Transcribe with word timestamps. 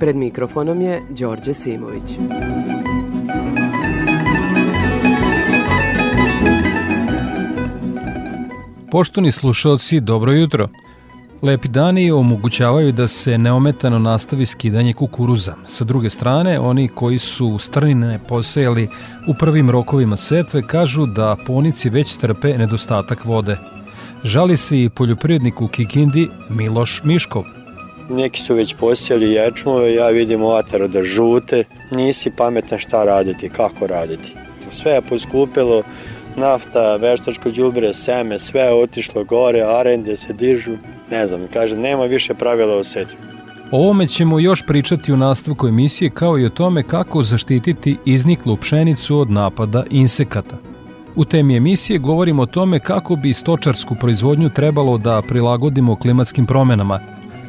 Pred 0.00 0.16
mikrofonom 0.16 0.80
je 0.80 1.02
Đorđe 1.10 1.54
Simović. 1.54 2.18
Poštovni 8.90 9.32
slušalci, 9.32 10.00
dobro 10.00 10.32
jutro. 10.32 10.68
Lepi 11.42 11.68
dani 11.68 12.10
omogućavaju 12.10 12.92
da 12.92 13.08
se 13.08 13.38
neometano 13.38 13.98
nastavi 13.98 14.46
skidanje 14.46 14.92
kukuruza. 14.92 15.54
Sa 15.68 15.84
druge 15.84 16.10
strane, 16.10 16.60
oni 16.60 16.88
koji 16.88 17.18
su 17.18 17.58
strnine 17.58 18.20
posejali 18.28 18.88
u 19.28 19.34
prvim 19.38 19.70
rokovima 19.70 20.16
setve 20.16 20.62
kažu 20.66 21.06
da 21.06 21.36
ponici 21.46 21.90
već 21.90 22.16
trpe 22.16 22.58
nedostatak 22.58 23.24
vode. 23.24 23.56
Žali 24.24 24.56
se 24.56 24.82
i 24.82 24.88
poljoprivrednik 24.88 25.60
u 25.60 25.68
Kikindi 25.68 26.28
Miloš 26.48 27.02
Miškov. 27.04 27.57
Neki 28.08 28.40
su 28.40 28.54
već 28.54 28.74
posijali 28.74 29.32
ječmove, 29.32 29.94
ja 29.94 30.08
vidim 30.08 30.42
ovataro 30.42 30.88
da 30.88 31.04
žute. 31.04 31.64
Nisi 31.90 32.30
pametan 32.30 32.78
šta 32.78 33.04
raditi, 33.04 33.48
kako 33.48 33.86
raditi. 33.86 34.32
Sve 34.72 34.92
je 34.92 35.02
poskupilo, 35.02 35.82
nafta, 36.36 36.96
veštačko 36.96 37.50
đubre, 37.50 37.94
seme, 37.94 38.38
sve 38.38 38.60
je 38.60 38.82
otišlo 38.82 39.24
gore, 39.24 39.62
arende 39.62 40.16
se 40.16 40.32
dižu. 40.32 40.76
Ne 41.10 41.26
znam, 41.26 41.46
kažem, 41.52 41.80
nema 41.80 42.04
više 42.04 42.34
pravila 42.34 42.74
o 42.76 42.84
setvi. 42.84 43.18
O 43.70 43.78
ovome 43.78 44.06
ćemo 44.06 44.38
još 44.38 44.62
pričati 44.66 45.12
u 45.12 45.16
nastavku 45.16 45.68
emisije 45.68 46.10
kao 46.10 46.38
i 46.38 46.46
o 46.46 46.50
tome 46.50 46.82
kako 46.82 47.22
zaštititi 47.22 47.96
izniklu 48.04 48.56
pšenicu 48.56 49.18
od 49.18 49.30
napada 49.30 49.84
insekata. 49.90 50.56
U 51.16 51.24
temi 51.24 51.56
emisije 51.56 51.98
govorimo 51.98 52.42
o 52.42 52.46
tome 52.46 52.80
kako 52.80 53.16
bi 53.16 53.34
stočarsku 53.34 53.94
proizvodnju 53.94 54.50
trebalo 54.50 54.98
da 54.98 55.22
prilagodimo 55.28 55.96
klimatskim 55.96 56.46
promenama. 56.46 57.00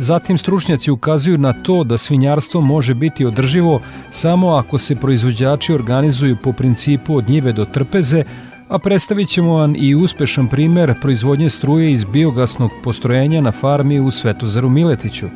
Zatim 0.01 0.37
stručnjaci 0.37 0.91
ukazuju 0.91 1.37
na 1.37 1.53
to 1.53 1.83
da 1.83 1.97
svinjarstvo 1.97 2.61
može 2.61 2.93
biti 2.93 3.25
održivo 3.25 3.81
samo 4.09 4.49
ako 4.49 4.77
se 4.77 4.95
proizvođači 4.95 5.73
organizuju 5.73 6.37
po 6.43 6.53
principu 6.53 7.15
od 7.15 7.29
njive 7.29 7.53
do 7.53 7.65
trpeze, 7.65 8.23
a 8.69 8.79
predstavit 8.79 9.29
ćemo 9.29 9.53
vam 9.53 9.75
i 9.77 9.95
uspešan 9.95 10.47
primer 10.47 10.93
proizvodnje 11.01 11.49
struje 11.49 11.91
iz 11.91 12.03
biogasnog 12.03 12.71
postrojenja 12.83 13.41
na 13.41 13.51
farmi 13.51 13.99
u 13.99 14.11
Svetozaru 14.11 14.69
Miletiću. 14.69 15.27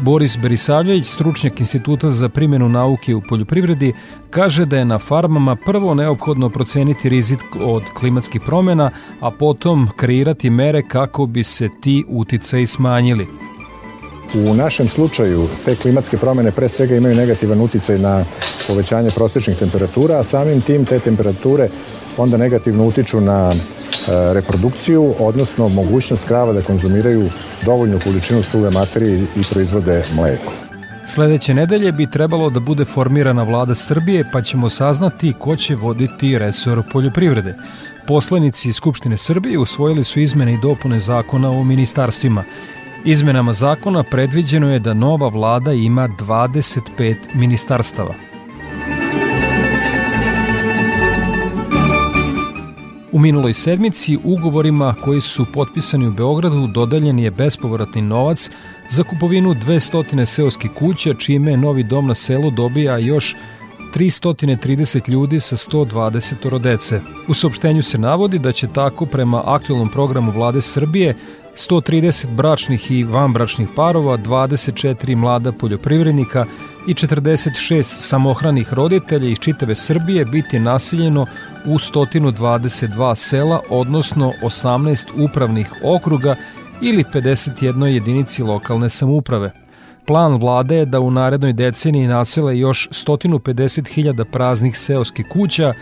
Boris 0.00 0.38
Berisavljević, 0.42 1.06
stručnjak 1.06 1.60
Instituta 1.60 2.10
za 2.10 2.28
primjenu 2.28 2.68
nauke 2.68 3.14
u 3.14 3.20
poljoprivredi, 3.28 3.92
kaže 4.30 4.66
da 4.66 4.78
je 4.78 4.84
na 4.84 4.98
farmama 4.98 5.56
prvo 5.56 5.94
neophodno 5.94 6.50
proceniti 6.50 7.08
rizik 7.08 7.40
od 7.60 7.82
klimatskih 7.94 8.40
promjena, 8.40 8.90
a 9.20 9.30
potom 9.30 9.88
kreirati 9.96 10.50
mere 10.50 10.82
kako 10.88 11.26
bi 11.26 11.44
se 11.44 11.68
ti 11.80 12.04
uticaji 12.08 12.66
smanjili. 12.66 13.26
U 14.34 14.54
našem 14.54 14.88
slučaju 14.88 15.48
te 15.64 15.76
klimatske 15.76 16.16
promene 16.16 16.50
pre 16.50 16.68
svega 16.68 16.96
imaju 16.96 17.14
negativan 17.14 17.60
uticaj 17.60 17.98
na 17.98 18.24
povećanje 18.66 19.10
prosečnih 19.10 19.58
temperatura, 19.58 20.18
a 20.18 20.22
samim 20.22 20.60
tim 20.60 20.84
te 20.84 20.98
temperature 20.98 21.68
onda 22.16 22.36
negativno 22.36 22.86
utiču 22.86 23.20
na 23.20 23.52
e, 23.52 23.54
reprodukciju, 24.34 25.14
odnosno 25.18 25.68
mogućnost 25.68 26.24
krava 26.24 26.52
da 26.52 26.62
konzumiraju 26.62 27.28
dovoljnu 27.64 28.00
količinu 28.04 28.42
suve 28.42 28.70
materije 28.70 29.18
i 29.36 29.42
proizvode 29.50 30.04
mleko. 30.14 30.52
Sledeće 31.06 31.54
nedelje 31.54 31.92
bi 31.92 32.10
trebalo 32.10 32.50
da 32.50 32.60
bude 32.60 32.84
formirana 32.84 33.42
vlada 33.42 33.74
Srbije, 33.74 34.24
pa 34.32 34.42
ćemo 34.42 34.70
saznati 34.70 35.34
ko 35.38 35.56
će 35.56 35.74
voditi 35.74 36.38
resor 36.38 36.82
poljoprivrede. 36.92 37.54
Poslanici 38.06 38.72
Skupštine 38.72 39.16
Srbije 39.16 39.58
usvojili 39.58 40.04
su 40.04 40.20
izmene 40.20 40.54
i 40.54 40.60
dopune 40.62 41.00
zakona 41.00 41.50
o 41.50 41.64
ministarstvima. 41.64 42.44
Izmenama 43.04 43.52
zakona 43.52 44.02
predviđeno 44.02 44.72
je 44.72 44.78
da 44.78 44.94
nova 44.94 45.28
vlada 45.28 45.72
ima 45.72 46.08
25 46.08 47.16
ministarstava. 47.34 48.14
U 53.12 53.18
minuloj 53.18 53.54
sedmici 53.54 54.18
ugovorima 54.24 54.94
koji 55.04 55.20
su 55.20 55.46
potpisani 55.54 56.06
u 56.06 56.12
Beogradu 56.12 56.66
dodeljen 56.66 57.18
je 57.18 57.30
bespovratni 57.30 58.02
novac 58.02 58.50
za 58.88 59.02
kupovinu 59.02 59.54
200 59.54 60.24
seoskih 60.24 60.70
kuća, 60.70 61.14
čime 61.14 61.56
novi 61.56 61.82
dom 61.82 62.06
na 62.06 62.14
selu 62.14 62.50
dobija 62.50 62.98
još 62.98 63.36
330 63.94 65.10
ljudi 65.10 65.40
sa 65.40 65.56
120 65.56 66.58
dece. 66.58 67.00
U 67.28 67.34
saopštenju 67.34 67.82
se 67.82 67.98
navodi 67.98 68.38
da 68.38 68.52
će 68.52 68.68
tako 68.68 69.06
prema 69.06 69.42
aktualnom 69.46 69.88
programu 69.88 70.32
vlade 70.32 70.62
Srbije 70.62 71.16
130 71.56 72.26
bračnih 72.34 72.90
i 72.90 73.04
vanbračnih 73.04 73.68
parova, 73.76 74.18
24 74.18 75.16
mlada 75.16 75.52
poljoprivrednika 75.52 76.44
i 76.88 76.94
46 76.94 77.82
samohranih 77.82 78.72
roditelja 78.72 79.28
iz 79.28 79.38
čitave 79.38 79.74
Srbije 79.74 80.24
biti 80.24 80.58
nasiljeno 80.58 81.26
u 81.66 81.74
122 81.74 83.14
sela, 83.14 83.60
odnosno 83.70 84.32
18 84.42 85.04
upravnih 85.16 85.72
okruga 85.84 86.36
ili 86.80 87.04
51 87.04 87.84
jedinici 87.84 88.42
lokalne 88.42 88.90
samouprave. 88.90 89.52
Plan 90.06 90.36
vlade 90.40 90.76
je 90.76 90.86
da 90.86 91.00
u 91.00 91.10
narednoj 91.10 91.52
deceniji 91.52 92.06
nasele 92.06 92.58
još 92.58 92.88
150.000 92.90 94.24
praznih 94.24 94.78
seoskih 94.78 95.26
kuća, 95.28 95.74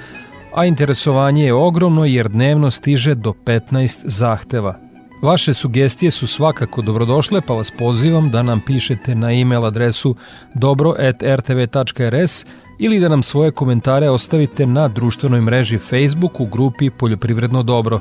a 0.54 0.64
interesovanje 0.64 1.44
je 1.44 1.54
ogromno 1.54 2.04
jer 2.04 2.28
dnevno 2.28 2.70
stiže 2.70 3.14
do 3.14 3.32
15 3.44 3.98
zahteva. 4.04 4.90
Vaše 5.22 5.54
sugestije 5.54 6.10
su 6.10 6.26
svakako 6.26 6.82
dobrodošle, 6.82 7.41
pa 7.41 7.54
vas 7.54 7.70
pozivam 7.78 8.31
da 8.31 8.42
nam 8.42 8.60
pišete 8.66 9.14
na 9.14 9.32
e-mail 9.32 9.64
adresu 9.64 10.16
dobro.rtv.rs 10.54 12.44
ili 12.78 13.00
da 13.00 13.08
nam 13.08 13.22
svoje 13.22 13.50
komentare 13.50 14.10
ostavite 14.10 14.66
na 14.66 14.88
društvenoj 14.88 15.41
mreži 15.41 15.78
Facebook 15.78 16.41
u 16.41 16.47
grupi 16.47 16.91
Poljoprivredno 16.91 17.62
dobro. 17.62 18.00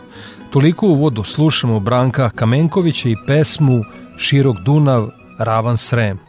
Toliko 0.51 0.87
u 0.87 0.91
uvodu 0.91 1.23
slušamo 1.23 1.79
Branka 1.79 2.29
Kamenkovića 2.29 3.09
i 3.09 3.15
pesmu 3.27 3.81
Širok 4.17 4.57
Dunav, 4.65 5.09
Ravan 5.37 5.77
Srem. 5.77 6.19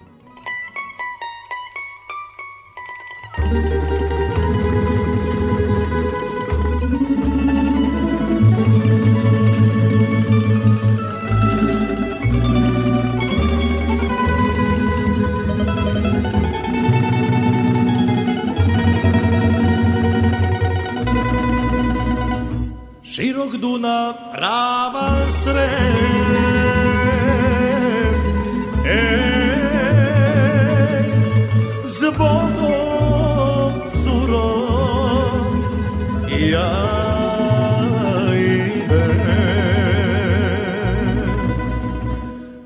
Širok 23.20 23.52
Dunav, 23.60 24.14
ravan 24.32 25.32
srem, 25.32 25.68
ej, 28.86 29.60
zbogom 31.84 33.72
curom, 33.92 35.64
ja 36.50 36.72
idem. 38.32 39.20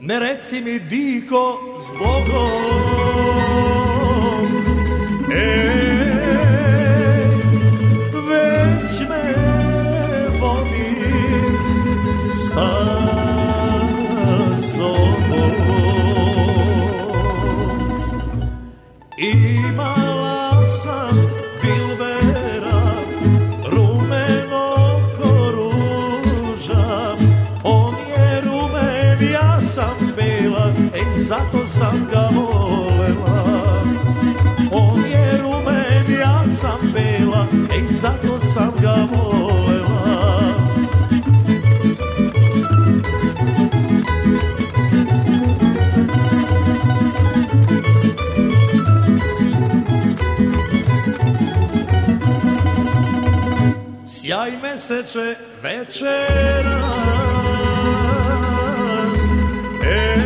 Ne 0.01 0.21
reci 0.21 0.61
mi 0.63 0.79
diko 0.79 1.59
zbogom, 1.79 3.05
sa 12.55 12.71
sobom. 14.59 15.55
Imala 19.19 20.67
sam 20.67 21.17
Bilbera, 21.63 22.83
rumeno 23.73 24.67
koruža, 25.19 26.87
on 27.65 27.95
je 28.11 28.41
rumen, 28.47 29.19
ja 29.33 29.61
sam 29.61 29.97
bila, 30.17 30.67
ej 30.95 31.11
zato 31.27 31.67
sam 31.67 32.07
ga 32.11 32.29
volela. 32.35 33.35
sam 36.65 36.93
bela 36.93 37.47
Ej, 37.71 37.87
zato 37.91 38.41
sam 38.41 38.73
ga 38.83 38.97
volela 39.11 39.34
meseče 54.89 55.37
večeras. 55.63 56.05
Ej, 59.85 60.21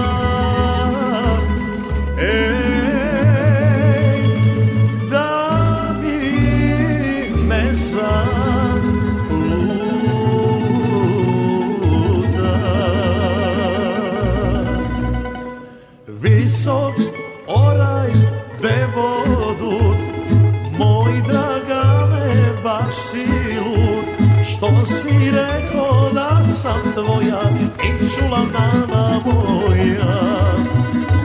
Što 24.60 24.86
si 24.86 25.30
rekao 25.30 26.10
da 26.14 26.44
sam 26.44 26.92
tvoja 26.94 27.40
I 27.84 28.04
čula 28.14 28.38
nana 28.52 29.20
moja 29.24 30.56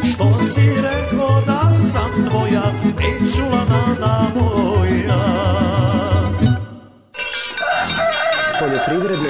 Što 0.04 0.40
si 0.46 0.62
rekao 0.62 1.42
da 1.48 1.74
sam 1.74 2.30
tvoja 2.30 2.64
I 3.00 3.36
čula 3.36 3.66
nana 3.70 4.28
moja 4.36 5.20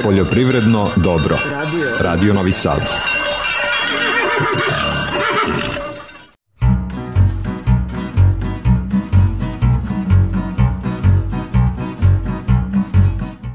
Poljoprivredno 0.04 0.90
dobro. 0.96 1.38
Radio 2.00 2.34
Novi 2.34 2.54
Sad. 2.54 3.25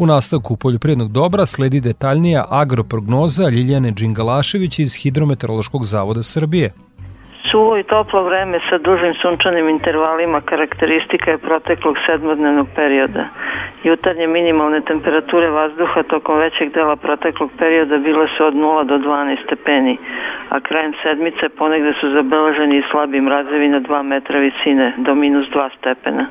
U 0.00 0.06
nastavku 0.06 0.56
poljoprivrednog 0.56 1.12
dobra 1.12 1.46
sledi 1.46 1.80
detaljnija 1.80 2.44
agroprognoza 2.50 3.48
Ljiljane 3.48 3.90
Đingalašević 3.90 4.78
iz 4.78 4.94
Hidrometeorološkog 4.94 5.86
zavoda 5.86 6.22
Srbije. 6.22 6.72
Suvo 7.50 7.76
i 7.78 7.82
toplo 7.82 8.22
vreme 8.22 8.60
sa 8.70 8.78
dužim 8.78 9.14
sunčanim 9.14 9.68
intervalima 9.68 10.40
karakteristika 10.40 11.30
je 11.30 11.38
proteklog 11.38 11.96
sedmodnevnog 12.06 12.66
perioda. 12.76 13.24
Jutarnje 13.84 14.26
minimalne 14.26 14.80
temperature 14.80 15.50
vazduha 15.50 16.02
tokom 16.02 16.38
većeg 16.38 16.72
dela 16.72 16.96
proteklog 16.96 17.50
perioda 17.58 17.98
bile 17.98 18.26
su 18.36 18.44
od 18.44 18.54
0 18.54 18.84
do 18.84 18.98
12 18.98 19.44
stepeni, 19.44 19.98
a 20.48 20.60
krajem 20.60 20.92
sedmice 21.02 21.48
ponegde 21.48 21.92
su 22.00 22.10
zabeleženi 22.10 22.78
i 22.78 22.84
slabi 22.90 23.20
mrazevi 23.20 23.68
na 23.68 23.80
2 23.80 24.02
metra 24.02 24.38
visine 24.38 24.92
do 24.96 25.14
minus 25.14 25.46
2 25.48 25.68
stepena. 25.78 26.26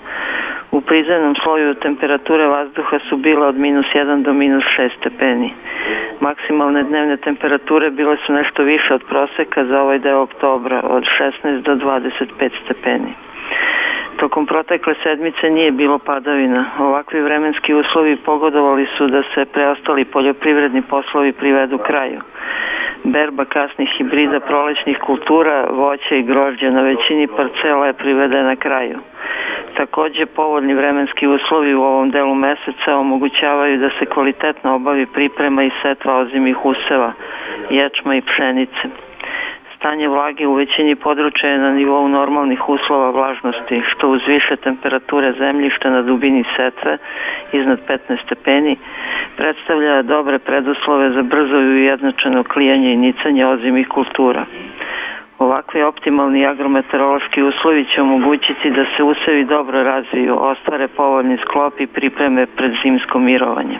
U 0.71 0.81
prizemnom 0.81 1.36
sloju 1.44 1.74
temperature 1.74 2.48
vazduha 2.48 3.00
su 3.10 3.18
bile 3.18 3.48
od 3.48 3.56
minus 3.56 3.86
1 3.94 4.24
do 4.24 4.33
minus 4.33 4.63
6 4.77 4.89
stepeni. 5.00 5.54
Maksimalne 6.19 6.83
dnevne 6.83 7.18
temperature 7.18 7.89
bile 7.89 8.18
su 8.25 8.33
nešto 8.33 8.63
više 8.63 8.94
od 8.94 9.04
proseka 9.10 9.66
za 9.66 9.81
ovaj 9.81 10.00
deo 10.00 10.21
oktobra, 10.21 10.81
od 10.83 11.04
16 11.17 11.61
do 11.61 11.75
25 11.75 12.51
stepeni. 12.65 13.13
Tokom 14.19 14.45
protekle 14.45 14.94
sedmice 15.03 15.50
nije 15.50 15.71
bilo 15.71 16.00
padavina. 16.00 16.65
Ovakvi 16.79 17.21
vremenski 17.21 17.73
uslovi 17.73 18.15
pogodovali 18.15 18.88
su 18.97 19.07
da 19.07 19.21
se 19.33 19.45
preostali 19.45 20.06
poljoprivredni 20.06 20.81
poslovi 20.81 21.31
privedu 21.31 21.77
kraju. 21.77 22.19
Berba 23.03 23.45
kasnih 23.45 23.89
hibrida 23.97 24.39
prolećnih 24.39 24.97
kultura, 24.97 25.67
voća 25.71 26.15
i 26.15 26.23
grožđa 26.23 26.69
na 26.69 26.81
većini 26.81 27.27
parcela 27.27 27.88
je 27.88 27.94
privedena 27.94 28.56
kraju. 28.56 29.00
Takođe, 29.77 30.25
povoljni 30.25 30.73
vremenski 30.73 31.27
uslovi 31.27 31.75
u 31.75 31.83
ovom 31.83 32.11
delu 32.11 32.35
meseca 32.35 32.97
omogućavaju 32.97 33.77
da 33.77 33.89
se 34.00 34.06
kvalitetno 34.06 34.75
obavi 34.75 35.06
priprema 35.06 35.63
i 35.63 35.71
setva 35.81 36.17
ozimih 36.17 36.65
useva, 36.65 37.13
ječma 37.69 38.15
i 38.15 38.21
pšenice. 38.21 39.08
Stanje 39.80 40.08
vlage 40.08 40.48
u 40.48 40.54
većini 40.54 40.96
područja 40.96 41.50
je 41.50 41.58
na 41.58 41.72
nivou 41.72 42.08
normalnih 42.08 42.70
uslova 42.70 43.10
vlažnosti, 43.10 43.81
što 43.90 44.10
uz 44.10 44.22
više 44.28 44.56
temperature 44.56 45.34
zemljišta 45.34 45.90
na 45.90 46.02
dubini 46.02 46.44
setve, 46.56 46.98
iznad 47.52 47.80
15 47.88 48.26
stepeni, 48.26 48.78
predstavlja 49.38 50.02
dobre 50.02 50.40
preduslove 50.40 51.10
za 51.10 51.22
brzo 51.22 51.56
i 51.56 51.74
ujednačeno 51.74 52.44
klijanje 52.44 52.94
i 52.94 52.98
nicanje 52.98 53.46
ozimih 53.46 53.88
kultura. 53.88 54.46
Ovakvi 55.40 55.84
optimalni 55.84 56.46
agrometeorološki 56.46 57.44
uslovi 57.44 57.86
će 57.86 58.02
omogućiti 58.02 58.72
da 58.72 58.86
se 58.98 59.04
usevi 59.04 59.44
dobro 59.44 59.84
razviju, 59.84 60.38
ostvare 60.40 60.88
povoljni 60.88 61.38
sklop 61.38 61.80
i 61.80 61.88
pripreme 61.88 62.46
pred 62.46 62.72
zimsko 62.84 63.20
mirovanje. 63.20 63.80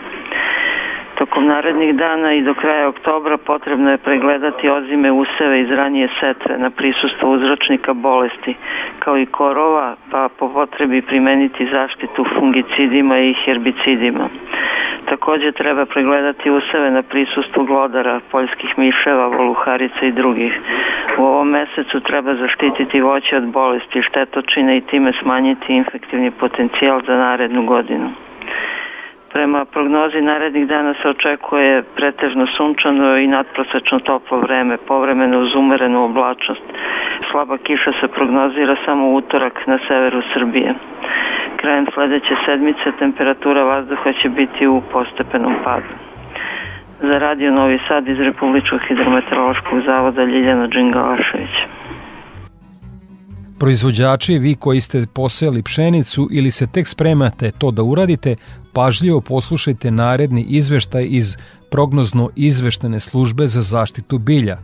Tokom 1.20 1.46
narednih 1.46 1.94
dana 1.94 2.32
i 2.32 2.42
do 2.42 2.54
kraja 2.54 2.88
oktobra 2.88 3.36
potrebno 3.36 3.90
je 3.90 3.98
pregledati 3.98 4.68
ozime 4.68 5.12
useve 5.12 5.60
iz 5.60 5.70
ranije 5.70 6.08
setve 6.20 6.58
na 6.58 6.70
prisustvo 6.70 7.30
uzročnika 7.30 7.92
bolesti, 7.92 8.54
kao 8.98 9.18
i 9.18 9.26
korova, 9.26 9.96
pa 10.10 10.28
po 10.38 10.48
potrebi 10.48 11.02
primeniti 11.02 11.68
zaštitu 11.72 12.24
fungicidima 12.34 13.18
i 13.18 13.34
herbicidima. 13.44 14.28
Takođe 15.04 15.52
treba 15.52 15.84
pregledati 15.86 16.50
useve 16.50 16.90
na 16.90 17.02
prisustvo 17.02 17.64
glodara, 17.64 18.20
poljskih 18.30 18.78
miševa, 18.78 19.26
voluharica 19.26 20.06
i 20.06 20.12
drugih. 20.12 20.52
U 21.18 21.22
ovom 21.22 21.48
mesecu 21.48 22.00
treba 22.00 22.34
zaštititi 22.34 23.00
voće 23.00 23.36
od 23.36 23.46
bolesti, 23.46 24.02
štetočine 24.02 24.76
i 24.76 24.86
time 24.90 25.12
smanjiti 25.22 25.72
infektivni 25.72 26.30
potencijal 26.30 27.00
za 27.06 27.16
narednu 27.16 27.62
godinu. 27.66 28.10
Prema 29.32 29.64
prognozi 29.64 30.20
narednih 30.20 30.66
dana 30.68 30.94
se 31.02 31.08
očekuje 31.08 31.82
pretežno 31.96 32.46
sunčano 32.56 33.16
i 33.16 33.26
nadprosečno 33.26 33.98
toplo 33.98 34.38
vreme, 34.38 34.76
povremeno 34.76 35.38
uz 35.40 35.54
umerenu 35.54 36.04
oblačnost. 36.04 36.62
Slaba 37.30 37.58
kiša 37.58 37.92
se 38.00 38.08
prognozira 38.08 38.76
samo 38.84 39.12
utorak 39.12 39.66
na 39.66 39.78
severu 39.88 40.22
Srbije. 40.34 40.74
Krajem 41.56 41.86
sledeće 41.94 42.34
sedmice 42.46 42.92
temperatura 42.98 43.62
vazduha 43.64 44.12
će 44.12 44.28
biti 44.28 44.66
u 44.66 44.82
postepenom 44.92 45.54
padu. 45.64 45.94
Za 47.00 47.18
radio 47.18 47.50
Novi 47.50 47.78
Sad 47.88 48.08
iz 48.08 48.20
Republičkog 48.20 48.80
hidrometeorološkog 48.88 49.80
zavoda 49.80 50.24
Ljiljana 50.24 50.66
Đingalašević. 50.66 51.79
Proizvođači, 53.60 54.38
vi 54.38 54.54
koji 54.54 54.80
ste 54.80 55.06
posejali 55.06 55.62
pšenicu 55.62 56.28
ili 56.30 56.50
se 56.50 56.66
tek 56.66 56.88
spremate 56.88 57.50
to 57.50 57.70
da 57.70 57.82
uradite, 57.82 58.36
pažljivo 58.72 59.20
poslušajte 59.20 59.90
naredni 59.90 60.42
izveštaj 60.42 61.06
iz 61.10 61.36
prognozno 61.70 62.30
izveštene 62.36 63.00
službe 63.00 63.48
za 63.48 63.62
zaštitu 63.62 64.18
bilja. 64.18 64.58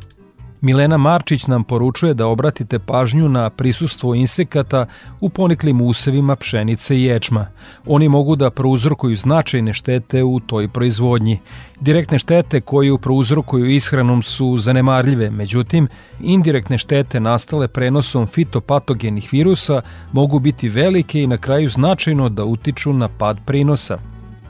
Milena 0.66 0.96
Marčić 0.96 1.46
nam 1.46 1.64
poručuje 1.64 2.14
da 2.14 2.26
obratite 2.26 2.78
pažnju 2.78 3.28
na 3.28 3.50
prisustvo 3.50 4.14
insekata 4.14 4.86
u 5.20 5.28
poniklim 5.28 5.80
usevima 5.80 6.36
pšenice 6.36 6.96
i 6.96 7.02
ječma. 7.02 7.46
Oni 7.86 8.08
mogu 8.08 8.36
da 8.36 8.50
prouzrokuju 8.50 9.16
značajne 9.16 9.74
štete 9.74 10.22
u 10.22 10.40
toj 10.40 10.68
proizvodnji. 10.68 11.38
Direktne 11.80 12.18
štete 12.18 12.60
koju 12.60 12.98
prouzrokuju 12.98 13.66
ishranom 13.66 14.22
su 14.22 14.58
zanemarljive, 14.58 15.30
međutim, 15.30 15.88
indirektne 16.20 16.78
štete 16.78 17.20
nastale 17.20 17.68
prenosom 17.68 18.26
fitopatogenih 18.26 19.28
virusa 19.32 19.82
mogu 20.12 20.38
biti 20.38 20.68
velike 20.68 21.22
i 21.22 21.26
na 21.26 21.38
kraju 21.38 21.68
značajno 21.68 22.28
da 22.28 22.44
utiču 22.44 22.92
na 22.92 23.08
pad 23.08 23.38
prinosa. 23.46 23.98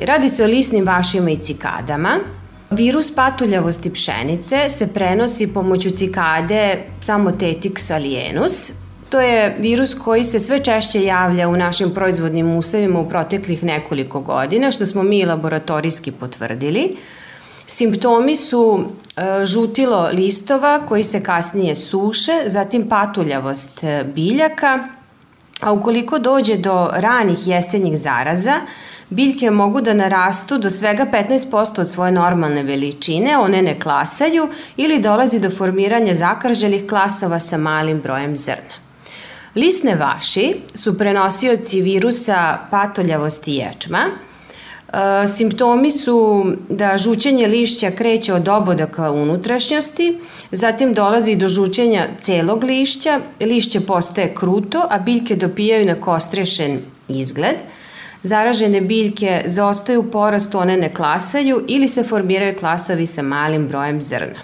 Radi 0.01 0.29
se 0.29 0.45
o 0.45 0.47
lisnim 0.47 0.87
vašima 0.87 1.31
i 1.31 1.37
cikadama, 1.37 2.19
Virus 2.71 3.15
patuljavosti 3.15 3.93
pšenice 3.93 4.69
se 4.69 4.87
prenosi 4.87 5.47
pomoću 5.47 5.91
cikade 5.91 6.79
Samotetix 7.01 7.95
alienus. 7.95 8.71
To 9.09 9.21
je 9.21 9.57
virus 9.59 9.95
koji 9.95 10.25
se 10.25 10.39
sve 10.39 10.65
češće 10.65 11.05
javlja 11.05 11.49
u 11.49 11.57
našim 11.57 11.91
proizvodnim 11.95 12.57
usevima 12.57 13.01
u 13.01 13.09
proteklih 13.09 13.65
nekoliko 13.65 14.21
godina, 14.21 14.71
što 14.71 14.87
smo 14.87 15.03
mi 15.03 15.25
laboratorijski 15.25 16.13
potvrdili. 16.13 16.97
Simptomi 17.67 18.37
su 18.37 18.85
e, 19.17 19.47
žutilo 19.47 20.11
listova 20.13 20.87
koji 20.89 21.03
se 21.03 21.23
kasnije 21.23 21.75
suše, 21.75 22.33
zatim 22.47 22.89
patuljavost 22.89 23.85
biljaka, 24.15 24.89
a 25.61 25.73
ukoliko 25.73 26.19
dođe 26.19 26.57
do 26.57 26.91
ranih 26.93 27.47
jesenjih 27.47 27.99
zaraza, 27.99 28.61
biljke 29.11 29.51
mogu 29.51 29.81
da 29.81 29.95
narastu 29.95 30.59
do 30.59 30.71
svega 30.71 31.07
15% 31.13 31.81
od 31.81 31.91
svoje 31.91 32.13
normalne 32.13 32.63
veličine, 32.63 33.39
one 33.39 33.63
ne 33.63 33.81
klasaju 33.81 34.49
ili 34.77 35.01
dolazi 35.01 35.41
do 35.41 35.51
formiranja 35.51 36.15
zakrželih 36.15 36.87
klasova 36.89 37.41
sa 37.41 37.57
malim 37.57 38.01
brojem 38.01 38.37
zrna. 38.37 38.85
Lisne 39.55 39.95
vaši 39.95 40.55
su 40.75 40.99
prenosioci 40.99 41.81
virusa 41.81 42.59
patoljavosti 42.71 43.55
ječma, 43.55 44.11
E, 44.93 45.29
simptomi 45.29 45.91
su 45.91 46.47
da 46.69 46.99
žućenje 46.99 47.47
lišća 47.47 47.91
kreće 47.91 48.35
od 48.35 48.49
oboda 48.49 48.87
ka 48.87 49.11
unutrašnjosti, 49.11 50.19
zatim 50.53 50.95
dolazi 50.95 51.37
do 51.37 51.49
žućenja 51.49 52.07
celog 52.23 52.65
lišća, 52.65 53.21
lišće 53.41 53.81
postaje 53.81 54.35
kruto, 54.35 54.87
a 54.91 54.99
biljke 54.99 55.37
dopijaju 55.37 55.87
na 55.87 55.95
kostrešen 55.95 56.79
izgled. 57.09 57.57
Zaražene 58.27 58.81
biljke 58.81 59.43
zaostaju 59.47 60.01
u 60.01 60.11
porastu, 60.11 60.59
one 60.59 60.77
ne 60.77 60.95
klasaju 60.95 61.65
ili 61.69 61.89
se 61.89 62.03
formiraju 62.03 62.57
klasovi 62.59 63.07
sa 63.07 63.23
malim 63.23 63.69
brojem 63.69 64.01
zrna. 64.03 64.41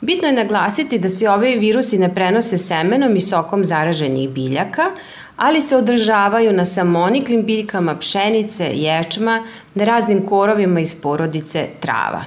Bitno 0.00 0.28
je 0.28 0.34
naglasiti 0.34 0.98
da 0.98 1.08
se 1.08 1.28
ovi 1.30 1.58
virusi 1.58 1.98
ne 1.98 2.14
prenose 2.14 2.58
semenom 2.58 3.16
i 3.16 3.20
sokom 3.20 3.64
zaraženih 3.64 4.30
biljaka, 4.30 4.90
ali 5.36 5.60
se 5.60 5.76
održavaju 5.76 6.52
na 6.52 6.64
samoniklim 6.64 7.44
biljkama 7.44 7.98
pšenice, 7.98 8.70
ječma, 8.74 9.42
na 9.74 9.84
raznim 9.84 10.26
korovima 10.26 10.80
iz 10.80 11.00
porodice 11.02 11.68
trava. 11.80 12.24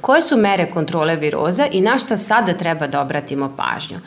Koje 0.00 0.20
su 0.20 0.36
mere 0.36 0.70
kontrole 0.70 1.16
viroza 1.16 1.66
i 1.72 1.80
na 1.80 1.98
šta 1.98 2.16
sada 2.16 2.52
treba 2.52 2.86
da 2.86 3.00
obratimo 3.00 3.52
pažnju? 3.56 3.98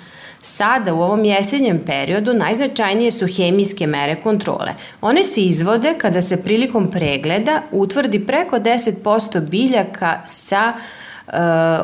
Sada 0.45 0.93
u 0.93 1.01
ovom 1.01 1.25
jesenjem 1.25 1.79
periodu 1.85 2.33
najznačajnije 2.33 3.11
su 3.11 3.27
hemijske 3.27 3.87
mere 3.87 4.15
kontrole. 4.15 4.71
One 5.01 5.23
se 5.23 5.41
izvode 5.41 5.93
kada 5.97 6.21
se 6.21 6.43
prilikom 6.43 6.91
pregleda 6.91 7.61
utvrdi 7.71 8.19
preko 8.25 8.55
10% 8.55 9.49
biljaka 9.49 10.21
sa 10.25 10.73
uh, 10.75 11.33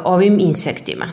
ovim 0.03 0.39
insektima. 0.39 1.05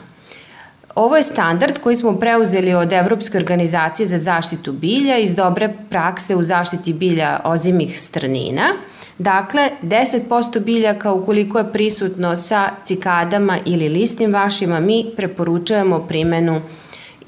Ovo 0.95 1.15
je 1.15 1.23
standard 1.23 1.79
koji 1.79 1.95
smo 1.95 2.13
preuzeli 2.19 2.73
od 2.73 2.93
Evropske 2.93 3.37
organizacije 3.37 4.07
za 4.07 4.17
zaštitu 4.17 4.71
bilja 4.73 5.17
iz 5.17 5.35
dobre 5.35 5.73
prakse 5.89 6.35
u 6.35 6.43
zaštiti 6.43 6.93
bilja 6.93 7.39
ozimih 7.43 7.99
strnina. 7.99 8.73
Dakle, 9.17 9.69
10% 9.83 10.59
biljaka 10.59 11.11
ukoliko 11.11 11.57
je 11.57 11.71
prisutno 11.71 12.35
sa 12.35 12.69
cikadama 12.85 13.57
ili 13.65 13.89
listnim 13.89 14.33
vašima, 14.33 14.79
mi 14.79 15.05
preporučujemo 15.15 15.99
primenu 16.07 16.61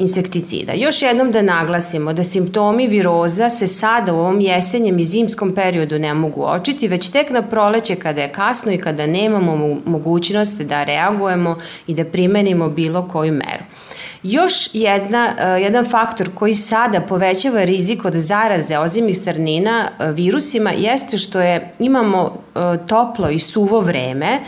insekticida. 0.01 0.73
Još 0.73 1.01
jednom 1.01 1.31
da 1.31 1.41
naglasimo 1.41 2.13
da 2.13 2.23
simptomi 2.23 2.87
viroza 2.87 3.49
se 3.49 3.67
sada 3.67 4.13
u 4.13 4.19
ovom 4.19 4.41
jesenjem 4.41 4.99
i 4.99 5.03
zimskom 5.03 5.55
periodu 5.55 5.99
ne 5.99 6.13
mogu 6.13 6.43
očiti, 6.43 6.87
već 6.87 7.09
tek 7.09 7.29
na 7.29 7.41
proleće 7.41 7.95
kada 7.95 8.21
je 8.21 8.31
kasno 8.31 8.71
i 8.71 8.77
kada 8.77 9.07
nemamo 9.07 9.81
mogućnost 9.85 10.61
da 10.61 10.83
reagujemo 10.83 11.57
i 11.87 11.93
da 11.93 12.05
primenimo 12.05 12.69
bilo 12.69 13.07
koju 13.07 13.33
meru. 13.33 13.63
Još 14.23 14.53
jedna, 14.73 15.33
e, 15.39 15.61
jedan 15.61 15.89
faktor 15.89 16.29
koji 16.35 16.53
sada 16.53 17.01
povećava 17.01 17.63
rizik 17.63 18.05
od 18.05 18.13
zaraze 18.13 18.77
ozimih 18.77 19.17
strnina 19.17 19.89
e, 19.99 20.11
virusima 20.11 20.71
jeste 20.71 21.17
što 21.17 21.41
je 21.41 21.73
imamo 21.79 22.33
e, 22.55 22.59
toplo 22.87 23.29
i 23.29 23.39
suvo 23.39 23.79
vreme, 23.79 24.39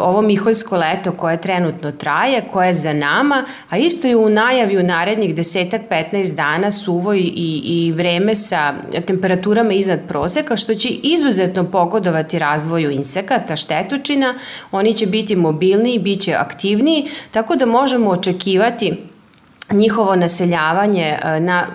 ovo 0.00 0.22
miholjsko 0.22 0.76
leto 0.76 1.12
koje 1.12 1.40
trenutno 1.40 1.92
traje, 1.92 2.44
koje 2.52 2.66
je 2.66 2.72
za 2.72 2.92
nama, 2.92 3.44
a 3.68 3.78
isto 3.78 4.06
je 4.06 4.16
u 4.16 4.28
najavi 4.28 4.78
u 4.78 4.82
narednih 4.82 5.34
desetak, 5.34 5.82
15 5.90 6.34
dana 6.34 6.70
suvo 6.70 7.14
i, 7.14 7.32
i 7.64 7.92
vreme 7.92 8.34
sa 8.34 8.74
temperaturama 9.06 9.72
iznad 9.72 10.00
proseka, 10.08 10.56
što 10.56 10.74
će 10.74 10.88
izuzetno 10.88 11.64
pogodovati 11.64 12.38
razvoju 12.38 12.90
insekata, 12.90 13.56
štetučina, 13.56 14.34
oni 14.72 14.94
će 14.94 15.06
biti 15.06 15.36
mobilniji, 15.36 15.98
bit 15.98 16.20
će 16.20 16.34
aktivniji, 16.34 17.10
tako 17.30 17.56
da 17.56 17.66
možemo 17.66 18.10
očekivati 18.10 18.96
njihovo 19.72 20.16
naseljavanje 20.16 21.18
e, 21.22 21.40
na 21.40 21.66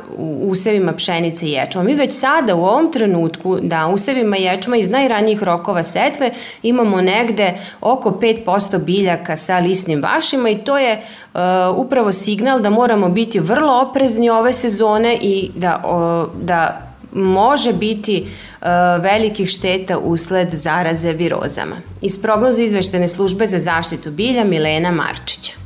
usevima 0.41 0.93
pšenice 0.93 1.45
i 1.45 1.51
ječma. 1.51 1.83
Mi 1.83 1.95
već 1.95 2.13
sada 2.13 2.55
u 2.55 2.65
ovom 2.65 2.91
trenutku 2.91 3.57
da 3.61 3.87
usevima 3.87 4.37
ječma 4.37 4.77
iz 4.77 4.89
najranijih 4.89 5.43
rokova 5.43 5.83
setve 5.83 6.31
imamo 6.63 7.01
negde 7.01 7.53
oko 7.81 8.11
5% 8.11 8.77
biljaka 8.77 9.35
sa 9.35 9.57
lisnim 9.57 10.01
vašima 10.01 10.49
i 10.49 10.57
to 10.57 10.77
je 10.77 11.01
uh, 11.33 11.39
upravo 11.75 12.11
signal 12.11 12.61
da 12.61 12.69
moramo 12.69 13.09
biti 13.09 13.39
vrlo 13.39 13.81
oprezni 13.81 14.29
ove 14.29 14.53
sezone 14.53 15.17
i 15.21 15.51
da, 15.55 15.83
uh, 15.85 16.43
da 16.43 16.81
može 17.11 17.73
biti 17.73 18.25
uh, 18.61 18.67
velikih 19.03 19.49
šteta 19.49 19.97
usled 19.97 20.49
zaraze 20.53 21.11
virozama. 21.11 21.75
Iz 22.01 22.21
prognoza 22.21 22.61
izveštene 22.61 23.07
službe 23.07 23.45
za 23.45 23.59
zaštitu 23.59 24.11
bilja 24.11 24.43
Milena 24.43 24.91
Marčića. 24.91 25.62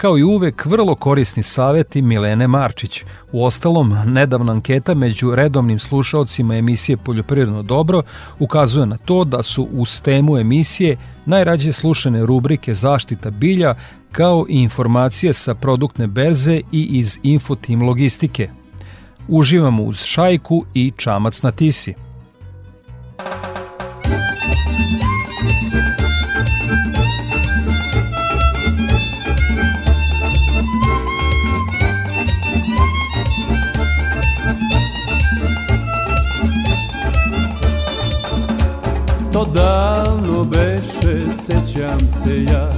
Kao 0.00 0.18
i 0.18 0.22
uvek, 0.22 0.66
vrlo 0.66 0.94
korisni 0.94 1.42
saveti 1.42 2.02
Milene 2.02 2.48
Marčić. 2.48 3.04
U 3.32 3.44
ostalom, 3.44 3.96
nedavna 4.06 4.52
anketa 4.52 4.94
među 4.94 5.34
redovnim 5.34 5.78
slušaocima 5.78 6.56
emisije 6.56 6.96
Poljoprivredno 6.96 7.62
dobro 7.62 8.02
ukazuje 8.38 8.86
na 8.86 8.96
to 8.96 9.24
da 9.24 9.42
su 9.42 9.68
uz 9.72 10.00
temu 10.00 10.38
emisije 10.38 10.96
najrađe 11.26 11.72
slušane 11.72 12.26
rubrike 12.26 12.74
Zaštita 12.74 13.30
bilja 13.30 13.74
kao 14.12 14.46
i 14.48 14.62
informacije 14.62 15.32
sa 15.32 15.54
produktne 15.54 16.06
berze 16.06 16.60
i 16.72 16.82
iz 16.98 17.18
Infotim 17.22 17.82
logistike. 17.82 18.50
Uživamo 19.28 19.82
uz 19.82 20.02
šajku 20.04 20.64
i 20.74 20.92
čamac 20.96 21.42
na 21.42 21.50
tisi. 21.50 21.94
Se 42.24 42.44
ja. 42.52 42.70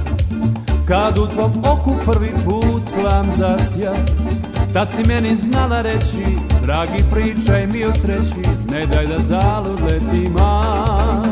Kad 0.87 1.17
u 1.17 1.27
tvom 1.27 1.51
oku 1.65 1.95
prvi 2.05 2.31
put 2.45 2.83
plam 2.99 3.25
zasja 3.37 3.93
Tad 4.73 4.87
si 4.95 5.07
meni 5.07 5.35
znala 5.35 5.81
reći 5.81 6.25
Dragi 6.65 7.03
pričaj 7.11 7.67
mi 7.67 7.85
o 7.85 7.93
sreći 7.93 8.49
Ne 8.71 8.85
daj 8.85 9.05
da 9.05 9.19
zalud 9.19 9.81
leti 9.81 10.29
mar. 10.29 11.27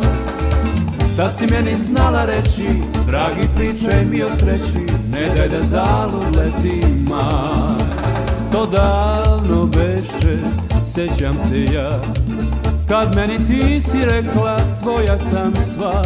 Tad 1.17 1.37
si 1.37 1.47
meni 1.47 1.77
znala 1.77 2.25
reći 2.25 2.67
Dragi 3.07 3.47
pričaj 3.55 4.05
mi 4.05 4.23
o 4.23 4.29
sreći 4.29 4.93
Ne 5.11 5.35
daj 5.35 5.49
da 5.49 5.61
zalud 5.61 6.35
leti 6.35 6.85
mar. 7.09 7.81
To 8.51 8.65
davno 8.65 9.65
beše, 9.65 10.37
sećam 10.85 11.33
se 11.49 11.63
ja 11.63 12.01
Kad 12.91 13.15
meni 13.15 13.37
ti 13.37 13.81
si 13.81 14.05
rekla 14.05 14.57
tvoja 14.81 15.19
sam 15.19 15.53
sva 15.73 16.01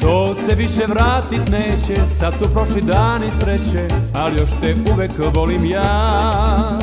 To 0.00 0.34
se 0.34 0.54
više 0.54 0.86
vratit 0.88 1.48
neće 1.50 2.06
Sad 2.06 2.34
su 2.34 2.54
prošli 2.54 2.82
dani 2.82 3.30
sreće 3.40 3.88
Ali 4.14 4.40
još 4.40 4.50
te 4.60 4.74
uvek 4.92 5.10
volim 5.34 5.64
ja. 5.64 6.78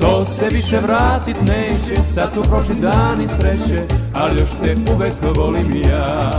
To 0.00 0.24
se 0.24 0.48
više 0.50 0.78
vratit 0.78 1.36
neće 1.40 2.02
Sad 2.02 2.32
su 2.34 2.42
prošli 2.42 2.74
dani 2.74 3.28
sreće 3.28 3.82
Ali 4.14 4.40
još 4.40 4.50
te 4.62 4.76
uvek 4.94 5.14
volim 5.36 5.82
ja. 5.90 6.30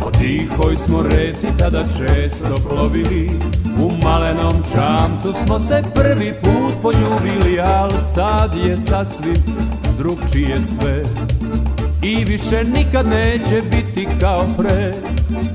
Po 0.00 0.10
tihoj 0.10 0.76
smo 0.76 1.02
reci 1.02 1.46
tada 1.58 1.82
često 1.98 2.68
plovili 2.68 3.30
U 3.82 3.90
malenom 4.04 4.54
čamcu 4.72 5.32
smo 5.44 5.58
se 5.58 5.82
prvi 5.94 6.34
put 6.42 6.82
poljubili 6.82 7.60
Al 7.60 7.90
sad 8.14 8.54
je 8.54 8.78
sasvim 8.78 9.79
drugčije 10.00 10.60
sve. 10.60 11.02
I 12.02 12.24
više 12.24 12.64
nikad 12.64 13.06
neće 13.06 13.62
biti 13.70 14.08
kao 14.20 14.46
pre. 14.58 14.94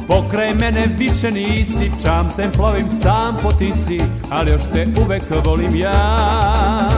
Pokraj 0.07 0.53
mene 0.53 0.87
više 0.97 1.31
nisi 1.31 1.91
Čamcem 2.03 2.51
plovim 2.51 2.89
sam 2.89 3.37
po 3.41 3.51
tisi 3.51 4.01
Ali 4.29 4.51
još 4.51 4.61
te 4.73 4.87
uvek 5.05 5.23
volim 5.45 5.75
ja. 5.75 6.89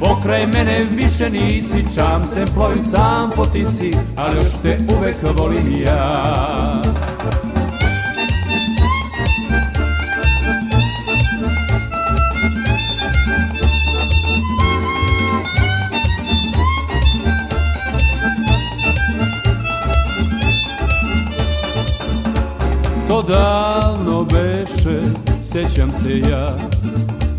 Pokraj 0.00 0.46
mene 0.46 0.86
više 0.90 1.30
nisi 1.30 1.84
Čamcem 1.94 2.48
plovim 2.54 2.82
sam 2.82 3.30
po 3.36 3.44
tisi 3.44 3.92
Ali 4.16 4.36
još 4.36 4.52
te 4.62 4.78
uvek 4.98 5.16
volim 5.38 5.82
ja 5.86 6.61
Davno 23.28 24.24
beše, 24.24 25.00
sećam 25.42 25.92
se 25.92 26.18
ja. 26.18 26.48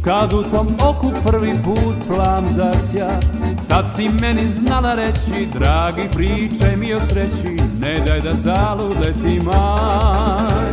Kad 0.03 0.33
u 0.33 0.43
tvom 0.43 0.67
oku 0.81 1.11
prvi 1.25 1.53
put 1.63 1.95
plam 2.07 2.49
zasja 2.49 3.19
Tad 3.67 3.85
si 3.95 4.09
meni 4.21 4.47
znala 4.47 4.95
reći 4.95 5.47
Dragi 5.53 6.01
pričaj 6.15 6.75
mi 6.75 6.93
o 6.93 6.99
sreći 7.01 7.57
Ne 7.81 7.99
daj 8.05 8.21
da 8.21 8.33
zalud 8.33 8.97
leti 9.05 9.45
maj 9.45 10.71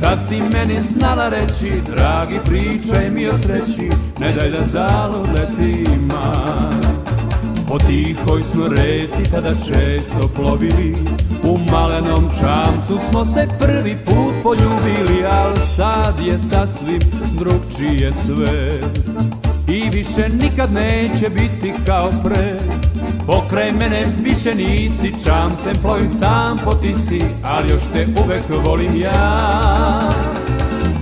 Tad 0.00 0.18
si 0.28 0.42
meni 0.52 0.80
znala 0.80 1.28
reći 1.28 1.72
Dragi 1.86 2.38
pričaj 2.44 3.10
mi 3.10 3.28
o 3.28 3.32
sreći 3.32 3.90
Ne 4.20 4.32
daj 4.32 4.50
da 4.50 4.64
zalud 4.64 5.28
leti 5.34 5.84
maj 6.00 6.92
Po 7.68 7.78
tihoj 7.78 8.42
smo 8.42 8.68
reci 8.68 9.30
tada 9.30 9.54
često 9.54 10.28
plovili 10.36 10.96
U 11.42 11.58
malenom 11.72 12.30
čamcu 12.40 12.98
smo 13.10 13.24
se 13.24 13.48
prvi 13.58 13.96
put 14.06 14.29
poljubili 14.42 15.24
Al 15.24 15.56
sad 15.56 16.20
je 16.26 16.38
sasvim 16.38 17.00
drugčije 17.38 18.12
sve. 18.12 18.80
I 19.68 19.90
više 19.90 20.28
nikad 20.28 20.72
neće 20.72 21.28
biti 21.30 21.72
kao 21.86 22.10
pre. 22.24 22.54
Pokraj 23.26 23.72
mene 23.72 24.06
više 24.22 24.54
nisi 24.54 25.14
čamcem 25.24 25.76
plovim 25.82 26.08
sam 26.08 26.58
po 26.64 26.74
ti 26.74 26.94
si 26.94 27.22
Ali 27.44 27.70
još 27.70 27.82
te 27.92 28.06
uvek 28.24 28.44
volim 28.64 29.00
ja. 29.00 30.10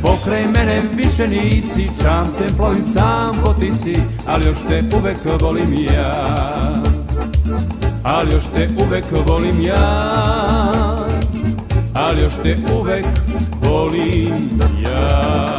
Pokraj 0.02 0.46
mene 0.46 0.82
više 0.94 1.28
nisi 1.28 1.88
čamcem 2.02 2.56
plovim 2.56 2.82
sam 2.82 3.36
po 3.44 3.52
ti 3.52 3.72
si 3.82 3.96
Ali 4.26 4.46
još 4.46 4.58
te 4.68 4.82
uvek 4.96 5.18
volim 5.40 5.72
ja. 5.94 6.82
Ali 8.02 8.32
još 8.32 8.44
te 8.54 8.68
uvek 8.86 9.04
volim 9.26 9.60
ja 9.60 10.77
Ali 12.08 12.22
još 12.22 12.32
te 12.42 12.56
uvek 12.80 13.06
volim 13.62 14.32
ja. 14.84 15.56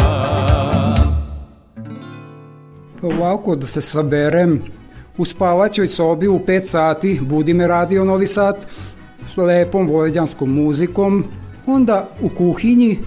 Ovako 3.02 3.56
da 3.56 3.68
se 3.68 3.82
saberem 3.82 4.62
u 5.18 5.26
spavaćoj 5.26 5.88
sobi 5.88 6.28
u 6.28 6.40
5 6.40 6.66
sati 6.66 7.20
budi 7.22 7.54
me 7.54 7.68
radio 7.68 8.06
Novi 8.06 8.28
Sad 8.28 8.66
s 9.28 9.38
lepom 9.38 9.88
vojeđanskom 9.88 10.54
muzikom. 10.54 11.24
Onda 11.66 12.08
u 12.22 12.30
kuhinji 12.30 13.00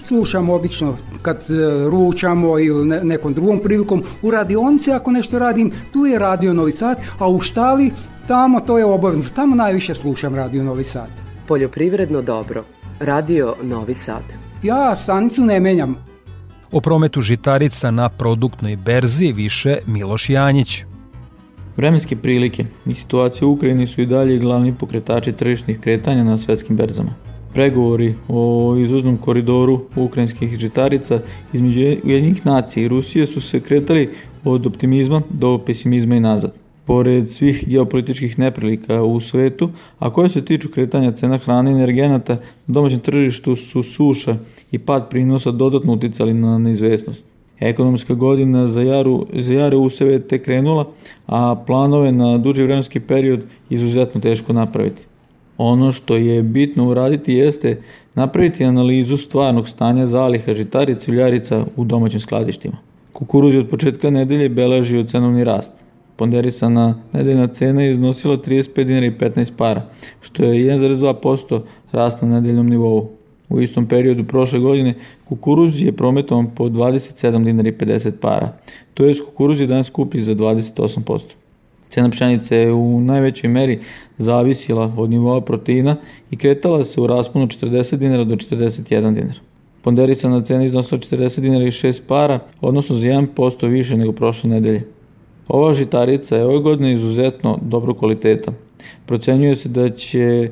slušam 0.00 0.50
obično 0.50 0.96
kad 1.22 1.36
e, 1.36 1.88
ručamo 1.90 2.58
ili 2.58 2.86
ne, 2.86 3.04
nekom 3.04 3.34
drugom 3.34 3.58
prilikom 3.58 4.02
u 4.22 4.30
radionici 4.30 4.92
ako 4.92 5.10
nešto 5.10 5.38
radim. 5.38 5.72
Tu 5.92 6.06
je 6.06 6.18
radio 6.18 6.54
Novi 6.54 6.72
Sad 6.72 6.98
a 7.18 7.28
u 7.28 7.40
štali 7.40 7.92
tamo 8.28 8.60
to 8.60 8.78
je 8.78 8.84
obavezno. 8.84 9.24
Tamo 9.34 9.56
najviše 9.56 9.94
slušam 9.94 10.34
radio 10.34 10.62
Novi 10.62 10.84
Sad. 10.84 11.08
Poljoprivredno 11.46 12.22
dobro. 12.22 12.73
Radio 13.00 13.54
Novi 13.62 13.94
Sad. 13.94 14.22
ja 14.62 14.96
stanicu 14.96 15.44
ne 15.44 15.60
menjam 15.60 15.96
O 16.72 16.80
prometu 16.80 17.22
žitarica 17.22 17.90
na 17.90 18.08
produktnoj 18.08 18.76
berzi 18.76 19.32
više 19.32 19.78
Miloš 19.86 20.30
Janjić. 20.30 20.84
Vremenske 21.76 22.16
prilike 22.16 22.64
i 22.86 22.94
situacija 22.94 23.48
u 23.48 23.52
Ukrajini 23.52 23.86
su 23.86 24.00
i 24.02 24.06
dalje 24.06 24.38
glavni 24.38 24.74
pokretači 24.74 25.32
tržišnih 25.32 25.80
kretanja 25.80 26.24
na 26.24 26.38
svetskim 26.38 26.76
berzama. 26.76 27.10
Pregovori 27.52 28.14
o 28.28 28.76
izvoznom 28.78 29.16
koridoru 29.16 29.84
ukrajinskih 29.96 30.58
žitarica 30.58 31.20
između 31.52 31.80
Ujedinjenih 31.80 32.46
nacija 32.46 32.84
i 32.84 32.88
Rusije 32.88 33.26
su 33.26 33.40
se 33.40 33.60
kretali 33.60 34.10
od 34.44 34.66
optimizma 34.66 35.22
do 35.30 35.58
pesimizma 35.58 36.16
i 36.16 36.20
nazad. 36.20 36.63
Pored 36.86 37.30
svih 37.30 37.64
geopolitičkih 37.68 38.38
neprilika 38.38 39.02
u 39.02 39.20
svetu, 39.20 39.70
a 39.98 40.10
koje 40.10 40.28
se 40.28 40.44
tiču 40.44 40.68
kretanja 40.68 41.12
cena 41.12 41.38
hrane 41.38 41.70
i 41.70 41.74
energenata, 41.74 42.34
na 42.66 42.74
domaćem 42.74 43.00
tržištu 43.00 43.56
su 43.56 43.82
suša 43.82 44.36
i 44.72 44.78
pad 44.78 45.08
prinosa 45.10 45.50
dodatno 45.50 45.92
uticali 45.92 46.34
na 46.34 46.58
neizvesnost. 46.58 47.24
Ekonomska 47.60 48.14
godina 48.14 48.68
za, 48.68 48.82
jaru, 48.82 49.26
za 49.38 49.52
jare 49.52 49.76
useve 49.76 50.18
te 50.18 50.38
krenula, 50.38 50.86
a 51.26 51.62
planove 51.66 52.12
na 52.12 52.38
duži 52.38 52.62
vremenski 52.62 53.00
period 53.00 53.40
izuzetno 53.70 54.20
teško 54.20 54.52
napraviti. 54.52 55.06
Ono 55.58 55.92
što 55.92 56.16
je 56.16 56.42
bitno 56.42 56.88
uraditi 56.88 57.34
jeste 57.34 57.82
napraviti 58.14 58.64
analizu 58.64 59.16
stvarnog 59.16 59.68
stanja 59.68 60.06
zaliha 60.06 60.54
žitarica 60.54 61.10
i 61.10 61.14
uljarica 61.14 61.64
u 61.76 61.84
domaćim 61.84 62.20
skladištima. 62.20 62.76
Kukuruz 63.12 63.54
je 63.54 63.60
od 63.60 63.68
početka 63.68 64.10
nedelje 64.10 64.48
beležio 64.48 65.02
cenovni 65.02 65.44
rast. 65.44 65.83
Ponderisana 66.16 67.02
nedeljna 67.12 67.46
cena 67.46 67.82
je 67.82 67.92
iznosila 67.92 68.36
35 68.36 68.84
dinara 68.84 69.06
i 69.06 69.10
15 69.10 69.52
para, 69.56 69.88
što 70.20 70.44
je 70.44 70.78
1,2% 70.78 71.60
rast 71.92 72.22
na 72.22 72.28
nedeljnom 72.28 72.68
nivou. 72.68 73.10
U 73.48 73.60
istom 73.60 73.86
periodu 73.86 74.24
prošle 74.24 74.58
godine 74.58 74.94
kukuruz 75.28 75.82
je 75.82 75.92
prometovan 75.92 76.50
po 76.54 76.64
27 76.64 77.44
dinara 77.44 77.68
i 77.68 77.72
50 77.72 78.12
para, 78.20 78.56
to 78.94 79.04
je 79.04 79.14
kukuruz 79.24 79.60
je 79.60 79.66
danas 79.66 79.86
skuplji 79.86 80.20
za 80.20 80.34
28%. 80.34 81.20
Cena 81.88 82.10
pšenice 82.10 82.56
je 82.56 82.72
u 82.72 83.00
najvećoj 83.00 83.50
meri 83.50 83.80
zavisila 84.18 84.92
od 84.96 85.10
nivoa 85.10 85.40
proteina 85.40 85.96
i 86.30 86.36
kretala 86.36 86.84
se 86.84 87.00
u 87.00 87.06
rasponu 87.06 87.46
40 87.46 87.96
dinara 87.96 88.24
do 88.24 88.34
41 88.34 89.14
dinara. 89.14 89.40
Ponderisana 89.82 90.42
cena 90.42 90.64
iznosila 90.64 91.00
40 91.00 91.40
dinara 91.40 91.64
i 91.64 91.70
6 91.70 92.00
para, 92.08 92.38
odnosno 92.60 92.96
za 92.96 93.06
1% 93.06 93.68
više 93.68 93.96
nego 93.96 94.12
prošle 94.12 94.50
nedelje. 94.50 94.82
Ova 95.48 95.74
žitarica 95.74 96.36
je 96.36 96.44
ove 96.44 96.58
godine 96.58 96.92
izuzetno 96.92 97.58
dobro 97.62 97.94
kvaliteta. 97.94 98.52
Procenjuje 99.06 99.56
se 99.56 99.68
da 99.68 99.90
će 99.90 100.50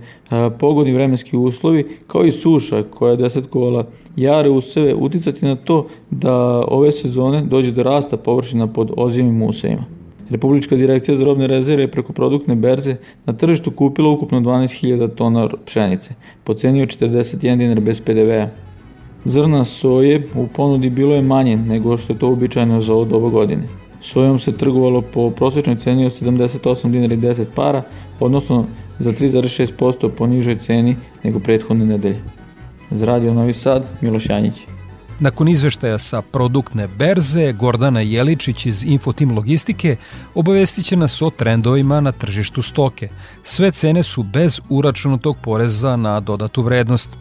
pogodni 0.58 0.92
vremenski 0.92 1.36
uslovi, 1.36 1.98
kao 2.06 2.24
i 2.24 2.32
suša 2.32 2.82
koja 2.82 3.10
je 3.10 3.16
desetkovala 3.16 3.86
jare 4.16 4.50
useve, 4.50 4.94
uticati 4.94 5.44
na 5.44 5.56
to 5.56 5.86
da 6.10 6.64
ove 6.68 6.92
sezone 6.92 7.42
dođe 7.42 7.72
do 7.72 7.82
rasta 7.82 8.16
površina 8.16 8.66
pod 8.66 8.92
ozimim 8.96 9.42
usevima. 9.42 9.84
Republička 10.30 10.76
direkcija 10.76 11.16
za 11.16 11.24
robne 11.24 11.46
rezerve 11.46 11.88
preko 11.88 12.12
produktne 12.12 12.54
berze 12.54 12.96
na 13.26 13.32
tržištu 13.32 13.70
kupila 13.70 14.10
ukupno 14.10 14.40
12.000 14.40 15.08
tona 15.14 15.48
pšenice, 15.66 16.14
po 16.44 16.54
ceni 16.54 16.82
od 16.82 16.88
41 16.88 17.56
dinar 17.56 17.80
bez 17.80 18.00
PDV-a. 18.00 18.48
Zrna 19.24 19.64
soje 19.64 20.28
u 20.34 20.46
ponudi 20.46 20.90
bilo 20.90 21.14
je 21.14 21.22
manje 21.22 21.56
nego 21.56 21.98
što 21.98 22.12
je 22.12 22.18
to 22.18 22.28
uobičajeno 22.28 22.80
za 22.80 22.94
ovo 22.94 23.04
doba 23.04 23.28
godine. 23.28 23.62
Sojom 24.02 24.38
se 24.38 24.56
trgovalo 24.56 25.02
po 25.02 25.30
prosječnoj 25.30 25.76
ceni 25.76 26.06
od 26.06 26.12
78 26.12 26.90
dinara 26.90 27.14
i 27.14 27.18
10 27.18 27.44
para, 27.54 27.82
odnosno 28.20 28.66
za 28.98 29.12
3,6% 29.12 30.10
po 30.16 30.26
nižoj 30.26 30.58
ceni 30.58 30.96
nego 31.24 31.40
prethodne 31.40 31.86
nedelje. 31.86 32.22
Za 32.90 33.06
Radio 33.06 33.34
Novi 33.34 33.52
Sad, 33.52 33.86
Miloš 34.00 34.26
Janjić. 34.26 34.66
Nakon 35.20 35.48
izveštaja 35.48 35.98
sa 35.98 36.22
produktne 36.22 36.88
berze, 36.98 37.52
Gordana 37.52 38.00
Jeličić 38.00 38.66
iz 38.66 38.84
Infotim 38.84 39.36
Logistike 39.36 39.96
obavestit 40.34 40.84
će 40.84 40.96
nas 40.96 41.22
o 41.22 41.30
trendovima 41.30 42.00
na 42.00 42.12
tržištu 42.12 42.62
stoke. 42.62 43.08
Sve 43.42 43.70
cene 43.70 44.02
su 44.02 44.22
bez 44.22 44.60
uračunatog 44.68 45.36
poreza 45.42 45.96
na 45.96 46.20
dodatu 46.20 46.62
vrednost. 46.62 47.16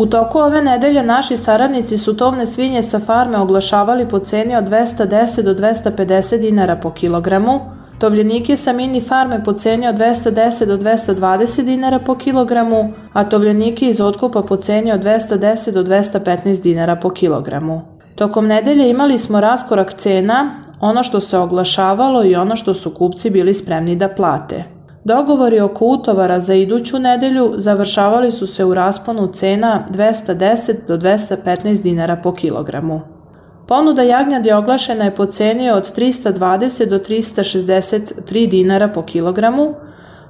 U 0.00 0.06
toku 0.06 0.38
ove 0.38 0.62
nedelje 0.62 1.02
naši 1.02 1.36
saradnici 1.36 1.98
su 1.98 2.16
tovne 2.16 2.46
svinje 2.46 2.82
sa 2.82 2.98
farme 2.98 3.38
oglašavali 3.38 4.08
po 4.08 4.18
ceni 4.18 4.56
od 4.56 4.64
210 4.64 5.42
do 5.42 5.54
250 5.54 6.40
dinara 6.40 6.76
po 6.76 6.90
kilogramu, 6.90 7.60
tovljenike 7.98 8.56
sa 8.56 8.72
mini 8.72 9.00
farme 9.00 9.44
po 9.44 9.52
ceni 9.52 9.88
od 9.88 9.94
210 9.94 10.64
do 10.64 10.76
220 10.76 11.64
dinara 11.64 11.98
po 11.98 12.14
kilogramu, 12.14 12.92
a 13.12 13.24
tovljenike 13.24 13.88
iz 13.88 14.00
otkupa 14.00 14.42
po 14.42 14.56
ceni 14.56 14.92
od 14.92 15.04
210 15.04 15.70
do 15.70 15.84
215 15.84 16.62
dinara 16.62 16.96
po 16.96 17.10
kilogramu. 17.10 17.82
Tokom 18.14 18.46
nedelje 18.46 18.90
imali 18.90 19.18
smo 19.18 19.40
raskorak 19.40 19.92
cena, 19.92 20.50
ono 20.80 21.02
što 21.02 21.20
se 21.20 21.38
oglašavalo 21.38 22.24
i 22.24 22.36
ono 22.36 22.56
što 22.56 22.74
su 22.74 22.94
kupci 22.94 23.30
bili 23.30 23.54
spremni 23.54 23.96
da 23.96 24.08
plate. 24.08 24.79
Dogovori 25.10 25.60
oko 25.60 25.86
utovara 25.86 26.40
za 26.40 26.54
iduću 26.54 26.98
nedelju 26.98 27.52
završavali 27.56 28.30
su 28.30 28.46
se 28.46 28.64
u 28.64 28.74
rasponu 28.74 29.26
cena 29.26 29.86
210 29.90 30.74
do 30.88 30.96
215 30.96 31.82
dinara 31.82 32.16
po 32.16 32.34
kilogramu. 32.34 33.00
Ponuda 33.66 34.02
jagnjadi 34.02 34.52
oglašena 34.52 35.04
je 35.04 35.14
po 35.14 35.26
ceni 35.26 35.70
od 35.70 35.96
320 35.96 36.88
do 36.88 36.98
363 36.98 38.48
dinara 38.50 38.88
po 38.88 39.02
kilogramu, 39.02 39.74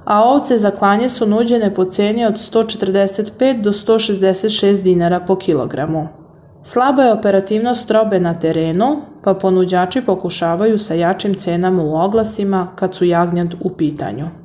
a 0.05 0.23
ovce 0.23 0.57
za 0.57 0.71
klanje 0.71 1.09
su 1.09 1.27
nuđene 1.27 1.75
po 1.75 1.85
ceni 1.85 2.25
od 2.25 2.33
145 2.33 3.61
do 3.61 3.71
166 3.71 4.83
dinara 4.83 5.19
po 5.19 5.35
kilogramu. 5.35 6.07
Slaba 6.63 7.03
je 7.03 7.13
operativnost 7.13 7.91
robe 7.91 8.19
na 8.19 8.33
terenu, 8.33 8.97
pa 9.23 9.33
ponuđači 9.33 10.01
pokušavaju 10.01 10.79
sa 10.79 10.93
jačim 10.93 11.33
cenama 11.33 11.83
u 11.83 11.95
oglasima 11.95 12.67
kad 12.75 12.95
su 12.95 13.05
jagnjad 13.05 13.53
u 13.61 13.69
pitanju. 13.69 14.40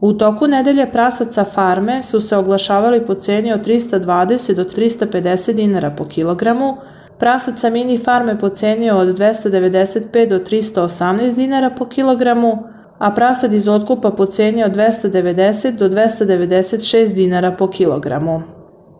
U 0.00 0.12
toku 0.12 0.46
nedelje 0.46 0.92
prasaca 0.92 1.44
farme 1.44 2.02
su 2.02 2.20
se 2.20 2.36
oglašavali 2.36 3.06
po 3.06 3.14
ceni 3.14 3.52
od 3.52 3.66
320 3.66 4.54
do 4.54 4.64
350 4.64 5.52
dinara 5.52 5.90
po 5.90 6.04
kilogramu, 6.04 6.76
prasaca 7.18 7.70
mini 7.70 7.98
farme 7.98 8.38
po 8.38 8.48
ceni 8.48 8.90
od 8.90 9.08
295 9.08 10.28
do 10.28 10.38
318 10.38 11.36
dinara 11.36 11.70
po 11.70 11.84
kilogramu, 11.84 12.58
a 12.98 13.10
prasad 13.10 13.52
iz 13.52 13.68
otkupa 13.68 14.10
po 14.10 14.26
ceni 14.26 14.64
od 14.64 14.72
290 14.72 15.70
do 15.70 15.88
296 15.88 17.14
dinara 17.14 17.52
po 17.52 17.68
kilogramu. 17.68 18.42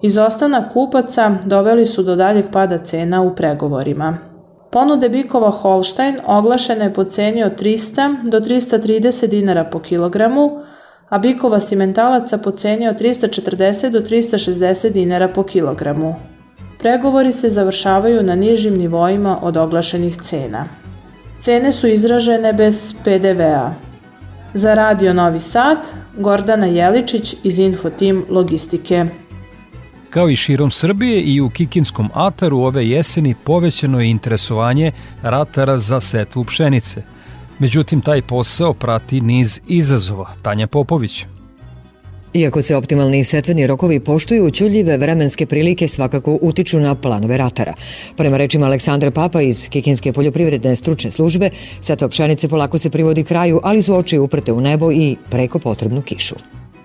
Izostanak 0.02 0.72
kupaca 0.72 1.36
doveli 1.44 1.86
su 1.86 2.02
do 2.02 2.16
daljeg 2.16 2.44
pada 2.52 2.78
cena 2.78 3.22
u 3.22 3.34
pregovorima. 3.34 4.18
Ponude 4.70 5.08
bikova 5.08 5.50
Holstein 5.50 6.18
oglašene 6.26 6.94
po 6.94 7.04
ceni 7.04 7.44
od 7.44 7.62
300 7.62 8.30
do 8.30 8.40
330 8.40 9.26
dinara 9.26 9.64
po 9.64 9.78
kilogramu, 9.78 10.60
a 11.11 11.18
bikova 11.18 11.61
simentalaca 11.61 12.38
po 12.38 12.51
ceni 12.51 12.88
od 12.88 13.01
340 13.01 13.90
do 13.90 14.01
360 14.01 14.92
dinara 14.92 15.29
po 15.29 15.42
kilogramu. 15.42 16.14
Pregovori 16.79 17.33
se 17.33 17.49
završavaju 17.49 18.23
na 18.23 18.35
nižim 18.35 18.77
nivoima 18.77 19.38
od 19.42 19.57
oglašenih 19.57 20.16
cena. 20.23 20.66
Cene 21.40 21.73
su 21.73 21.88
izražene 21.88 22.53
bez 22.53 22.94
PDV-a. 23.05 23.75
Za 24.55 24.75
Radio 24.75 25.12
Novi 25.14 25.40
Sad, 25.40 25.79
Gordana 26.18 26.66
Jeličić 26.66 27.35
iz 27.44 27.59
Infotim 27.59 28.25
Logistike. 28.29 29.07
Kao 30.11 30.31
i 30.31 30.37
širom 30.37 30.70
Srbije 30.70 31.23
i 31.23 31.40
u 31.40 31.51
Kikinskom 31.51 32.11
ataru 32.14 32.59
ove 32.59 32.88
jeseni 32.88 33.35
povećano 33.44 34.01
je 34.01 34.11
interesovanje 34.11 34.92
ratara 35.23 35.79
za 35.79 36.01
setvu 36.01 36.44
pšenice. 36.44 37.03
Međutim, 37.61 38.01
taj 38.01 38.23
posao 38.23 38.75
prati 38.75 39.20
niz 39.20 39.61
izazova. 39.68 40.35
Tanja 40.42 40.66
Popović. 40.66 41.25
Iako 42.35 42.62
se 42.62 42.77
optimalni 42.77 43.25
setveni 43.25 43.66
rokovi 43.66 44.01
poštuju, 44.01 44.51
ćuljive 44.51 44.96
vremenske 44.96 45.46
prilike 45.46 45.88
svakako 45.88 46.38
utiču 46.42 46.81
na 46.81 46.94
planove 46.94 47.38
ratara. 47.38 47.75
Prema 48.16 48.37
rečima 48.37 48.66
Aleksandra 48.66 49.11
Papa 49.11 49.42
iz 49.42 49.68
Kikinske 49.68 50.12
poljoprivredne 50.12 50.77
stručne 50.77 51.11
službe, 51.11 51.51
setva 51.81 52.09
pšenice 52.09 52.49
polako 52.49 52.79
se 52.79 52.90
privodi 52.90 53.25
kraju, 53.25 53.61
ali 53.62 53.83
su 53.83 53.96
oči 53.96 54.18
uprte 54.18 54.53
u 54.53 54.61
nebo 54.61 54.92
i 54.92 55.16
preko 55.31 55.59
potrebnu 55.59 56.03
kišu. 56.03 56.35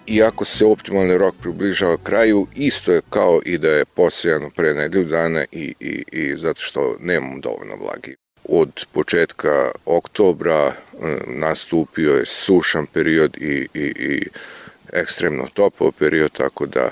Iako 0.07 0.45
se 0.45 0.65
optimalni 0.65 1.17
rok 1.17 1.35
približava 1.41 1.97
kraju, 1.97 2.47
isto 2.55 2.91
je 2.91 3.01
kao 3.09 3.39
i 3.45 3.57
da 3.57 3.69
je 3.69 3.85
posejano 3.85 4.49
pre 4.55 4.73
nedelju 4.73 5.05
dana 5.05 5.45
i, 5.51 5.73
i, 5.79 6.03
i 6.11 6.37
zato 6.37 6.61
što 6.61 6.95
nemamo 6.99 7.39
dovoljno 7.39 7.75
vlagi. 7.75 8.15
Od 8.49 8.85
početka 8.91 9.71
oktobra 9.85 10.73
nastupio 11.27 12.11
je 12.11 12.25
sušan 12.25 12.85
period 12.93 13.37
i, 13.37 13.67
i, 13.73 13.79
i 13.83 14.27
ekstremno 14.93 15.47
topao 15.53 15.91
period, 15.91 16.31
tako 16.31 16.65
da 16.65 16.89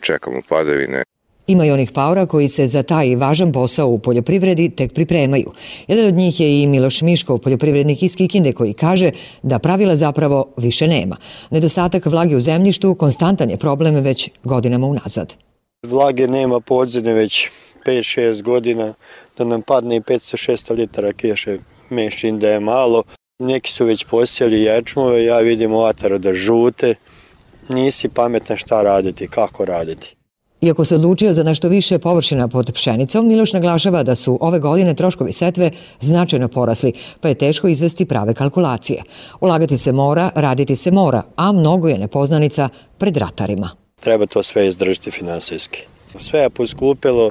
čekamo 0.00 0.40
padavine. 0.48 1.02
Ima 1.46 1.66
i 1.66 1.70
onih 1.70 1.90
paora 1.92 2.26
koji 2.26 2.48
se 2.48 2.66
za 2.66 2.82
taj 2.82 3.16
važan 3.16 3.52
posao 3.52 3.88
u 3.88 3.98
poljoprivredi 3.98 4.70
tek 4.70 4.92
pripremaju. 4.92 5.52
Jedan 5.88 6.06
od 6.06 6.14
njih 6.14 6.40
je 6.40 6.62
i 6.62 6.66
Miloš 6.66 7.02
Miškov, 7.02 7.38
poljoprivrednik 7.38 8.02
iz 8.02 8.16
Kikinde, 8.16 8.52
koji 8.52 8.72
kaže 8.72 9.10
da 9.42 9.58
pravila 9.58 9.96
zapravo 9.96 10.46
više 10.56 10.86
nema. 10.86 11.16
Nedostatak 11.50 12.06
vlage 12.06 12.36
u 12.36 12.40
zemljištu 12.40 12.94
konstantan 12.94 13.50
je 13.50 13.56
problem 13.56 13.94
već 13.94 14.30
godinama 14.44 14.86
unazad. 14.86 15.34
Vlage 15.82 16.28
nema 16.28 16.60
podzemne 16.60 17.12
već 17.12 17.48
5-6 17.86 18.42
godina, 18.42 18.94
da 19.38 19.44
nam 19.44 19.62
padne 19.62 19.96
i 19.96 20.00
500-600 20.00 20.76
litara 20.76 21.12
keše 21.12 21.58
mešin 21.90 22.38
da 22.38 22.48
je 22.48 22.60
malo. 22.60 23.02
Neki 23.38 23.72
su 23.72 23.84
već 23.84 24.04
posjeli 24.04 24.62
ječmove, 24.62 25.24
ja 25.24 25.38
vidim 25.38 25.72
ovataro 25.72 26.18
da 26.18 26.34
žute, 26.34 26.94
nisi 27.68 28.08
pametan 28.08 28.56
šta 28.56 28.82
raditi, 28.82 29.28
kako 29.28 29.64
raditi. 29.64 30.16
Iako 30.60 30.84
se 30.84 30.94
odlučio 30.94 31.32
za 31.32 31.42
nešto 31.42 31.68
više 31.68 31.98
površina 31.98 32.48
pod 32.48 32.72
pšenicom, 32.74 33.28
Miloš 33.28 33.52
naglašava 33.52 34.02
da 34.02 34.14
su 34.14 34.38
ove 34.40 34.58
godine 34.58 34.94
troškovi 34.94 35.32
setve 35.32 35.70
značajno 36.00 36.48
porasli, 36.48 36.92
pa 37.20 37.28
je 37.28 37.34
teško 37.34 37.68
izvesti 37.68 38.06
prave 38.06 38.34
kalkulacije. 38.34 39.02
Ulagati 39.40 39.78
se 39.78 39.92
mora, 39.92 40.30
raditi 40.34 40.76
se 40.76 40.90
mora, 40.90 41.22
a 41.36 41.52
mnogo 41.52 41.88
je 41.88 41.98
nepoznanica 41.98 42.68
pred 42.98 43.16
ratarima. 43.16 43.70
Treba 44.00 44.26
to 44.26 44.42
sve 44.42 44.68
izdržiti 44.68 45.10
finansijski. 45.10 45.80
Sve 46.18 46.40
je 46.40 46.50
poskupilo, 46.50 47.30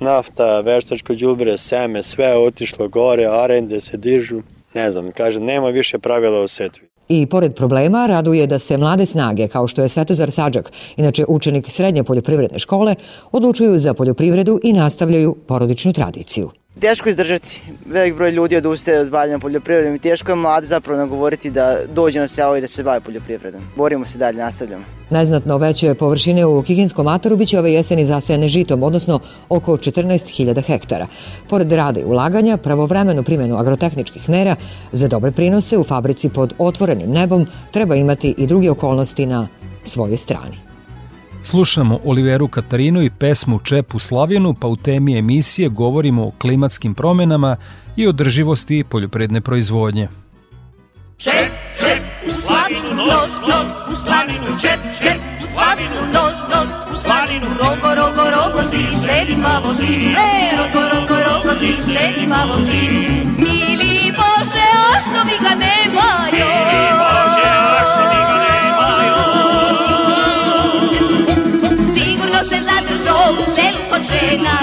nafta, 0.00 0.60
veštačko 0.60 1.14
đubre, 1.14 1.58
seme, 1.58 2.02
sve 2.02 2.36
otišlo 2.38 2.88
gore, 2.88 3.26
arende 3.26 3.80
se 3.80 3.96
dižu. 3.96 4.42
Ne 4.74 4.90
znam, 4.90 5.12
kažem, 5.12 5.44
nema 5.44 5.68
više 5.68 5.98
pravila 5.98 6.40
o 6.40 6.48
setvi. 6.48 6.88
I 7.08 7.26
pored 7.26 7.54
problema 7.54 8.06
raduje 8.06 8.46
da 8.46 8.58
se 8.58 8.76
mlade 8.76 9.06
snage, 9.06 9.48
kao 9.48 9.68
što 9.68 9.82
je 9.82 9.88
Svetozar 9.88 10.30
Sađak, 10.30 10.72
inače 10.96 11.24
učenik 11.28 11.70
srednje 11.70 12.04
poljoprivredne 12.04 12.58
škole, 12.58 12.94
odlučuju 13.32 13.78
za 13.78 13.94
poljoprivredu 13.94 14.60
i 14.62 14.72
nastavljaju 14.72 15.36
porodičnu 15.46 15.92
tradiciju. 15.92 16.50
Teško 16.78 17.08
izdržati. 17.08 17.62
Velik 17.86 18.14
broj 18.14 18.30
ljudi 18.30 18.56
odustaje 18.56 19.00
od 19.00 19.10
bavljanja 19.10 19.38
poljoprivredom 19.38 19.94
i 19.94 19.98
teško 19.98 20.32
je 20.32 20.36
mlade 20.36 20.66
zapravo 20.66 20.98
nagovoriti 20.98 21.50
da 21.50 21.78
dođe 21.94 22.20
na 22.20 22.26
selo 22.26 22.56
i 22.56 22.60
da 22.60 22.66
se 22.66 22.82
bave 22.82 23.00
poljoprivredom. 23.00 23.60
Borimo 23.76 24.06
se 24.06 24.18
dalje, 24.18 24.38
nastavljamo. 24.38 24.84
Neznatno 25.10 25.58
veće 25.58 25.94
površine 25.94 26.46
u 26.46 26.62
Kikinskom 26.62 27.08
ataru 27.08 27.36
biće 27.36 27.58
ove 27.58 27.72
jeseni 27.72 28.04
zasajane 28.04 28.48
žitom, 28.48 28.82
odnosno 28.82 29.20
oko 29.48 29.76
14.000 29.76 30.62
hektara. 30.66 31.06
Pored 31.48 31.72
rada 31.72 32.00
i 32.00 32.04
ulaganja, 32.04 32.56
pravovremenu 32.56 33.22
primjenu 33.22 33.56
agrotehničkih 33.56 34.28
mera 34.28 34.56
za 34.92 35.08
dobre 35.08 35.32
prinose 35.32 35.78
u 35.78 35.84
fabrici 35.84 36.28
pod 36.28 36.54
otvorenim 36.58 37.10
nebom 37.10 37.46
treba 37.70 37.94
imati 37.94 38.34
i 38.38 38.46
druge 38.46 38.70
okolnosti 38.70 39.26
na 39.26 39.48
svojoj 39.84 40.16
strani. 40.16 40.69
Slušamo 41.42 42.00
Oliveru 42.04 42.48
Katarinu 42.48 43.02
i 43.02 43.10
pesmu 43.10 43.58
Čep 43.58 43.94
u 43.94 43.98
Slavijanu, 43.98 44.54
pa 44.54 44.66
u 44.66 44.76
temi 44.76 45.18
emisije 45.18 45.68
govorimo 45.68 46.26
o 46.26 46.32
klimatskim 46.38 46.94
promenama 46.94 47.56
i 47.96 48.06
održivosti 48.06 48.84
poljopredne 48.84 49.40
proizvodnje. 49.40 50.08
Čep, 51.16 51.52
čep, 51.80 52.02
u 52.26 52.30
Slavinu 52.30 52.94
nož, 52.96 53.32
nož, 53.48 53.68
u 53.92 53.94
Slavinu 54.04 54.58
čep, 54.62 54.80
čep, 55.02 55.20
u 55.38 55.42
Slavinu 55.52 56.00
nož, 56.14 56.36
nož, 56.52 56.68
u 56.92 56.94
Slavinu 56.94 57.46
rogo, 57.60 57.94
rogo, 57.94 58.24
rogo, 58.30 58.68
zi, 58.70 58.96
sledi 59.02 59.36
mamo 59.36 59.74
zi, 59.74 59.92
e, 60.28 60.56
rogo, 60.58 60.88
rogo, 60.92 61.16
rogo, 61.28 61.58
zi, 61.60 61.82
sledi 61.82 62.26
mamo 62.26 62.64
zi. 62.64 62.82
Mili 63.38 64.12
Bože, 64.18 64.66
a 64.92 65.00
što 65.00 65.24
mi 65.24 65.36
ga 65.44 65.54
nemaju? 65.64 66.48
Mili 66.70 66.90
Bože, 67.00 67.48
a 67.48 67.84
što 67.90 68.02
mi 68.10 68.20
ga 68.28 68.39
u 74.00 74.02
selu 74.02 74.16
kod 74.16 74.18
žena, 74.20 74.56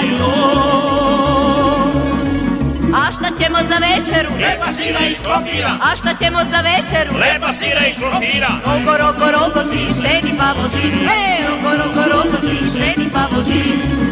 A 2.94 3.12
šta 3.12 3.28
ćemo 3.38 3.58
za 3.70 3.78
večeru? 3.86 4.30
Lepa 4.34 4.72
sira 4.72 5.00
i 5.10 5.14
krompira. 5.24 5.70
A 5.82 5.96
šta 5.96 6.10
ćemo 6.20 6.38
za 6.52 6.60
večeru? 6.70 7.12
Lepa 7.18 7.52
sira 7.52 7.82
i 7.86 7.92
krompira. 8.00 8.50
Rogo, 8.66 8.98
rogo, 8.98 9.26
rogo, 9.36 9.60
si 9.70 9.94
sledi 9.94 10.32
pa 10.38 10.52
vozi. 10.58 10.86
E, 11.20 11.46
rogo, 11.48 11.70
rogo, 11.82 12.02
rogo, 12.12 12.38
si 12.48 12.70
sledi 12.70 13.08
pa 13.12 13.24
vozi. 13.32 13.62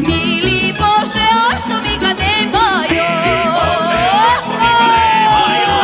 Mili 0.08 0.74
Bože, 0.80 1.26
a 1.44 1.58
što 1.60 1.74
mi 1.84 1.94
ga 2.02 2.12
nemaju? 2.22 3.06
Mili 3.24 3.44
Bože, 3.56 4.02
a 4.12 4.32
što 4.40 4.52
mi 4.62 4.70
ga 4.78 4.88
nemaju? 4.96 5.74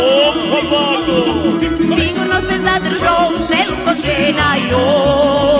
O, 0.00 0.32
pobogu! 0.50 1.20
Sigurno 2.00 2.38
se 2.48 2.56
zadržao 2.66 3.30
u 3.32 3.84
ko 3.84 3.92
žena. 4.02 4.54
Mili 4.54 5.53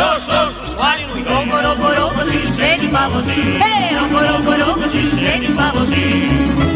nož, 0.00 0.22
nož, 0.32 0.54
u 0.62 0.66
slavinu 0.72 1.18
Rogo, 1.28 1.56
rogo, 1.62 1.88
rogo, 1.98 2.22
si 2.30 2.52
sledi 2.52 2.88
pa 2.88 3.08
vozi. 3.12 3.40
E, 3.72 3.94
rogo, 3.98 4.18
rogo, 4.28 4.52
rogo, 4.64 4.88
si 4.88 5.06
sledi 5.08 5.48
pa 5.56 5.72
vozi. 5.74 6.04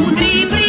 Udri 0.06 0.46
brigu 0.50 0.61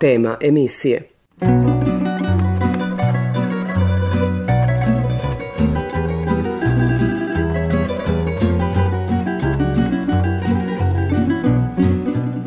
Tema 0.00 0.36
emisije. 0.40 1.08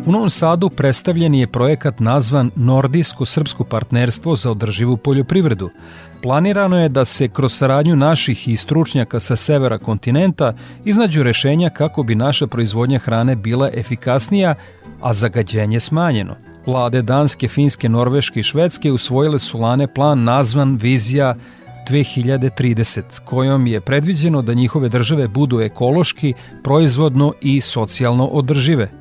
U 0.06 0.12
Novom 0.12 0.30
Sadu 0.30 0.70
predstavljen 0.70 1.34
je 1.34 1.48
projekat 1.48 2.00
nazvan 2.00 2.52
Nordijsko-srpsko 2.56 3.64
partnerstvo 3.64 4.36
za 4.36 4.52
održivu 4.52 4.98
poljoprivredu. 4.98 5.70
Planirano 6.24 6.80
je 6.80 6.90
da 6.90 7.06
se 7.06 7.28
kroz 7.28 7.54
saradnju 7.54 7.96
naših 7.96 8.48
i 8.48 8.58
stručnjaka 8.58 9.20
sa 9.20 9.36
severa 9.36 9.78
kontinenta 9.78 10.54
iznađu 10.86 11.24
rešenja 11.24 11.70
kako 11.70 12.04
bi 12.04 12.16
naša 12.16 12.48
proizvodnja 12.48 13.00
hrane 13.00 13.36
bila 13.36 13.70
efikasnija, 13.74 14.56
a 15.02 15.14
zagađenje 15.14 15.80
smanjeno. 15.80 16.36
Vlade 16.66 17.02
Danske, 17.02 17.48
Finske, 17.48 17.90
Norveške 17.90 18.40
i 18.40 18.44
Švedske 18.44 18.92
usvojile 18.92 19.40
su 19.40 19.60
lane 19.60 19.88
plan 19.88 20.24
nazvan 20.24 20.76
Vizija 20.82 21.36
2030, 21.90 23.02
kojom 23.26 23.68
je 23.68 23.82
predviđeno 23.82 24.42
da 24.42 24.54
njihove 24.54 24.90
države 24.90 25.28
budu 25.28 25.62
ekološki, 25.62 26.34
proizvodno 26.64 27.34
i 27.42 27.62
socijalno 27.62 28.26
održive. 28.26 28.92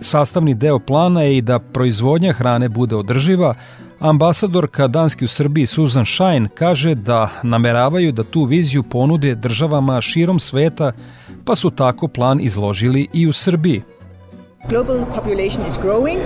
Sastavni 0.00 0.54
deo 0.54 0.78
plana 0.78 1.22
je 1.22 1.36
i 1.36 1.42
da 1.42 1.58
proizvodnja 1.58 2.32
hrane 2.32 2.68
bude 2.68 2.96
održiva, 2.96 3.54
Ambasadorka 4.00 4.88
Danski 4.88 5.24
u 5.24 5.28
Srbiji 5.28 5.66
Susan 5.66 6.06
Shine 6.06 6.48
kaže 6.54 6.94
da 6.94 7.30
nameravaju 7.42 8.12
da 8.12 8.24
tu 8.24 8.44
viziju 8.44 8.82
ponude 8.82 9.34
državama 9.34 10.00
širom 10.00 10.40
sveta, 10.40 10.92
pa 11.44 11.56
su 11.56 11.70
tako 11.70 12.08
plan 12.08 12.40
izložili 12.40 13.08
i 13.12 13.26
u 13.26 13.32
Srbiji. 13.32 13.82
Global 14.68 15.04
population 15.14 15.66
is 15.68 15.74
growing 15.74 16.18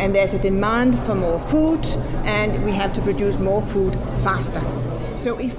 and 0.00 0.14
there's 0.14 0.34
a 0.34 0.42
demand 0.42 0.94
for 1.06 1.16
more 1.16 1.38
food 1.50 1.80
and 2.26 2.52
we 2.66 2.76
have 2.76 2.92
to 2.92 3.00
produce 3.00 3.38
more 3.38 3.66
food 3.72 3.92
faster. 4.24 4.87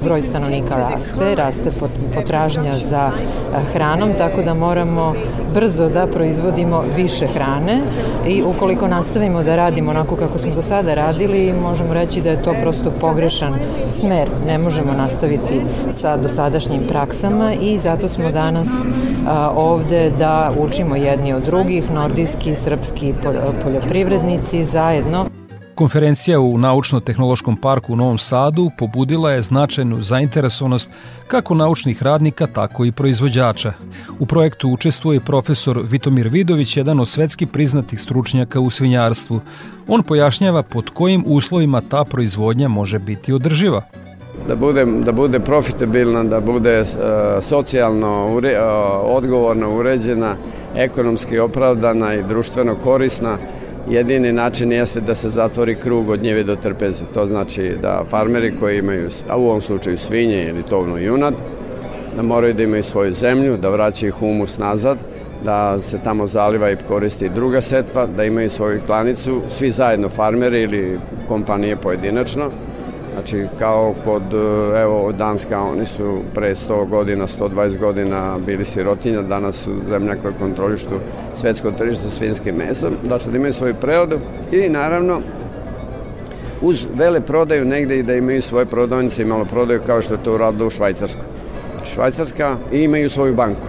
Broj 0.02 0.22
stanovnika 0.22 0.76
raste, 0.76 1.36
raste 1.36 1.70
potražnja 2.16 2.78
za 2.78 3.12
eh, 3.12 3.60
hranom, 3.74 4.10
tako 4.18 4.42
da 4.42 4.54
moramo 4.54 5.14
brzo 5.54 5.90
da 5.90 6.08
proizvodimo 6.08 6.84
više 6.96 7.28
hrane 7.28 7.82
i 8.28 8.44
ukoliko 8.44 8.88
nastavimo 8.88 9.44
da 9.44 9.56
radimo 9.56 9.92
onako 9.92 10.16
kako 10.16 10.40
smo 10.40 10.52
do 10.52 10.62
sada 10.62 10.94
radili, 10.94 11.54
možemo 11.54 11.94
reći 11.94 12.22
da 12.22 12.30
je 12.30 12.44
to 12.44 12.54
prosto 12.62 12.92
pogrešan 13.02 13.54
smer. 13.92 14.30
Ne 14.48 14.58
možemo 14.58 14.94
nastaviti 14.94 15.62
sa 15.92 16.18
dosadašnjim 16.18 16.82
praksama 16.90 17.54
i 17.62 17.78
zato 17.78 18.08
smo 18.08 18.32
danas 18.32 18.86
eh, 18.86 19.30
ovde 19.56 20.12
da 20.20 20.52
učimo 20.60 20.96
jedni 20.96 21.34
od 21.34 21.44
drugih, 21.44 21.92
nordijski, 21.92 22.56
srpski 22.56 23.14
poljoprivrednici 23.64 24.64
zajedno 24.64 25.26
Konferencija 25.80 26.40
u 26.40 26.58
Naučno-tehnološkom 26.58 27.56
parku 27.56 27.94
u 27.94 27.96
Novom 27.96 28.18
Sadu 28.18 28.72
pobudila 28.78 29.32
je 29.32 29.42
značajnu 29.42 30.02
zainteresovanost 30.02 30.90
kako 31.28 31.56
naučnih 31.56 32.04
radnika, 32.04 32.48
tako 32.48 32.86
i 32.86 32.92
proizvođača. 32.92 33.74
U 34.20 34.26
projektu 34.26 34.70
učestvuje 34.70 35.20
profesor 35.20 35.82
Vitomir 35.84 36.28
Vidović, 36.28 36.78
jedan 36.78 37.00
od 37.00 37.08
svetski 37.08 37.46
priznatih 37.46 38.02
stručnjaka 38.02 38.60
u 38.60 38.70
svinjarstvu. 38.70 39.42
On 39.88 40.04
pojašnjava 40.04 40.64
pod 40.64 40.90
kojim 40.90 41.24
uslovima 41.28 41.82
ta 41.82 42.04
proizvodnja 42.04 42.68
može 42.68 43.00
biti 43.00 43.34
održiva 43.34 43.82
da 44.48 44.56
bude, 44.56 44.86
da 44.86 45.12
bude 45.12 45.40
profitabilna, 45.40 46.24
da 46.24 46.40
bude 46.40 46.82
uh, 46.82 46.88
socijalno 47.42 48.36
ure, 48.36 48.62
uh, 48.62 48.66
odgovorno 49.04 49.76
uređena, 49.76 50.36
ekonomski 50.76 51.40
opravdana 51.40 52.14
i 52.14 52.24
društveno 52.24 52.76
korisna 52.84 53.38
jedini 53.90 54.32
način 54.32 54.72
jeste 54.72 55.02
da 55.02 55.16
se 55.16 55.30
zatvori 55.30 55.76
krug 55.76 56.10
od 56.10 56.24
njeve 56.24 56.44
do 56.44 56.56
trpeze. 56.56 57.04
To 57.14 57.26
znači 57.26 57.72
da 57.82 58.04
farmeri 58.10 58.54
koji 58.60 58.80
imaju, 58.80 59.10
a 59.30 59.38
u 59.38 59.48
ovom 59.48 59.62
slučaju 59.62 59.98
svinje 59.98 60.48
ili 60.50 60.64
tovno 60.64 60.98
junad, 60.98 61.34
da 62.16 62.22
moraju 62.22 62.54
da 62.54 62.64
imaju 62.64 62.84
svoju 62.84 63.14
zemlju, 63.14 63.58
da 63.58 63.70
vraćaju 63.70 64.14
humus 64.20 64.58
nazad, 64.58 64.98
da 65.44 65.80
se 65.80 66.00
tamo 66.04 66.28
zaliva 66.28 66.72
i 66.72 66.78
koristi 66.88 67.30
druga 67.30 67.62
setva, 67.62 68.06
da 68.18 68.24
imaju 68.24 68.50
svoju 68.50 68.82
klanicu, 68.86 69.42
svi 69.50 69.70
zajedno 69.70 70.10
farmeri 70.10 70.62
ili 70.62 71.00
kompanije 71.28 71.76
pojedinačno, 71.76 72.50
Znači, 73.20 73.46
kao 73.60 73.94
kod, 74.06 74.24
e, 74.34 74.82
evo, 74.82 75.12
Danska, 75.12 75.62
oni 75.62 75.86
su 75.86 76.20
pre 76.34 76.56
100 76.56 76.88
godina, 76.90 77.28
120 77.28 77.78
godina 77.78 78.38
bili 78.46 78.66
sirotinja, 78.66 79.22
danas 79.22 79.56
su 79.56 79.72
zemlja 79.90 80.16
koja 80.22 80.34
kontrolištu 80.40 81.00
svetsko 81.36 81.72
tržište 81.72 82.10
svinskim 82.10 82.56
mesom, 82.56 82.94
znači 83.06 83.30
da 83.30 83.38
imaju 83.38 83.54
svoju 83.54 83.74
prerodu 83.74 84.20
i 84.52 84.70
naravno 84.70 85.22
uz 86.62 86.88
vele 86.96 87.22
prodaju 87.22 87.66
negde 87.66 88.00
i 88.00 88.04
da 88.04 88.14
imaju 88.14 88.42
svoje 88.42 88.66
prodavnice 88.66 89.22
i 89.22 89.26
malo 89.26 89.46
prodaju 89.46 89.82
kao 89.86 90.02
što 90.02 90.14
je 90.14 90.24
to 90.24 90.34
uradilo 90.34 90.68
u 90.68 90.70
Švajcarskoj. 90.70 91.26
Znači, 91.76 91.94
Švajcarska 91.94 92.56
i 92.72 92.84
imaju 92.84 93.10
svoju 93.10 93.36
banku. 93.36 93.68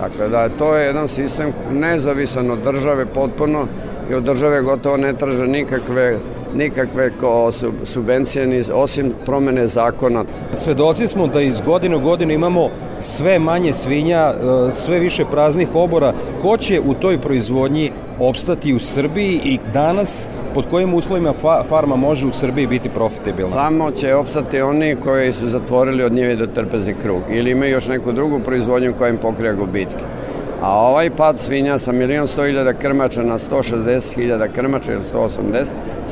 Dakle, 0.00 0.28
da 0.28 0.48
to 0.48 0.76
je 0.76 0.86
jedan 0.86 1.08
sistem 1.08 1.52
nezavisan 1.72 2.50
od 2.50 2.58
države 2.58 3.06
potpuno 3.06 3.66
i 4.10 4.14
od 4.14 4.22
države 4.22 4.62
gotovo 4.62 4.96
ne 4.96 5.12
traže 5.12 5.46
nikakve 5.46 6.18
nikakve 6.54 7.10
ko 7.20 7.50
subvencije 7.84 8.64
osim 8.74 9.12
promene 9.26 9.66
zakona. 9.66 10.24
Svedoci 10.54 11.08
smo 11.08 11.26
da 11.26 11.40
iz 11.40 11.60
godine 11.60 11.96
u 11.96 12.00
godinu 12.00 12.32
imamo 12.32 12.68
sve 13.02 13.38
manje 13.38 13.72
svinja, 13.72 14.18
e, 14.18 14.72
sve 14.72 14.98
više 14.98 15.24
praznih 15.30 15.68
obora. 15.74 16.12
Ko 16.42 16.56
će 16.56 16.80
u 16.80 16.94
toj 16.94 17.18
proizvodnji 17.18 17.90
opstati 18.20 18.74
u 18.74 18.78
Srbiji 18.78 19.40
i 19.44 19.58
danas 19.72 20.28
pod 20.54 20.64
kojim 20.70 20.94
uslovima 20.94 21.32
farma 21.68 21.96
može 21.96 22.26
u 22.26 22.32
Srbiji 22.32 22.66
biti 22.66 22.88
profitabilna? 22.88 23.52
Samo 23.52 23.90
će 23.90 24.14
opstati 24.14 24.60
oni 24.60 24.96
koji 25.04 25.32
su 25.32 25.48
zatvorili 25.48 26.02
od 26.02 26.12
njive 26.12 26.36
do 26.36 26.46
trpezi 26.46 26.94
krug 27.02 27.22
ili 27.30 27.50
imaju 27.50 27.72
još 27.72 27.88
neku 27.88 28.12
drugu 28.12 28.40
proizvodnju 28.40 28.94
koja 28.98 29.10
im 29.10 29.18
pokrija 29.18 29.52
gubitke. 29.52 30.21
A 30.62 30.70
ovaj 30.70 31.10
pad 31.10 31.40
svinja 31.40 31.78
sa 31.78 31.92
milion 31.92 32.28
sto 32.28 32.44
hiljada 32.44 32.72
krmača 32.72 33.22
na 33.22 33.38
160 33.38 34.14
hiljada 34.14 34.48
krmača 34.48 34.92
ili 34.92 35.02
180, 35.02 35.66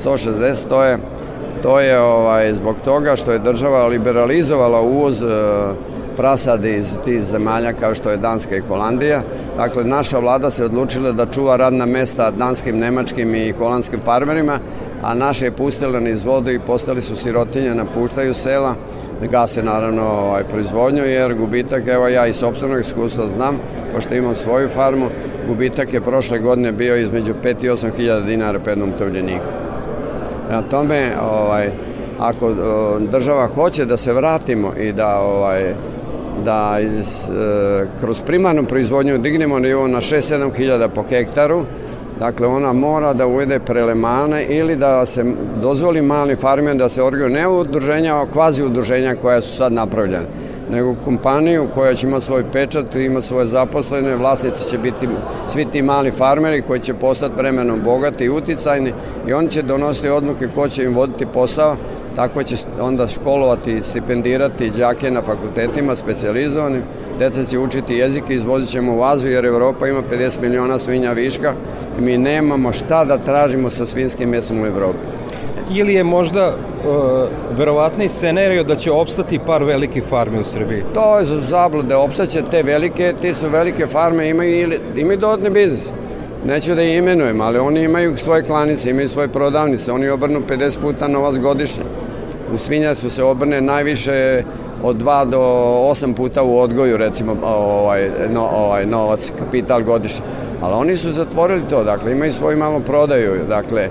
160, 0.05 0.69
to 0.69 0.85
je, 0.85 0.99
to 1.63 1.81
je 1.81 2.01
ovaj, 2.01 2.55
zbog 2.55 2.77
toga 2.85 3.17
što 3.17 3.33
je 3.33 3.39
država 3.39 3.87
liberalizovala 3.87 4.81
uvoz 4.81 5.23
e, 5.23 5.27
prasadi 6.17 6.77
iz 6.77 6.99
tih 7.05 7.23
zemalja 7.23 7.73
kao 7.73 7.95
što 7.95 8.11
je 8.11 8.17
Danska 8.17 8.57
i 8.57 8.61
Holandija. 8.61 9.23
Dakle, 9.57 9.85
naša 9.85 10.19
vlada 10.19 10.51
se 10.51 10.65
odlučila 10.65 11.13
da 11.13 11.27
čuva 11.27 11.57
radna 11.57 11.87
mesta 11.87 12.31
danskim, 12.31 12.79
nemačkim 12.79 13.35
i 13.35 13.53
holandskim 13.53 14.01
farmerima, 14.01 14.59
a 15.03 15.15
naše 15.15 15.45
je 15.45 15.53
pustila 15.53 16.01
niz 16.01 16.25
vodu 16.25 16.51
i 16.51 16.61
postali 16.61 17.01
su 17.01 17.17
sirotinje, 17.17 17.75
napuštaju 17.75 18.35
sela 18.35 18.75
gase 19.27 19.63
naravno 19.63 20.03
ovaj, 20.03 20.45
proizvodnju 20.45 21.05
jer 21.05 21.35
gubitak, 21.35 21.87
evo 21.87 22.09
ja 22.09 22.27
iz 22.27 22.37
sobstvenog 22.37 22.81
iskustva 22.81 23.27
znam, 23.27 23.59
pošto 23.95 24.15
imam 24.15 24.35
svoju 24.35 24.69
farmu, 24.69 25.07
gubitak 25.49 25.95
je 25.95 26.01
prošle 26.01 26.39
godine 26.39 26.73
bio 26.73 26.97
između 26.97 27.35
5 27.45 27.65
i 27.65 27.69
8 27.69 27.97
hiljada 27.97 28.21
dinara 28.21 28.59
po 28.59 28.71
jednom 28.71 28.93
tovljeniku. 28.99 29.45
Na 30.51 30.63
tome, 30.63 31.13
ovaj, 31.23 31.71
ako 32.19 32.55
država 33.11 33.47
hoće 33.47 33.85
da 33.85 33.97
se 33.97 34.13
vratimo 34.13 34.73
i 34.79 34.93
da 34.93 35.21
ovaj, 35.21 35.75
da 36.45 36.79
iz, 36.81 37.31
e, 37.31 37.87
kroz 38.01 38.23
primarnu 38.23 38.65
proizvodnju 38.65 39.19
dignemo 39.19 39.59
nivo 39.59 39.89
na 39.89 40.01
6-7 40.01 40.55
hiljada 40.57 40.89
po 40.89 41.03
hektaru, 41.03 41.65
Dakle, 42.21 42.47
ona 42.47 42.73
mora 42.73 43.13
da 43.13 43.27
uvede 43.27 43.59
prelemane 43.59 44.45
ili 44.45 44.77
da 44.77 45.07
se 45.07 45.25
dozvoli 45.63 46.03
mali 46.03 46.37
farmer 46.37 46.77
da 46.77 46.89
se 46.89 47.03
organiju 47.03 47.35
ne 47.35 47.49
udruženja, 47.49 48.27
kvazi 48.33 48.65
udruženja 48.65 49.15
koja 49.23 49.41
su 49.41 49.57
sad 49.57 49.73
napravljene, 49.73 50.27
nego 50.71 50.95
kompaniju 51.05 51.67
koja 51.75 51.95
će 51.95 52.07
imati 52.07 52.25
svoj 52.25 52.45
pečat, 52.53 52.95
ima 52.97 53.23
svoje 53.23 53.47
zaposlene, 53.47 54.17
vlasnici 54.17 54.71
će 54.71 54.79
biti 54.79 55.09
svi 55.49 55.65
ti 55.65 55.83
mali 55.83 56.11
farmeri 56.11 56.63
koji 56.63 56.81
će 56.81 56.95
postati 56.95 57.37
vremenom 57.37 57.81
bogati 57.85 58.25
i 58.25 58.31
uticajni 58.31 58.93
i 59.29 59.33
oni 59.33 59.51
će 59.51 59.63
donositi 59.63 60.09
odluke 60.09 60.49
ko 60.55 60.69
će 60.69 60.85
im 60.85 60.95
voditi 60.95 61.27
posao, 61.27 61.77
tako 62.17 62.43
će 62.43 62.57
onda 62.81 63.09
školovati 63.09 63.73
i 63.73 63.83
stipendirati 63.83 64.71
đake 64.71 65.11
na 65.11 65.23
fakultetima 65.23 65.97
specializovanim, 65.97 66.83
deca 67.19 67.45
će 67.45 67.59
učiti 67.59 67.95
jezik 67.95 68.25
i 68.31 68.35
izvozit 68.35 68.71
ćemo 68.71 68.97
u 68.97 69.03
Aziju 69.03 69.33
jer 69.33 69.45
Evropa 69.45 69.89
ima 69.89 70.03
50 70.13 70.41
miliona 70.41 70.79
svinja 70.79 71.13
viška 71.13 71.55
i 71.99 72.01
mi 72.01 72.19
nemamo 72.19 72.73
šta 72.73 73.05
da 73.05 73.19
tražimo 73.19 73.71
sa 73.71 73.87
svinskim 73.87 74.29
mesom 74.29 74.63
u 74.63 74.67
Evropi. 74.67 75.07
Ili 75.73 75.95
je 75.95 76.05
možda 76.05 76.49
uh, 76.49 77.29
verovatni 77.59 78.09
scenario 78.09 78.65
da 78.65 78.77
će 78.77 78.93
opstati 78.93 79.39
par 79.39 79.65
velike 79.65 80.01
farme 80.01 80.41
u 80.41 80.45
Srbiji? 80.45 80.83
To 80.95 81.19
je 81.19 81.25
za 81.25 81.41
zablude, 81.41 81.95
opstaće 81.95 82.43
te 82.43 82.63
velike, 82.63 83.15
ti 83.21 83.35
su 83.35 83.49
velike 83.49 83.87
farme, 83.87 84.29
imaju, 84.29 84.61
ili, 84.61 84.81
imaju 84.97 85.19
dodatne 85.19 85.51
biznis. 85.51 85.93
Neću 86.47 86.75
da 86.75 86.83
imenujem, 86.83 87.41
ali 87.41 87.59
oni 87.59 87.83
imaju 87.83 88.17
svoje 88.17 88.43
klanice, 88.43 88.91
imaju 88.91 89.09
svoje 89.09 89.29
prodavnice, 89.29 89.93
oni 89.93 90.09
obrnu 90.09 90.41
50 90.49 90.81
puta 90.81 91.09
novac 91.09 91.37
godišnje. 91.37 91.83
U 92.55 92.59
svinjarstvu 92.59 93.11
se 93.11 93.23
obrne 93.23 93.61
najviše 93.61 94.43
od 94.83 94.97
2 94.97 95.25
do 95.25 95.39
8 95.39 96.15
puta 96.15 96.43
u 96.43 96.59
odgoju, 96.59 96.97
recimo, 96.97 97.37
ovaj, 97.45 98.11
no, 98.33 98.49
ovaj 98.53 98.87
novac, 98.87 99.33
kapital 99.39 99.83
godišnje. 99.83 100.25
Ali 100.61 100.75
oni 100.75 100.97
su 100.97 101.13
zatvorili 101.13 101.63
to, 101.71 101.85
dakle, 101.85 102.13
imaju 102.13 102.33
svoju 102.33 102.59
malu 102.59 102.81
prodaju, 102.81 103.33
dakle, 103.49 103.89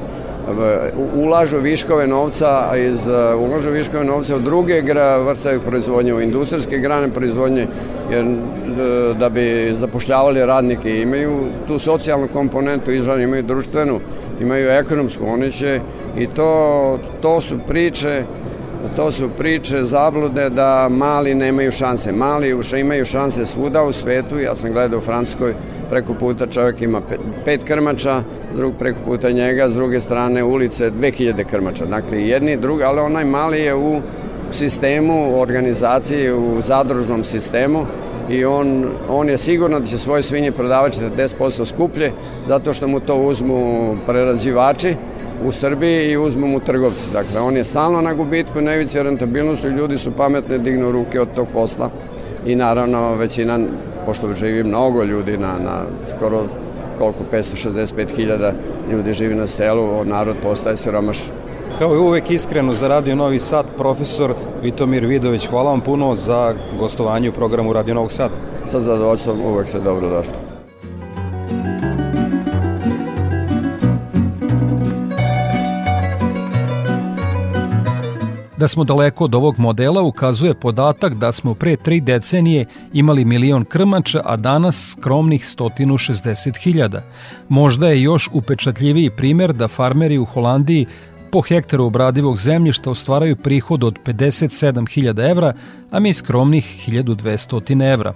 ulažu 1.15 1.57
viškove 1.57 2.07
novca 2.07 2.77
iz 2.77 3.07
ulažu 3.37 3.69
viškove 3.69 4.03
novca 4.03 4.35
u 4.35 4.39
druge 4.39 4.81
vrste 5.25 5.59
proizvodnje, 5.67 6.13
u 6.13 6.21
industrijske 6.21 6.77
grane 6.77 7.07
proizvodnje, 7.07 7.67
jer 8.11 8.25
da 9.19 9.29
bi 9.29 9.71
zapošljavali 9.73 10.45
radnike 10.45 11.01
imaju 11.01 11.39
tu 11.67 11.79
socijalnu 11.79 12.27
komponentu, 12.33 12.91
izravno 12.91 13.23
imaju 13.23 13.43
društvenu, 13.43 13.99
imaju 14.41 14.69
ekonomsku, 14.69 15.25
oni 15.27 15.51
će 15.51 15.79
i 16.17 16.27
to, 16.27 16.99
to 17.21 17.41
su 17.41 17.59
priče 17.67 18.23
to 18.95 19.11
su 19.11 19.29
priče 19.37 19.83
zablude 19.83 20.49
da 20.49 20.87
mali 20.89 21.35
nemaju 21.35 21.71
šanse. 21.71 22.11
Mali 22.11 22.55
imaju 22.79 23.05
šanse 23.05 23.45
svuda 23.45 23.83
u 23.83 23.91
svetu, 23.91 24.39
ja 24.39 24.55
sam 24.55 24.71
gledao 24.71 24.99
u 24.99 25.01
Francuskoj, 25.01 25.53
preko 25.89 26.13
puta 26.13 26.47
čovjek 26.47 26.81
ima 26.81 27.01
pet, 27.01 27.19
pet 27.45 27.63
krmača, 27.63 28.23
drug 28.55 28.73
preko 28.79 28.99
puta 29.05 29.31
njega, 29.31 29.69
s 29.69 29.73
druge 29.73 29.99
strane 29.99 30.43
ulice 30.43 30.91
2000 30.91 31.43
krmača. 31.43 31.85
Dakle, 31.85 32.21
jedni 32.21 32.51
i 32.51 32.57
drugi, 32.57 32.83
ali 32.83 32.99
onaj 32.99 33.25
mali 33.25 33.59
je 33.59 33.75
u 33.75 34.01
sistemu 34.51 35.41
organizacije, 35.41 36.33
u 36.33 36.61
zadružnom 36.61 37.23
sistemu 37.23 37.85
i 38.29 38.45
on, 38.45 38.85
on 39.09 39.29
je 39.29 39.37
sigurno 39.37 39.79
da 39.79 39.85
će 39.85 39.97
svoje 39.97 40.23
svinje 40.23 40.51
prodavati 40.51 40.99
40% 41.17 41.65
skuplje 41.65 42.11
zato 42.47 42.73
što 42.73 42.87
mu 42.87 42.99
to 42.99 43.15
uzmu 43.15 43.95
prerađivači 44.05 44.95
u 45.45 45.51
Srbiji 45.51 46.11
i 46.11 46.17
uzmu 46.17 46.47
mu 46.47 46.59
trgovci. 46.59 47.11
Dakle, 47.13 47.39
on 47.39 47.57
je 47.57 47.63
stalno 47.63 48.01
na 48.01 48.13
gubitku, 48.13 48.61
nevice 48.61 49.03
rentabilnosti, 49.03 49.67
ljudi 49.67 49.97
su 49.97 50.11
pametne, 50.11 50.57
dignu 50.57 50.91
ruke 50.91 51.21
od 51.21 51.27
tog 51.35 51.47
posla 51.53 51.89
i 52.45 52.55
naravno 52.55 53.15
većina, 53.15 53.59
pošto 54.05 54.33
živi 54.33 54.63
mnogo 54.63 55.03
ljudi 55.03 55.37
na, 55.37 55.53
na 55.63 55.81
skoro 56.15 56.43
koliko 56.99 57.19
565.000 57.31 58.51
ljudi 58.91 59.13
živi 59.13 59.35
na 59.35 59.47
selu, 59.47 60.05
narod 60.05 60.35
postaje 60.43 60.77
siromaš. 60.77 61.17
Kao 61.79 61.95
i 61.95 61.97
uvek 61.97 62.31
iskreno 62.31 62.73
za 62.73 62.87
Radio 62.87 63.15
Novi 63.15 63.39
Sad, 63.39 63.65
profesor 63.77 64.33
Vitomir 64.63 65.05
Vidović, 65.05 65.47
hvala 65.47 65.71
vam 65.71 65.81
puno 65.81 66.15
za 66.15 66.53
gostovanje 66.79 67.29
u 67.29 67.33
programu 67.33 67.73
Radio 67.73 67.95
Novog 67.95 68.11
Sada. 68.11 68.33
Sa 68.65 68.79
zadovoljstvom 68.79 69.41
uvek 69.41 69.69
se 69.69 69.79
dobro 69.79 70.09
došli. 70.09 70.48
Da 78.59 78.67
smo 78.67 78.83
daleko 78.83 79.23
od 79.23 79.35
ovog 79.35 79.59
modela 79.59 80.01
ukazuje 80.01 80.53
podatak 80.53 81.13
da 81.13 81.31
smo 81.31 81.53
pre 81.53 81.75
tri 81.75 82.01
decenije 82.01 82.65
imali 82.93 83.25
milion 83.25 83.65
krmača, 83.65 84.21
a 84.25 84.35
danas 84.35 84.91
skromnih 84.91 85.43
160.000. 85.43 86.99
Možda 87.49 87.87
je 87.87 88.01
još 88.01 88.29
upečatljiviji 88.33 89.09
primer 89.09 89.53
da 89.53 89.67
farmeri 89.67 90.17
u 90.17 90.25
Holandiji 90.25 90.85
po 91.31 91.41
hektaru 91.41 91.85
obradivog 91.85 92.37
zemljišta 92.37 92.91
ostvaraju 92.91 93.35
prihod 93.35 93.83
od 93.83 93.99
57.000 94.05 95.31
evra, 95.31 95.53
a 95.91 95.99
mi 95.99 96.13
skromnih 96.13 96.83
1200 96.87 97.93
evra. 97.93 98.13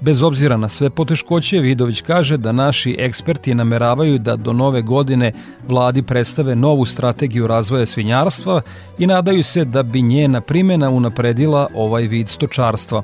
Bez 0.00 0.22
obzira 0.22 0.56
na 0.56 0.68
sve 0.68 0.90
poteškoće, 0.90 1.58
Vidović 1.58 2.00
kaže 2.02 2.36
da 2.36 2.52
naši 2.52 2.96
eksperti 2.98 3.54
nameravaju 3.54 4.18
da 4.18 4.36
do 4.36 4.52
nove 4.52 4.82
godine 4.82 5.32
vladi 5.68 6.02
predstave 6.02 6.56
novu 6.56 6.86
strategiju 6.86 7.46
razvoja 7.46 7.86
svinjarstva 7.86 8.62
i 8.98 9.06
nadaju 9.06 9.44
se 9.44 9.64
da 9.64 9.82
bi 9.82 10.02
njena 10.02 10.40
primena 10.40 10.90
unapredila 10.90 11.68
ovaj 11.74 12.02
vid 12.02 12.28
stočarstva. 12.28 13.02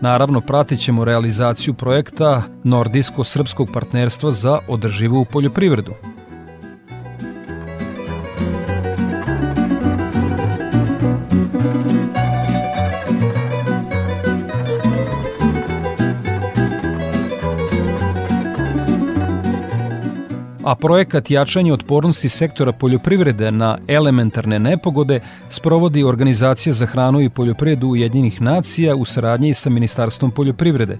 Naravno, 0.00 0.40
pratit 0.40 0.80
ćemo 0.80 1.04
realizaciju 1.04 1.74
projekta 1.74 2.42
Nordijsko-srpskog 2.64 3.72
partnerstva 3.72 4.32
za 4.32 4.58
održivu 4.68 5.24
poljoprivredu. 5.24 5.92
A 20.64 20.74
projekat 20.74 21.30
jačanja 21.30 21.74
otpornosti 21.74 22.28
sektora 22.28 22.72
poljoprivrede 22.72 23.50
na 23.50 23.78
elementarne 23.88 24.58
nepogode 24.58 25.20
sprovodi 25.50 26.04
Organizacija 26.04 26.72
za 26.72 26.86
hranu 26.86 27.20
i 27.20 27.28
poljoprivredu 27.28 27.88
Ujedinjenih 27.88 28.42
nacija 28.42 28.94
u 28.96 29.04
saradnji 29.04 29.54
sa 29.54 29.70
Ministarstvom 29.70 30.30
poljoprivrede. 30.30 30.98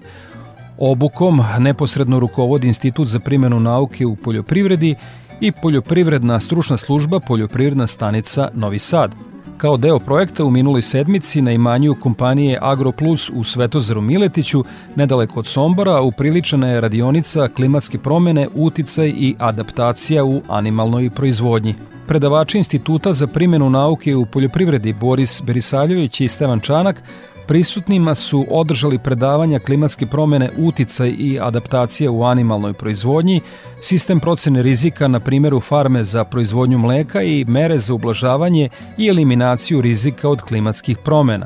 Obukom 0.77 1.41
neposredno 1.59 2.19
rukovodi 2.19 2.67
Institut 2.67 3.07
za 3.07 3.19
primjenu 3.19 3.59
nauke 3.59 4.05
u 4.05 4.15
poljoprivredi 4.15 4.95
i 5.41 5.51
Poljoprivredna 5.51 6.39
stručna 6.39 6.77
služba 6.77 7.19
Poljoprivredna 7.19 7.87
stanica 7.87 8.49
Novi 8.53 8.79
Sad. 8.79 9.11
Kao 9.57 9.77
deo 9.77 9.99
projekta 9.99 10.43
u 10.43 10.51
minuloj 10.51 10.81
sedmici 10.81 11.41
na 11.41 11.51
imanju 11.51 11.95
kompanije 12.01 12.59
AgroPlus 12.61 13.29
u 13.29 13.43
Svetozaru 13.43 14.01
Miletiću, 14.01 14.63
nedaleko 14.95 15.39
od 15.39 15.47
Sombora, 15.47 16.01
upriličena 16.01 16.67
je 16.67 16.81
radionica 16.81 17.47
klimatske 17.47 17.97
promene, 17.97 18.47
uticaj 18.55 19.07
i 19.07 19.35
adaptacija 19.39 20.25
u 20.25 20.41
animalnoj 20.47 21.09
proizvodnji. 21.09 21.75
Predavači 22.07 22.57
Instituta 22.57 23.13
za 23.13 23.27
primjenu 23.27 23.69
nauke 23.69 24.15
u 24.15 24.25
poljoprivredi 24.25 24.93
Boris 24.93 25.41
Berisaljević 25.45 26.21
i 26.21 26.27
Stevan 26.27 26.59
Čanak 26.59 27.03
Prisutnima 27.47 28.15
su 28.15 28.45
održali 28.49 28.99
predavanja 28.99 29.59
klimatske 29.59 30.05
promene 30.05 30.49
uticaj 30.57 31.09
i 31.09 31.39
adaptacija 31.41 32.11
u 32.11 32.23
animalnoj 32.23 32.73
proizvodnji, 32.73 33.41
sistem 33.81 34.19
procene 34.19 34.63
rizika 34.63 35.07
na 35.07 35.19
primjeru 35.19 35.59
farme 35.59 36.03
za 36.03 36.23
proizvodnju 36.23 36.77
mleka 36.77 37.21
i 37.21 37.45
mere 37.47 37.79
za 37.79 37.93
ublažavanje 37.93 38.69
i 38.97 39.07
eliminaciju 39.07 39.81
rizika 39.81 40.29
od 40.29 40.41
klimatskih 40.41 40.97
promena. 40.97 41.45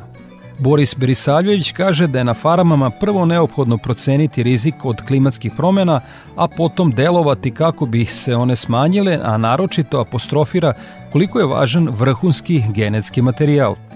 Boris 0.59 0.95
Berisaljević 0.97 1.71
kaže 1.71 2.07
da 2.07 2.17
je 2.17 2.23
na 2.23 2.33
farmama 2.33 2.89
prvo 2.89 3.25
neophodno 3.25 3.77
proceniti 3.77 4.43
rizik 4.43 4.85
od 4.85 5.01
klimatskih 5.07 5.51
promena, 5.57 6.01
a 6.35 6.47
potom 6.47 6.91
delovati 6.91 7.51
kako 7.51 7.85
bi 7.85 8.05
se 8.05 8.35
one 8.35 8.55
smanjile, 8.55 9.19
a 9.23 9.37
naročito 9.37 9.99
apostrofira 9.99 10.73
koliko 11.11 11.39
je 11.39 11.45
važan 11.45 11.89
vrhunski 11.91 12.63
genetski 12.73 13.21
materijal– 13.21 13.75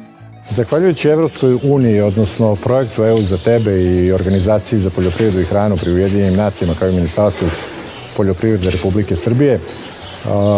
Zahvaljujući 0.50 1.10
Evropskoj 1.10 1.58
uniji, 1.64 2.02
odnosno 2.02 2.56
projektu 2.56 3.04
EU 3.04 3.24
za 3.24 3.38
tebe 3.38 3.82
i 3.82 4.12
organizaciji 4.12 4.80
za 4.80 4.90
poljoprivredu 4.90 5.42
i 5.42 5.46
hranu 5.46 5.78
pri 5.78 5.92
Ujedinjenim 5.92 6.36
nacijama 6.36 6.74
kao 6.80 6.90
i 6.90 6.96
Ministarstvu 6.96 7.48
poljoprivrede 8.18 8.70
Republike 8.70 9.16
Srbije, 9.16 9.60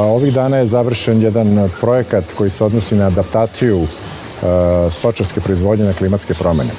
ovih 0.07 0.33
dana 0.33 0.57
je 0.57 0.65
završen 0.65 1.21
jedan 1.21 1.69
projekat 1.81 2.23
koji 2.37 2.49
se 2.49 2.63
odnosi 2.63 2.95
na 2.95 3.07
adaptaciju 3.07 3.87
stočarske 4.89 5.41
proizvodnje 5.41 5.85
na 5.85 5.93
klimatske 5.93 6.33
promene. 6.33 6.71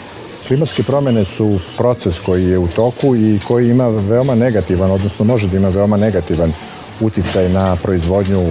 Klimatske 0.47 0.83
promene 0.83 1.25
su 1.25 1.59
proces 1.77 2.21
koji 2.21 2.45
je 2.45 2.59
u 2.59 2.69
toku 2.69 3.17
i 3.17 3.41
koji 3.49 3.71
ima 3.71 3.89
veoma 3.89 4.35
negativan, 4.35 4.91
odnosno 4.91 5.25
može 5.25 5.49
da 5.49 5.57
ima 5.57 5.69
veoma 5.69 5.97
negativan 5.97 6.53
uticaj 7.01 7.49
na 7.49 7.77
proizvodnju 7.83 8.51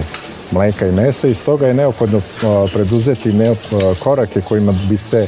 mleka 0.50 0.86
i 0.86 0.92
mesa 0.92 1.28
i 1.28 1.34
stoga 1.34 1.66
je 1.66 1.74
neophodno 1.74 2.20
preduzeti 2.72 3.32
korake 4.02 4.40
kojima 4.40 4.74
bi 4.88 4.96
se 4.96 5.26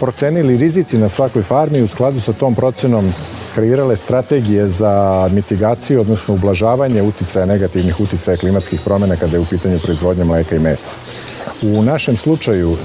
procenili 0.00 0.56
rizici 0.56 0.98
na 0.98 1.08
svakoj 1.08 1.42
farmi 1.42 1.78
i 1.78 1.82
u 1.82 1.88
skladu 1.88 2.20
sa 2.20 2.32
tom 2.32 2.54
procenom 2.54 3.12
kreirale 3.54 3.96
strategije 3.96 4.68
za 4.68 5.28
mitigaciju, 5.32 6.00
odnosno 6.00 6.34
ublažavanje 6.34 7.02
uticaja, 7.02 7.46
negativnih 7.46 8.00
uticaja 8.00 8.36
klimatskih 8.36 8.80
promena 8.84 9.16
kada 9.16 9.36
je 9.36 9.40
u 9.40 9.44
pitanju 9.44 9.78
proizvodnja 9.78 10.24
mleka 10.24 10.56
i 10.56 10.58
mesa. 10.58 10.90
U 11.62 11.82
našem 11.82 12.16
slučaju 12.16 12.72
e, 12.72 12.76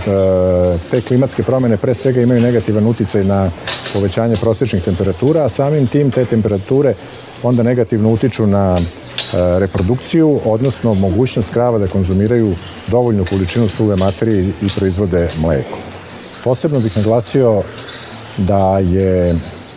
te 0.91 1.01
klimatske 1.01 1.43
promene 1.43 1.77
pre 1.77 1.93
svega 1.93 2.21
imaju 2.21 2.41
negativan 2.41 2.87
uticaj 2.87 3.23
na 3.23 3.51
povećanje 3.93 4.35
prosječnih 4.35 4.83
temperatura, 4.83 5.45
a 5.45 5.49
samim 5.49 5.87
tim 5.87 6.11
te 6.11 6.25
temperature 6.25 6.93
onda 7.43 7.63
negativno 7.63 8.09
utiču 8.09 8.47
na 8.47 8.77
E, 9.33 9.59
reprodukciju, 9.59 10.39
odnosno 10.45 10.93
mogućnost 10.93 11.49
krava 11.53 11.77
da 11.77 11.87
konzumiraju 11.87 12.55
dovoljnu 12.87 13.25
količinu 13.29 13.67
suve 13.67 13.95
materije 13.95 14.43
i 14.61 14.69
proizvode 14.77 15.29
mleko. 15.41 15.77
Posebno 16.43 16.79
bih 16.79 16.97
naglasio 16.97 17.61
da 18.37 18.79
je 18.79 19.35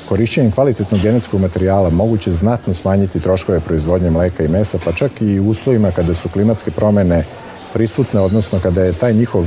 korišćenjem 0.09 0.53
kvalitetnog 0.53 1.01
genetskog 1.01 1.41
materijala 1.41 1.91
moguće 1.91 2.33
znatno 2.33 2.75
smanjiti 2.75 3.21
troškove 3.21 3.61
proizvodnje 3.61 4.11
mleka 4.11 4.45
i 4.45 4.49
mesa, 4.49 4.79
pa 4.85 4.93
čak 4.93 5.13
i 5.21 5.41
u 5.41 5.49
uslovima 5.49 5.91
kada 5.91 6.15
su 6.15 6.29
klimatske 6.29 6.71
promene 6.71 7.25
prisutne, 7.73 8.21
odnosno 8.21 8.59
kada 8.63 8.83
je 8.83 8.93
taj 8.93 9.13
njihov 9.13 9.47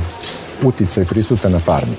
uticaj 0.64 1.04
prisutan 1.04 1.52
na 1.52 1.58
farmi. 1.58 1.96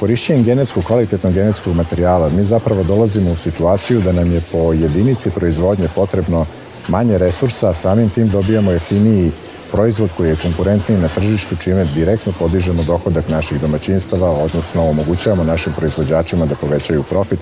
Korišćenjem 0.00 0.44
genetskog, 0.44 0.84
kvalitetnog 0.84 1.32
genetskog 1.32 1.76
materijala 1.76 2.28
mi 2.28 2.44
zapravo 2.44 2.82
dolazimo 2.82 3.32
u 3.32 3.36
situaciju 3.36 4.00
da 4.00 4.12
nam 4.12 4.32
je 4.32 4.40
po 4.52 4.72
jedinici 4.72 5.30
proizvodnje 5.30 5.88
potrebno 5.94 6.46
manje 6.88 7.18
resursa, 7.18 7.68
a 7.68 7.74
samim 7.74 8.08
tim 8.10 8.28
dobijamo 8.28 8.72
jeftiniji 8.72 9.32
proizvod 9.72 10.10
koji 10.16 10.28
je 10.28 10.36
konkurentniji 10.36 11.00
na 11.00 11.08
tržištu, 11.08 11.56
čime 11.56 11.84
direktno 11.84 12.32
podižemo 12.38 12.82
dohodak 12.82 13.28
naših 13.28 13.60
domaćinstava, 13.60 14.30
odnosno 14.30 14.88
omogućavamo 14.88 15.44
našim 15.44 15.72
proizvođačima 15.72 16.46
da 16.46 16.54
povećaju 16.54 17.02
profit 17.02 17.40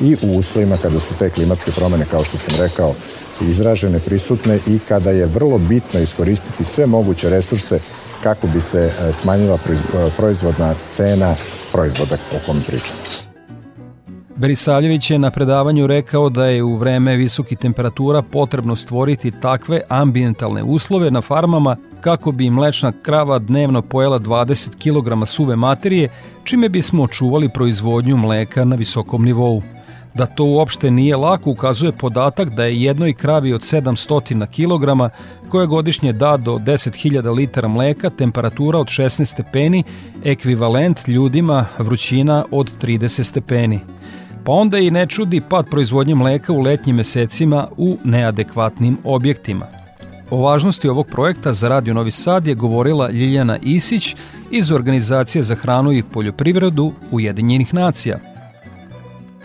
i 0.00 0.16
u 0.22 0.38
uslovima 0.38 0.76
kada 0.76 1.00
su 1.00 1.14
te 1.18 1.30
klimatske 1.30 1.70
promene, 1.70 2.04
kao 2.10 2.24
što 2.24 2.38
sam 2.38 2.54
rekao, 2.58 2.94
izražene, 3.50 3.98
prisutne 3.98 4.58
i 4.66 4.78
kada 4.88 5.10
je 5.10 5.26
vrlo 5.26 5.58
bitno 5.58 6.00
iskoristiti 6.00 6.64
sve 6.64 6.86
moguće 6.86 7.30
resurse 7.30 7.80
kako 8.22 8.46
bi 8.46 8.60
se 8.60 8.78
e, 8.78 9.12
smanjila 9.12 9.54
e, 9.54 10.10
proizvodna 10.16 10.74
cena 10.90 11.34
proizvoda 11.72 12.16
o 12.32 12.46
kom 12.46 12.62
pričamo. 12.66 12.98
Berisavljević 14.36 15.10
je 15.10 15.18
na 15.18 15.30
predavanju 15.30 15.86
rekao 15.86 16.28
da 16.28 16.46
je 16.46 16.62
u 16.62 16.76
vreme 16.76 17.16
visokih 17.16 17.58
temperatura 17.58 18.22
potrebno 18.22 18.76
stvoriti 18.76 19.30
takve 19.30 19.80
ambientalne 19.88 20.62
uslove 20.62 21.10
na 21.10 21.20
farmama 21.20 21.76
kako 22.00 22.32
bi 22.32 22.50
mlečna 22.50 22.92
krava 23.02 23.38
dnevno 23.38 23.82
pojela 23.82 24.20
20 24.20 24.68
kg 24.68 25.26
suve 25.26 25.56
materije, 25.56 26.08
čime 26.44 26.68
bismo 26.68 27.02
očuvali 27.02 27.48
proizvodnju 27.48 28.16
mleka 28.16 28.64
na 28.64 28.76
visokom 28.76 29.24
nivou. 29.24 29.62
Da 30.14 30.26
to 30.26 30.44
uopšte 30.44 30.90
nije 30.90 31.16
lako 31.16 31.50
ukazuje 31.50 31.92
podatak 31.92 32.48
da 32.50 32.64
je 32.64 32.82
jednoj 32.82 33.12
kravi 33.12 33.52
od 33.52 33.60
700 33.60 34.46
kg 34.46 35.12
koja 35.48 35.66
godišnje 35.66 36.12
da 36.12 36.36
do 36.36 36.58
10.000 36.58 37.34
litara 37.34 37.68
mleka 37.68 38.10
temperatura 38.10 38.78
od 38.78 38.86
16 38.86 39.24
stepeni 39.24 39.82
ekvivalent 40.24 41.08
ljudima 41.08 41.66
vrućina 41.78 42.44
od 42.50 42.70
30 42.82 43.22
stepeni. 43.22 43.80
Pa 44.44 44.52
onda 44.52 44.78
i 44.78 44.90
ne 44.90 45.06
čudi 45.06 45.40
pad 45.40 45.66
proizvodnje 45.70 46.14
mleka 46.14 46.52
u 46.52 46.60
letnjim 46.60 46.96
mesecima 46.96 47.68
u 47.76 47.96
neadekvatnim 48.04 48.98
objektima. 49.04 49.66
O 50.30 50.36
važnosti 50.36 50.88
ovog 50.88 51.06
projekta 51.06 51.52
za 51.52 51.68
Radio 51.68 51.94
Novi 51.94 52.10
Sad 52.10 52.46
je 52.46 52.54
govorila 52.54 53.10
Ljiljana 53.10 53.58
Isić 53.62 54.16
iz 54.50 54.72
Organizacije 54.72 55.42
za 55.42 55.54
hranu 55.54 55.92
i 55.92 56.02
poljoprivredu 56.02 56.92
Ujedinjenih 57.10 57.74
nacija– 57.74 58.18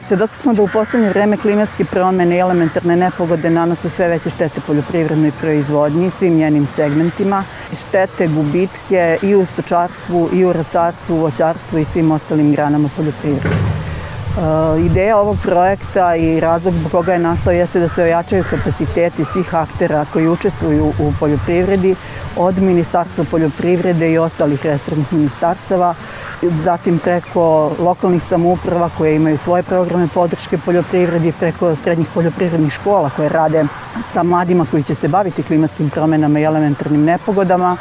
Svedoci 0.08 0.38
smo 0.38 0.53
da 0.53 0.62
u 0.62 0.68
poslednje 0.68 1.10
vreme 1.10 1.38
klimatske 1.38 1.86
promene 1.86 2.36
i 2.36 2.39
elementarne 2.39 2.95
nepogode 2.95 3.49
nanose 3.49 3.89
sve 3.89 4.08
veće 4.08 4.30
štete 4.30 4.62
poljoprivrednoj 4.68 5.32
proizvodnji, 5.41 6.12
svim 6.12 6.38
njenim 6.38 6.68
segmentima, 6.76 7.43
štete, 7.74 8.28
gubitke 8.28 9.18
i 9.22 9.36
u 9.36 9.45
stočarstvu, 9.45 10.30
i 10.34 10.45
u 10.45 10.53
ratarstvu, 10.53 11.18
voćarstvu 11.18 11.80
i 11.80 11.86
svim 11.86 12.12
ostalim 12.12 12.51
granama 12.51 12.89
poljoprivrede. 12.95 13.49
Uh, 13.49 14.86
ideja 14.86 15.18
ovog 15.18 15.38
projekta 15.43 16.16
i 16.16 16.39
razlog 16.39 16.74
zbog 16.74 16.91
koga 16.91 17.14
je 17.14 17.20
nastao 17.20 17.53
jeste 17.53 17.80
da 17.80 17.89
se 17.89 18.03
ojačaju 18.03 18.43
kapaciteti 18.49 19.26
svih 19.26 19.55
aktera 19.55 20.05
koji 20.14 20.28
učestvuju 20.28 20.93
u 20.99 21.14
poljoprivredi 21.20 21.95
od 22.38 22.58
Ministarstva 22.58 23.26
poljoprivrede 23.32 24.12
i 24.12 24.18
ostalih 24.18 24.66
resornih 24.66 25.14
ministarstava 25.14 25.95
zatim 26.41 26.99
preko 26.99 27.71
lokalnih 27.79 28.23
samouprava 28.23 28.89
koje 28.97 29.15
imaju 29.15 29.38
svoje 29.38 29.63
programe 29.63 30.07
podrške 30.13 30.57
poljoprivredi, 30.57 31.31
preko 31.39 31.75
srednjih 31.75 32.07
poljoprivrednih 32.13 32.73
škola 32.73 33.09
koje 33.15 33.29
rade 33.29 33.65
sa 34.13 34.23
mladima 34.23 34.65
koji 34.71 34.83
će 34.83 34.95
se 34.95 35.07
baviti 35.07 35.43
klimatskim 35.43 35.89
promenama 35.89 36.39
i 36.39 36.43
elementarnim 36.43 37.03
nepogodama, 37.03 37.77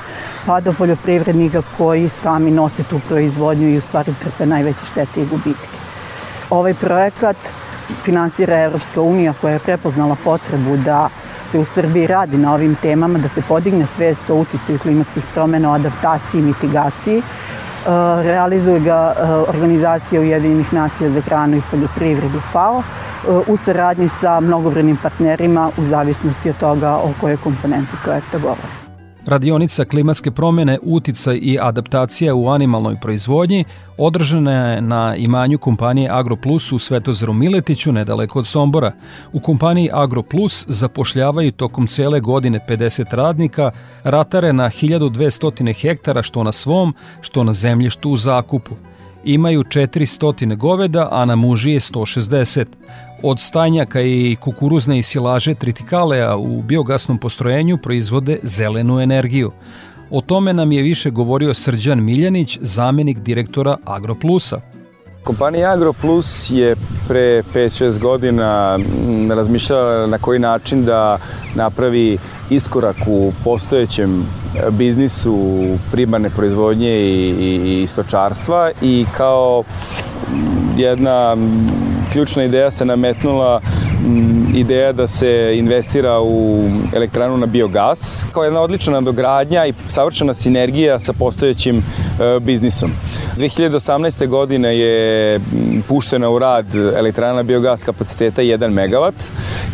pa 0.46 0.60
do 0.60 0.72
poljoprivrednika 0.72 1.62
koji 1.78 2.08
sami 2.08 2.50
nose 2.50 2.82
tu 2.82 3.00
proizvodnju 3.08 3.68
i 3.68 3.78
u 3.78 3.80
stvari 3.80 4.14
trpe 4.20 4.46
najveće 4.46 4.86
štete 4.86 5.22
i 5.22 5.26
gubitke. 5.26 5.68
Ovaj 6.50 6.74
projekat 6.74 7.36
finansira 8.02 8.62
Evropska 8.62 9.00
unija 9.00 9.34
koja 9.40 9.52
je 9.52 9.58
prepoznala 9.58 10.16
potrebu 10.24 10.76
da 10.76 11.08
se 11.50 11.58
u 11.58 11.64
Srbiji 11.64 12.06
radi 12.06 12.38
na 12.38 12.54
ovim 12.54 12.76
temama, 12.82 13.18
da 13.18 13.28
se 13.28 13.42
podigne 13.48 13.86
svest 13.96 14.30
o 14.30 14.34
uticaju 14.34 14.78
klimatskih 14.78 15.24
promena, 15.34 15.70
o 15.70 15.74
adaptaciji 15.74 16.38
i 16.38 16.42
mitigaciji 16.42 17.22
realizuje 18.22 18.80
ga 18.80 19.14
eh, 19.16 19.30
organizacija 19.48 20.20
Ujedinjenih 20.20 20.72
nacija 20.72 21.10
za 21.10 21.20
hranu 21.20 21.56
i 21.56 21.62
poljoprivredu 21.70 22.40
FAO 22.52 22.78
eh, 22.78 23.30
u 23.46 23.56
saradnji 23.56 24.08
sa 24.20 24.40
mnogobranim 24.40 24.98
partnerima 25.02 25.70
u 25.76 25.84
zavisnosti 25.84 26.50
od 26.50 26.56
toga 26.58 26.96
o 26.96 27.12
kojoj 27.20 27.36
komponenti 27.36 27.92
projekta 28.04 28.38
govori. 28.38 28.85
Radionica 29.26 29.84
klimatske 29.84 30.30
promene, 30.30 30.78
uticaj 30.82 31.38
i 31.42 31.58
adaptacija 31.60 32.34
u 32.34 32.48
animalnoj 32.48 32.96
proizvodnji 33.00 33.64
održana 33.98 34.52
je 34.52 34.80
na 34.82 35.16
imanju 35.16 35.58
kompanije 35.58 36.10
AgroPlus 36.10 36.72
u 36.72 36.78
Svetozaru 36.78 37.32
Miletiću, 37.32 37.92
nedaleko 37.92 38.38
od 38.38 38.46
Sombora. 38.46 38.92
U 39.32 39.40
kompaniji 39.40 39.90
AgroPlus 39.92 40.64
zapošljavaju 40.68 41.52
tokom 41.52 41.86
cele 41.86 42.20
godine 42.20 42.60
50 42.68 43.14
radnika, 43.14 43.70
ratare 44.04 44.52
na 44.52 44.70
1200 44.70 45.80
hektara 45.80 46.22
što 46.22 46.42
na 46.42 46.52
svom, 46.52 46.94
što 47.20 47.44
na 47.44 47.52
zemljištu 47.52 48.10
u 48.10 48.16
zakupu. 48.16 48.74
Imaju 49.24 49.64
400 49.64 50.56
goveda, 50.56 51.08
a 51.10 51.24
na 51.24 51.36
muži 51.36 51.70
je 51.70 51.80
160 51.80 52.66
od 53.22 53.40
stajnjaka 53.40 54.00
i 54.00 54.36
kukuruzne 54.40 54.98
i 54.98 55.02
silaže 55.02 55.54
tritikalea 55.54 56.36
u 56.36 56.62
biogasnom 56.62 57.18
postrojenju 57.18 57.78
proizvode 57.78 58.38
zelenu 58.42 59.00
energiju. 59.00 59.52
O 60.10 60.20
tome 60.20 60.52
nam 60.52 60.72
je 60.72 60.82
više 60.82 61.10
govorio 61.10 61.54
Srđan 61.54 62.04
Miljanić, 62.04 62.58
zamenik 62.60 63.18
direktora 63.18 63.76
Agroplusa. 63.84 64.60
Kompanija 65.24 65.72
AgroPlus 65.72 66.50
je 66.50 66.76
pre 67.08 67.42
5-6 67.54 67.98
godina 67.98 68.78
razmišljala 69.34 70.06
na 70.06 70.18
koji 70.18 70.38
način 70.38 70.84
da 70.84 71.18
napravi 71.54 72.18
iskorak 72.50 72.96
u 73.06 73.32
postojećem 73.44 74.26
biznisu 74.70 75.62
primarne 75.92 76.30
proizvodnje 76.30 76.90
i, 76.90 77.30
i, 77.40 77.82
i 77.82 77.86
stočarstva 77.86 78.70
i 78.82 79.06
kao 79.16 79.64
jedna 80.76 81.36
ključna 82.12 82.44
ideja 82.44 82.70
se 82.70 82.84
nametnula 82.84 83.60
ideja 84.54 84.92
da 84.92 85.06
se 85.06 85.52
investira 85.54 86.20
u 86.20 86.68
elektranu 86.94 87.36
na 87.36 87.46
biogas 87.46 88.26
kao 88.32 88.44
jedna 88.44 88.60
odlična 88.60 88.92
nadogradnja 88.92 89.66
i 89.66 89.74
savršena 89.88 90.34
sinergija 90.34 90.98
sa 90.98 91.12
postojećim 91.12 91.76
e, 91.78 92.40
biznisom. 92.40 92.90
2018. 93.36 94.26
godine 94.26 94.78
je 94.78 95.40
puštena 95.88 96.30
u 96.30 96.38
rad 96.38 96.66
elektrana 96.74 97.34
na 97.34 97.42
biogas 97.42 97.84
kapaciteta 97.84 98.42
1 98.42 98.58
MW 98.58 99.12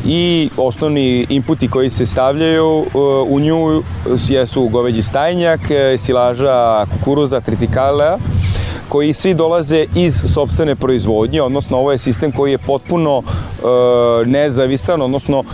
i 0.06 0.50
osnovni 0.56 1.26
inputi 1.28 1.68
koji 1.68 1.90
se 1.90 2.06
stavljaju 2.06 2.84
e, 2.84 2.98
u 3.28 3.40
nju 3.40 3.82
jesu 4.28 4.68
goveđi 4.68 5.02
stajnjak, 5.02 5.60
e, 5.70 5.98
silaža 5.98 6.86
kukuruza, 6.92 7.40
tritikala, 7.40 8.18
koji 8.92 9.12
svi 9.12 9.34
dolaze 9.34 9.86
iz 9.94 10.22
sobstvene 10.34 10.74
proizvodnje, 10.76 11.42
odnosno 11.42 11.78
ovo 11.78 11.92
je 11.92 11.98
sistem 11.98 12.32
koji 12.32 12.50
je 12.52 12.58
potpuno 12.58 13.22
e, 13.22 14.26
nezavisan, 14.26 15.02
odnosno 15.02 15.44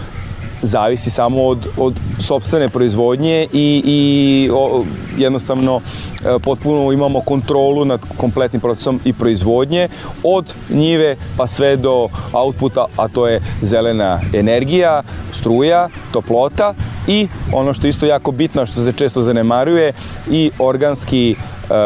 zavisi 0.63 1.11
samo 1.11 1.45
od, 1.47 1.67
od 1.77 1.95
sobstvene 2.19 2.69
proizvodnje 2.69 3.47
i, 3.53 3.83
i 3.85 4.51
o, 4.53 4.85
jednostavno 5.19 5.81
e, 5.81 6.39
potpuno 6.39 6.93
imamo 6.93 7.21
kontrolu 7.21 7.85
nad 7.85 8.01
kompletnim 8.17 8.61
procesom 8.61 9.01
i 9.05 9.13
proizvodnje 9.13 9.89
od 10.23 10.55
njive 10.71 11.17
pa 11.37 11.47
sve 11.47 11.77
do 11.77 12.09
outputa, 12.33 12.87
a 12.97 13.09
to 13.09 13.27
je 13.27 13.41
zelena 13.63 14.21
energija, 14.33 15.03
struja, 15.33 15.89
toplota 16.13 16.75
i 17.07 17.29
ono 17.53 17.75
što 17.75 17.87
isto 17.87 18.07
jako 18.07 18.31
bitno, 18.33 18.67
što 18.67 18.85
se 18.85 18.93
često 18.93 19.23
zanemaruje, 19.23 19.93
i 20.31 20.51
organski 20.59 21.37
uh, 21.39 21.77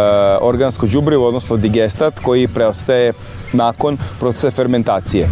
organsko 0.41 0.87
đubrivo, 0.87 1.29
odnosno 1.29 1.57
digestat 1.57 2.18
koji 2.18 2.49
preostaje 2.49 3.12
nakon 3.53 3.99
procesa 4.21 4.51
fermentacije. 4.51 5.29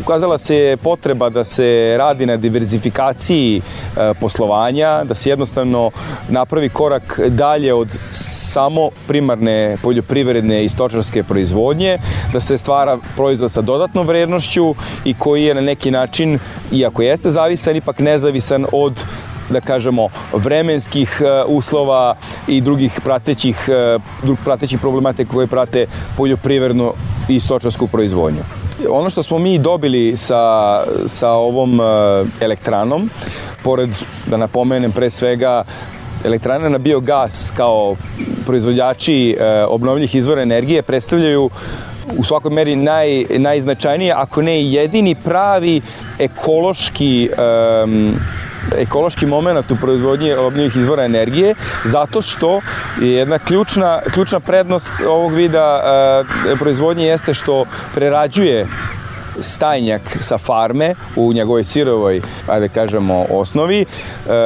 Ukazala 0.00 0.38
se 0.38 0.76
potreba 0.82 1.30
da 1.30 1.44
se 1.44 1.94
radi 1.98 2.26
na 2.26 2.36
diverzifikaciji 2.36 3.56
e, 3.60 4.14
poslovanja, 4.20 5.04
da 5.04 5.14
se 5.14 5.30
jednostavno 5.30 5.90
napravi 6.28 6.68
korak 6.68 7.20
dalje 7.28 7.74
od 7.74 7.88
samo 8.12 8.90
primarne 9.06 9.76
poljoprivredne 9.82 10.64
i 10.64 10.68
stočarske 10.68 11.22
proizvodnje, 11.22 11.98
da 12.32 12.40
se 12.40 12.58
stvara 12.58 12.98
proizvod 13.16 13.52
sa 13.52 13.60
dodatnom 13.60 14.06
vrednošću 14.06 14.74
i 15.04 15.14
koji 15.14 15.44
je 15.44 15.54
na 15.54 15.60
neki 15.60 15.90
način, 15.90 16.38
iako 16.72 17.02
jeste 17.02 17.30
zavisan, 17.30 17.76
ipak 17.76 17.98
nezavisan 17.98 18.66
od 18.72 19.04
da 19.50 19.60
kažemo, 19.60 20.08
vremenskih 20.32 21.20
e, 21.20 21.44
uslova 21.46 22.16
i 22.48 22.60
drugih 22.60 23.00
pratećih, 23.04 23.68
e, 23.68 23.98
drug 24.22 24.38
pratećih 24.44 24.80
problematika 24.80 25.32
koje 25.32 25.46
prate 25.46 25.86
poljoprivrednu 26.16 26.92
i 27.28 27.40
stočarsku 27.40 27.86
proizvodnju. 27.86 28.40
Ono 28.90 29.10
što 29.10 29.22
smo 29.22 29.38
mi 29.38 29.58
dobili 29.58 30.16
sa, 30.16 30.84
sa 31.06 31.30
ovom 31.30 31.80
e, 31.80 31.84
elektranom, 32.40 33.10
pored, 33.62 33.90
da 34.26 34.36
napomenem 34.36 34.92
pre 34.92 35.10
svega, 35.10 35.64
elektrane 36.24 36.70
na 36.70 36.78
biogas 36.78 37.52
kao 37.56 37.96
proizvođači 38.46 39.36
obnovljivih 39.68 40.14
izvora 40.14 40.42
energije 40.42 40.82
predstavljaju 40.82 41.50
u 42.18 42.24
svakoj 42.24 42.50
meri 42.50 42.76
naj, 42.76 43.24
najznačajnije, 43.38 44.12
ako 44.16 44.42
ne 44.42 44.64
jedini 44.64 45.14
pravi 45.14 45.80
ekološki 46.18 47.30
um, 47.84 48.14
ekološki 48.78 49.26
moment 49.26 49.70
u 49.70 49.76
proizvodnji 49.76 50.32
obnovljivih 50.32 50.76
izvora 50.76 51.04
energije, 51.04 51.54
zato 51.84 52.22
što 52.22 52.60
je 53.00 53.12
jedna 53.12 53.38
ključna, 53.38 54.00
ključna 54.14 54.40
prednost 54.40 54.92
ovog 55.08 55.32
vida 55.32 55.82
e, 56.52 56.56
proizvodnje 56.56 57.06
jeste 57.06 57.34
što 57.34 57.64
prerađuje 57.94 58.66
stajnjak 59.40 60.02
sa 60.20 60.38
farme 60.38 60.94
u 61.16 61.32
njegovoj 61.32 61.64
sirovoj, 61.64 62.20
ajde 62.46 62.68
kažemo, 62.68 63.26
osnovi, 63.30 63.80
e, 63.80 63.86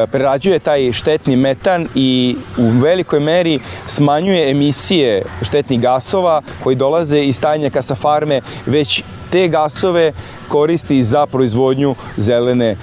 prerađuje 0.06 0.58
taj 0.58 0.92
štetni 0.92 1.36
metan 1.36 1.88
i 1.94 2.36
u 2.58 2.68
velikoj 2.68 3.20
meri 3.20 3.60
smanjuje 3.86 4.50
emisije 4.50 5.22
štetnih 5.42 5.80
gasova 5.80 6.42
koji 6.64 6.76
dolaze 6.76 7.20
iz 7.20 7.36
stajnjaka 7.36 7.82
sa 7.82 7.94
farme, 7.94 8.40
već 8.66 9.02
te 9.30 9.48
gasove 9.48 10.12
koristi 10.48 11.02
za 11.02 11.26
proizvodnju 11.26 11.94
zelene 12.16 12.76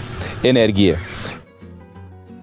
energije. 0.44 1.00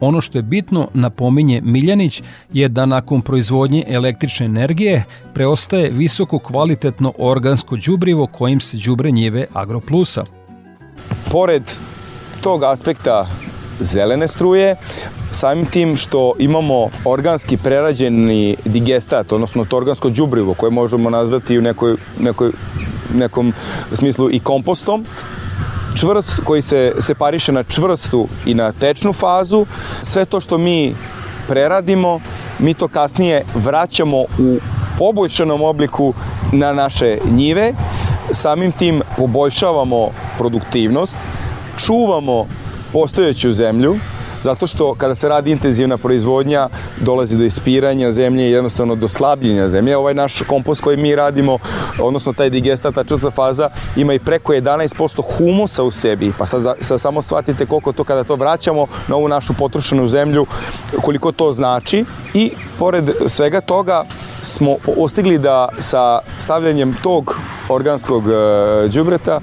Ono 0.05 0.21
što 0.21 0.39
je 0.39 0.43
bitno, 0.43 0.89
napominje 0.95 1.61
Miljanić, 1.65 2.23
je 2.53 2.69
da 2.69 2.87
nakon 2.87 3.23
proizvodnje 3.23 3.85
električne 3.89 4.47
energije 4.47 5.05
preostaje 5.35 5.91
visoko 5.91 6.39
kvalitetno 6.39 7.13
organsko 7.19 7.77
đubrivo 7.77 8.27
kojim 8.27 8.61
se 8.61 8.77
đubre 8.77 9.11
njive 9.11 9.47
Agroplusa. 9.53 10.25
Pored 11.31 11.63
tog 12.41 12.63
aspekta 12.63 13.27
zelene 13.81 14.29
struje, 14.29 14.77
samim 15.31 15.67
tim 15.67 15.97
što 15.97 16.33
imamo 16.39 16.89
organski 17.05 17.57
prerađeni 17.57 18.57
digestat, 18.65 19.33
odnosno 19.33 19.65
to 19.65 19.77
organsko 19.77 20.11
đubrivo 20.11 20.55
koje 20.55 20.71
možemo 20.71 21.11
nazvati 21.11 21.59
u 21.59 21.63
nekoj, 21.63 21.97
nekoj, 22.21 22.53
nekom 23.15 23.53
smislu 23.93 24.31
i 24.31 24.41
kompostom, 24.41 25.07
čvrst, 25.95 26.41
koji 26.45 26.63
se 26.63 26.93
separiše 26.99 27.53
na 27.53 27.63
čvrstu 27.63 28.29
i 28.47 28.55
na 28.55 28.73
tečnu 28.73 29.13
fazu. 29.13 29.67
Sve 30.03 30.25
to 30.25 30.41
što 30.41 30.59
mi 30.59 30.95
preradimo, 31.49 32.21
mi 32.59 32.75
to 32.75 32.89
kasnije 32.89 33.45
vraćamo 33.55 34.19
u 34.21 34.59
poboljšanom 34.99 35.63
obliku 35.63 36.15
na 36.53 36.73
naše 36.73 37.19
njive. 37.31 37.73
Samim 38.31 38.73
tim 38.73 39.03
poboljšavamo 39.17 40.11
produktivnost, 40.39 41.19
čuvamo 41.77 42.47
postojeću 42.93 43.53
zemlju, 43.53 43.97
zato 44.45 44.67
što 44.67 44.95
kada 44.95 45.15
se 45.15 45.29
radi 45.29 45.51
intenzivna 45.51 45.97
proizvodnja 45.99 46.69
dolazi 47.01 47.37
do 47.37 47.45
ispiranja 47.45 48.13
zemlje 48.13 48.49
i 48.49 48.51
jednostavno 48.51 48.95
do 48.95 49.09
slabljenja 49.09 49.69
zemlje. 49.69 49.97
Ovaj 49.97 50.15
naš 50.15 50.43
kompost 50.47 50.81
koji 50.81 50.97
mi 50.97 51.15
radimo, 51.17 51.59
odnosno 52.01 52.33
taj 52.33 52.51
digestat, 52.51 52.95
ta 52.95 53.05
čvrsta 53.05 53.31
faza, 53.31 53.71
ima 53.97 54.15
i 54.15 54.19
preko 54.19 54.53
11% 54.53 55.23
humusa 55.23 55.83
u 55.83 55.91
sebi. 55.91 56.33
Pa 56.39 56.47
sad, 56.47 56.77
sad 56.81 57.01
samo 57.01 57.23
shvatite 57.23 57.67
koliko 57.67 57.93
to 57.93 58.05
kada 58.05 58.25
to 58.25 58.37
vraćamo 58.37 58.87
na 59.09 59.17
ovu 59.17 59.29
našu 59.29 59.55
potrošenu 59.55 60.07
zemlju, 60.07 60.47
koliko 61.03 61.33
to 61.33 61.53
znači. 61.53 62.05
I 62.35 62.51
pored 62.79 63.11
svega 63.27 63.61
toga 63.61 64.05
smo 64.43 64.77
ostigli 64.97 65.39
da 65.39 65.69
sa 65.79 66.21
stavljanjem 66.39 66.97
tog 67.03 67.37
organskog 67.69 68.25
đubreta 68.95 69.41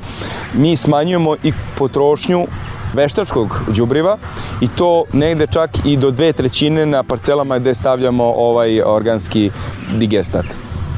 mi 0.54 0.76
smanjujemo 0.76 1.36
i 1.44 1.54
potrošnju 1.78 2.48
veštačkog 2.94 3.60
đubriva 3.68 4.18
i 4.62 4.68
to 4.68 5.04
negde 5.14 5.48
čak 5.48 5.70
i 5.86 5.98
do 5.98 6.12
dve 6.12 6.34
trećine 6.34 6.86
na 6.86 7.04
parcelama 7.04 7.60
gde 7.60 7.74
stavljamo 7.74 8.24
ovaj 8.24 8.82
organski 8.82 9.52
digestat. 9.98 10.46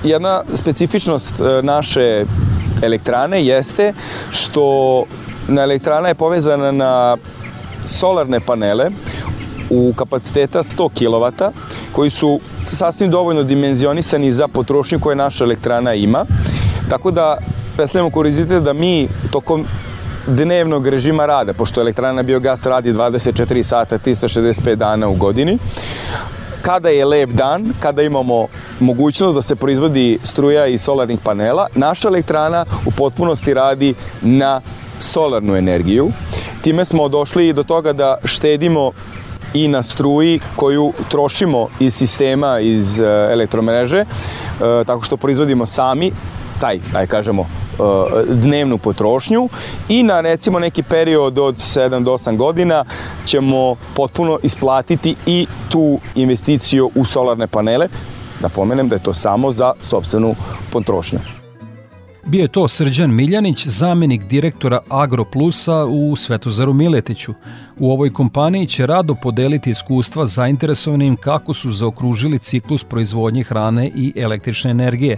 Jedna 0.04 0.44
specifičnost 0.54 1.40
e, 1.40 1.62
naše 1.62 2.26
elektrane 2.82 3.46
jeste 3.46 3.94
što 4.32 5.04
na 5.48 5.62
elektrana 5.62 6.08
je 6.08 6.16
povezana 6.16 6.72
na 6.72 7.18
solarne 7.86 8.40
panele 8.40 8.90
u 9.70 9.94
kapaciteta 9.96 10.64
100 10.64 10.90
kW 11.00 11.52
koji 11.92 12.10
su 12.10 12.40
sasvim 12.62 13.12
dovoljno 13.12 13.44
dimenzionisani 13.44 14.32
za 14.32 14.48
potrošnju 14.48 15.00
koje 15.00 15.16
naša 15.16 15.44
elektrana 15.44 15.94
ima. 15.94 16.26
Tako 16.90 17.12
da 17.12 17.38
predstavljamo 17.76 18.10
kurizitet 18.12 18.64
da 18.64 18.74
mi 18.74 19.08
tokom 19.32 19.66
dnevnog 20.28 20.88
režima 20.88 21.26
rada, 21.26 21.54
pošto 21.54 21.82
elektrana 21.82 22.24
biogas 22.24 22.66
radi 22.66 22.94
24 22.94 23.64
sata, 23.64 24.00
365 24.00 24.76
dana 24.76 25.08
u 25.08 25.16
godini. 25.16 25.58
Kada 26.62 26.90
je 26.90 27.06
lep 27.06 27.30
dan, 27.30 27.74
kada 27.80 28.02
imamo 28.02 28.48
mogućnost 28.80 29.36
da 29.36 29.42
se 29.42 29.56
proizvodi 29.56 30.20
struja 30.24 30.68
iz 30.68 30.82
solarnih 30.82 31.20
panela, 31.24 31.68
naša 31.76 32.08
elektrana 32.08 32.66
u 32.86 32.92
potpunosti 32.92 33.54
radi 33.54 33.94
na 34.22 34.62
solarnu 35.00 35.56
energiju. 35.56 36.12
Time 36.62 36.86
smo 36.86 37.10
došli 37.10 37.54
do 37.54 37.64
toga 37.64 37.94
da 37.94 38.18
štedimo 38.26 38.92
i 39.54 39.68
na 39.68 39.84
struji 39.84 40.40
koju 40.56 40.94
trošimo 41.10 41.68
iz 41.80 41.94
sistema, 41.94 42.60
iz 42.60 43.00
e, 43.00 43.04
elektromreže, 43.32 44.00
e, 44.00 44.06
tako 44.86 45.02
što 45.02 45.18
proizvodimo 45.18 45.66
sami 45.66 46.12
taj, 46.64 46.80
aj 46.94 47.08
kažemo, 47.08 47.46
Uh, 47.74 47.88
dnevnu 48.30 48.78
potrošnju 48.78 49.50
i 49.90 50.04
na 50.04 50.22
recimo 50.22 50.60
neki 50.60 50.84
period 50.84 51.40
od 51.40 51.56
7 51.56 52.04
do 52.04 52.12
8 52.12 52.38
godina 52.38 52.86
ćemo 53.26 53.76
potpuno 53.96 54.40
isplatiti 54.44 55.16
i 55.26 55.48
tu 55.70 56.00
investiciju 56.16 56.92
u 56.96 57.06
solarne 57.06 57.48
panele. 57.48 57.88
Da 58.42 58.50
pomenem 58.50 58.90
da 58.90 58.96
je 58.96 59.04
to 59.04 59.14
samo 59.14 59.52
za 59.52 59.74
sobstvenu 59.82 60.36
potrošnju. 60.72 61.20
Bio 62.26 62.42
je 62.42 62.48
to 62.48 62.68
Srđan 62.68 63.16
Miljanić, 63.16 63.68
zamenik 63.68 64.24
direktora 64.24 64.80
Agroplusa 64.90 65.86
u 65.86 66.16
Svetozaru 66.16 66.74
Miletiću. 66.74 67.34
U 67.80 67.92
ovoj 67.92 68.14
kompaniji 68.14 68.68
će 68.68 68.86
rado 68.86 69.16
podeliti 69.16 69.70
iskustva 69.70 70.26
zainteresovanim 70.26 71.16
kako 71.16 71.54
su 71.54 71.72
zaokružili 71.72 72.40
ciklus 72.40 72.84
proizvodnje 72.84 73.44
hrane 73.44 73.92
i 73.96 74.14
električne 74.16 74.72
energije. 74.72 75.18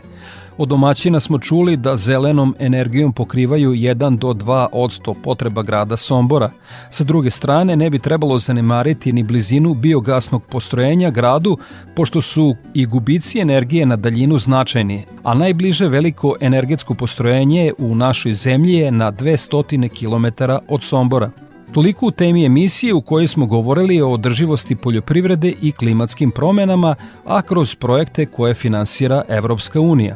Od 0.57 0.67
domaćina 0.67 1.19
smo 1.19 1.39
čuli 1.39 1.77
da 1.77 1.95
zelenom 1.95 2.55
energijom 2.59 3.13
pokrivaju 3.13 3.71
1 3.71 4.17
do 4.17 4.27
2 4.27 4.67
odsto 4.71 5.13
potreba 5.13 5.63
grada 5.63 5.97
Sombora. 5.97 6.51
Sa 6.89 7.03
druge 7.03 7.31
strane, 7.31 7.75
ne 7.75 7.89
bi 7.89 7.99
trebalo 7.99 8.39
zanemariti 8.39 9.13
ni 9.13 9.23
blizinu 9.23 9.73
biogasnog 9.73 10.43
postrojenja 10.43 11.09
gradu, 11.09 11.57
pošto 11.95 12.21
su 12.21 12.55
i 12.73 12.85
gubici 12.85 13.39
energije 13.39 13.85
na 13.85 13.95
daljinu 13.95 14.39
značajni, 14.39 15.03
a 15.23 15.33
najbliže 15.33 15.87
veliko 15.87 16.35
energetsko 16.41 16.93
postrojenje 16.93 17.73
u 17.77 17.95
našoj 17.95 18.33
zemlji 18.33 18.73
je 18.73 18.91
na 18.91 19.11
200 19.11 19.89
km 19.89 20.43
od 20.67 20.83
Sombora. 20.83 21.31
Toliko 21.71 22.05
u 22.05 22.11
temi 22.11 22.45
emisije 22.45 22.93
u 22.93 23.01
kojoj 23.01 23.27
smo 23.27 23.45
govorili 23.45 24.01
o 24.01 24.11
održivosti 24.11 24.75
poljoprivrede 24.75 25.53
i 25.61 25.71
klimatskim 25.71 26.31
promenama, 26.31 26.95
a 27.25 27.41
kroz 27.41 27.75
projekte 27.75 28.25
koje 28.25 28.53
finansira 28.53 29.23
Evropska 29.29 29.79
unija. 29.79 30.15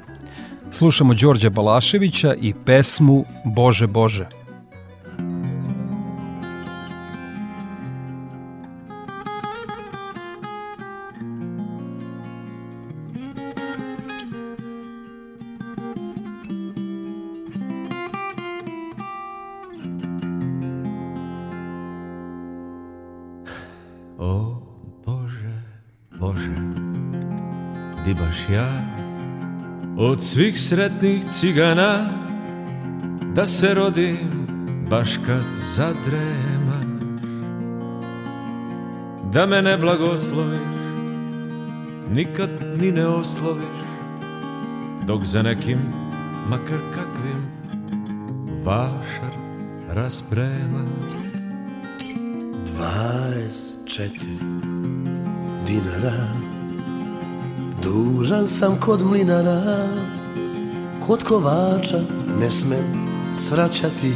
Slušamo 0.71 1.13
Đorđa 1.13 1.49
Balaševića 1.49 2.35
i 2.41 2.53
pesmu 2.65 3.25
Bože 3.45 3.87
Bože. 3.87 4.25
O 24.17 24.61
Bože, 25.05 25.63
Bože, 26.19 26.55
di 28.05 28.13
baš 28.13 28.49
ja 28.49 28.98
od 29.99 30.23
svih 30.23 30.61
sretnih 30.61 31.25
cigana 31.25 32.09
da 33.35 33.45
se 33.45 33.73
rodim 33.73 34.47
baš 34.89 35.17
kad 35.25 35.43
zadrema. 35.73 36.79
Da 39.33 39.45
me 39.45 39.61
ne 39.61 39.77
blagosloviš 39.77 40.59
nikad 42.11 42.49
ni 42.81 42.91
ne 42.91 43.07
osloviš 43.07 43.79
dok 45.07 45.25
za 45.25 45.41
nekim 45.41 45.79
makar 46.49 46.79
kakvim 46.95 47.45
vašar 48.63 49.33
rasprema. 49.89 50.85
24 52.79 54.09
dinara 55.67 56.38
Dužan 57.83 58.47
sam 58.47 58.79
kod 58.79 59.05
mlinara 59.05 59.87
Kod 61.07 61.23
kovača 61.23 61.99
ne 62.39 62.51
smem 62.51 63.09
svraćati. 63.39 64.13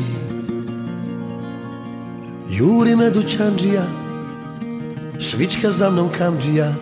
Juri 2.49 2.95
me 2.95 3.09
dućanđija 3.09 3.83
Švička 5.19 5.71
za 5.71 5.89
mnom 5.89 6.09
kamđija 6.17 6.73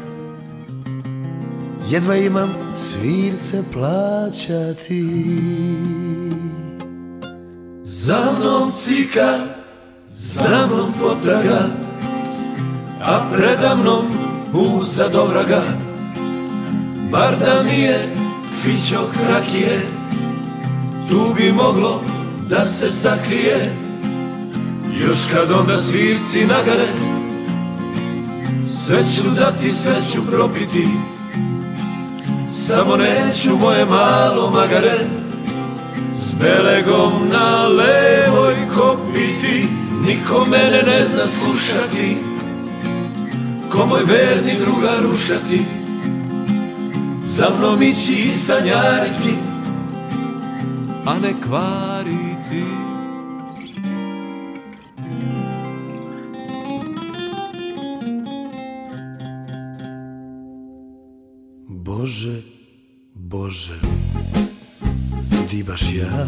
Jedva 1.89 2.15
imam 2.15 2.49
svirce 2.75 3.63
plaćati. 3.73 5.05
Za 7.83 8.35
mnom 8.39 8.71
cika, 8.71 9.39
za 10.09 10.67
mnom 10.67 10.93
potraga 10.99 11.67
A 13.03 13.21
predamnom 13.33 14.05
put 14.51 14.89
za 14.89 15.07
dovraga 15.07 15.61
Bar 17.11 17.35
da 17.39 17.63
mi 17.63 17.81
je 17.81 18.15
fićok 18.63 19.09
rakije 19.29 19.81
Tu 21.09 21.33
bi 21.37 21.51
moglo 21.51 22.01
da 22.49 22.65
se 22.65 22.91
sakrije. 22.91 23.75
Još 24.93 25.17
kad 25.33 25.51
onda 25.51 25.77
svirci 25.77 26.45
nagare 26.45 26.87
Sve 28.75 29.03
ću 29.15 29.29
dati, 29.29 29.71
sve 29.71 29.95
ću 30.11 30.21
propiti. 30.31 30.87
Samo 32.67 32.95
neću 32.97 33.57
moje 33.57 33.85
malo 33.85 34.49
magare 34.49 34.99
S 36.13 36.33
belegom 36.33 37.11
na 37.31 37.67
levoj 37.67 38.55
kopiti. 38.77 39.67
Niko 40.07 40.45
mene 40.45 40.83
ne 40.87 41.05
zna 41.05 41.27
slušati 41.27 42.17
Ko 43.71 43.85
moj 43.85 44.01
verni 44.03 44.53
druga 44.65 44.91
rušati 45.01 45.80
Za 47.41 47.49
mnom 47.57 47.81
ići 47.81 48.11
i 48.11 48.27
sanjariti 48.27 49.35
A 51.05 51.19
ne 51.19 51.33
kvariti. 51.41 52.63
Bože, 61.67 62.41
Bože, 63.13 63.79
di 65.51 65.63
baš 65.63 65.81
ja 65.81 66.27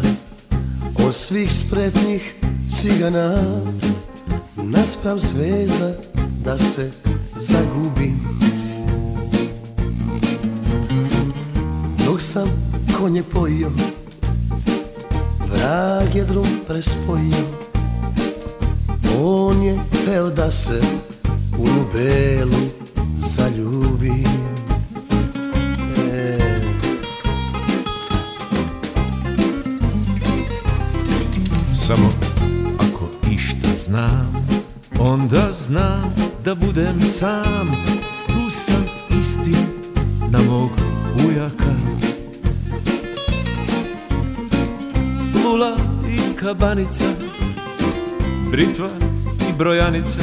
Od 1.06 1.14
svih 1.14 1.52
spretnih 1.52 2.34
cigana 2.80 3.34
Naspram 4.56 5.18
zvezda 5.20 5.94
da 6.44 6.58
se 6.58 6.92
zagubim 7.36 8.33
sam 12.34 12.48
konje 12.98 13.22
pojio 13.22 13.70
Vrag 15.52 16.14
je 16.14 16.24
drum 16.24 16.46
prespojio. 16.68 17.44
On 19.20 19.62
je 19.62 19.78
teo 20.04 20.30
da 20.30 20.50
se 20.50 20.80
u 21.58 21.66
Nubelu 21.66 22.68
zaljubi. 23.16 24.24
E. 26.12 26.38
Samo 31.74 32.12
ako 32.74 33.30
išta 33.30 33.68
znam 33.78 34.46
Onda 34.98 35.52
znam 35.52 36.14
da 36.44 36.54
budem 36.54 37.00
sam. 37.00 37.70
Tu 38.26 38.50
sam 38.50 38.84
isti 39.20 39.56
na 40.30 40.42
mog 40.42 40.70
ujaka 41.28 41.63
kabanica 46.44 47.06
Britva 48.50 48.88
i 49.50 49.52
brojanica 49.58 50.18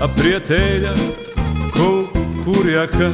A 0.00 0.08
prijatelja 0.16 0.92
ko 1.72 2.04
kurjaka. 2.44 3.10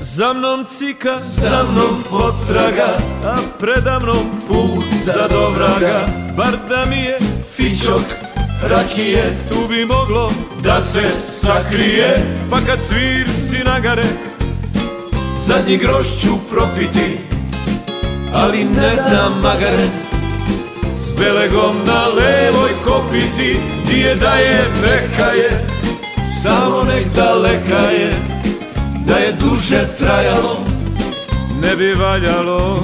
Za 0.00 0.32
mnom 0.32 0.64
cika, 0.64 1.20
za 1.20 1.64
mnom 1.72 2.02
potraga 2.10 2.88
A 3.24 3.36
predamnom 3.60 4.26
put 4.48 4.84
za 5.04 5.28
dovraga 5.30 6.00
Bar 6.36 6.56
da 6.68 6.84
mi 6.90 6.96
je 6.96 7.18
fićok 7.56 8.04
rakije 8.62 9.22
Tu 9.50 9.68
bi 9.68 9.86
moglo 9.86 10.30
da 10.62 10.80
se 10.80 11.10
sakrije. 11.20 12.36
Pa 12.50 12.56
kad 12.66 12.78
svirci 12.80 13.64
nagare 13.64 14.06
Zadnji 15.46 15.76
groš 15.76 16.06
ću 16.20 16.28
propiti 16.50 17.18
Ali 18.34 18.64
ne 18.64 18.96
da 19.10 19.30
magare 19.42 20.01
Belegom 21.18 21.76
na 21.86 22.06
levoj 22.06 22.70
kopiti 22.84 23.60
Di 23.86 24.00
je 24.00 24.14
da 24.14 24.34
je 24.34 24.66
meka 24.82 25.30
je 25.32 25.66
Samo 26.42 26.82
nek 26.84 27.06
daleka 27.16 27.90
je 27.90 28.12
Da 29.06 29.16
je 29.16 29.32
duže 29.32 29.96
trajalo 29.98 30.56
Ne 31.62 31.76
bi 31.76 31.94
valjalo 31.94 32.82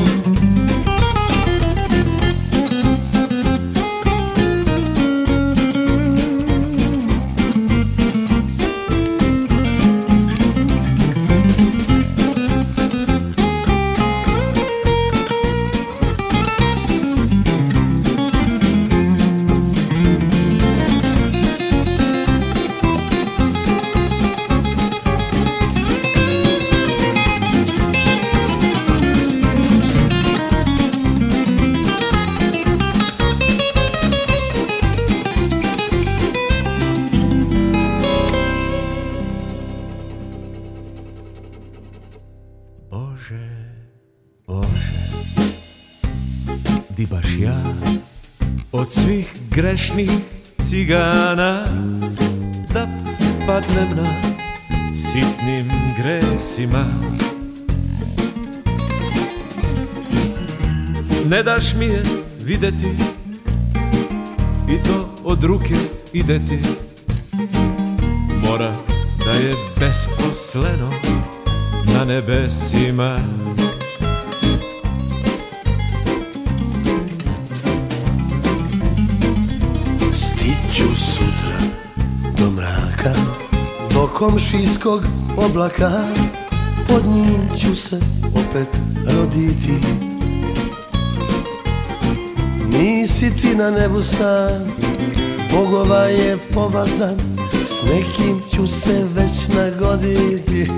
grešnih 49.89 50.11
cigana 50.63 51.65
da 52.75 52.87
padnem 53.47 53.97
na 53.97 54.15
sitnim 54.95 55.71
gresima. 55.97 56.85
Ne 61.29 61.43
daš 61.43 61.75
mi 61.75 61.85
je 61.85 62.03
videti 62.41 62.93
i 64.69 64.83
to 64.89 65.15
od 65.25 65.45
ruke 65.45 65.75
ide 66.13 66.39
ti. 66.49 66.59
Mora 68.49 68.75
da 69.25 69.31
je 69.31 69.55
besposleno 69.81 70.91
na 71.95 72.05
nebesima 72.05 73.19
komšijskog 84.19 85.03
oblaka. 85.37 85.91
Pod 86.89 87.07
njim 87.07 87.49
ću 87.61 87.77
se 87.77 88.01
opet 88.35 88.69
roditi. 89.17 89.75
Nisi 92.69 93.37
ti 93.37 93.57
na 93.57 93.71
nebu 93.71 94.03
sam 94.03 94.77
Bogova 95.53 96.05
je 96.05 96.39
povazdan 96.55 97.17
S 97.65 97.83
nekim 97.83 98.43
ću 98.55 98.67
se 98.67 99.07
već 99.15 99.57
nagoditi. 99.57 100.71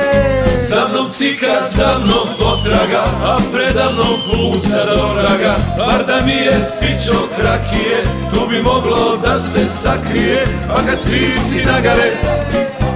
Za 0.70 0.88
mnom 0.88 1.10
cika, 1.12 1.68
za 1.70 1.98
mnom 2.04 2.28
potraga 2.38 3.04
A 3.22 3.38
predamnom 3.52 4.20
put 4.26 4.62
za 4.62 4.84
doraga. 4.84 5.56
Bar 5.78 6.06
da 6.06 6.20
mi 6.26 6.32
je 6.32 6.70
fićok 6.80 7.30
rakije 7.38 8.02
Tu 8.34 8.48
bi 8.48 8.62
moglo 8.62 9.16
da 9.22 9.38
se 9.38 9.68
sakrije 9.68 10.46
A 10.70 10.86
kad 10.86 10.98
svirci 10.98 11.64
nagare 11.66 12.12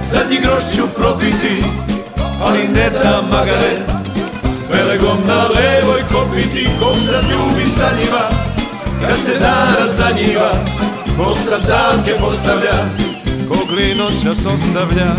Zadnji 0.05 0.37
groš 0.41 0.63
ću 0.75 0.81
propiti 0.95 1.63
Ali 2.45 2.67
ne 2.67 2.89
da 2.89 3.21
magare. 3.31 3.75
S 4.45 4.67
belegom 4.71 5.17
na 5.27 5.41
levoj 5.43 6.01
kopiti 6.11 6.69
Kog 6.79 6.95
sam 6.95 7.31
ljubi 7.31 7.65
sa 7.65 7.89
njima. 7.99 8.25
Kad 9.07 9.17
se 9.25 9.39
dan 9.39 9.75
razdanjiva 9.79 10.51
Kog 11.17 11.37
sam 11.49 11.59
zamke 11.61 12.13
postavlja 12.19 12.77
Kog 13.49 13.71
li 13.71 13.95
noćas 13.95 14.45
ostavlja 14.45 15.15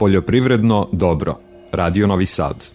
Poljoprivredno 0.00 0.88
dobro. 0.92 1.34
Radio 1.72 2.06
Novi 2.06 2.26
Sad. 2.26 2.68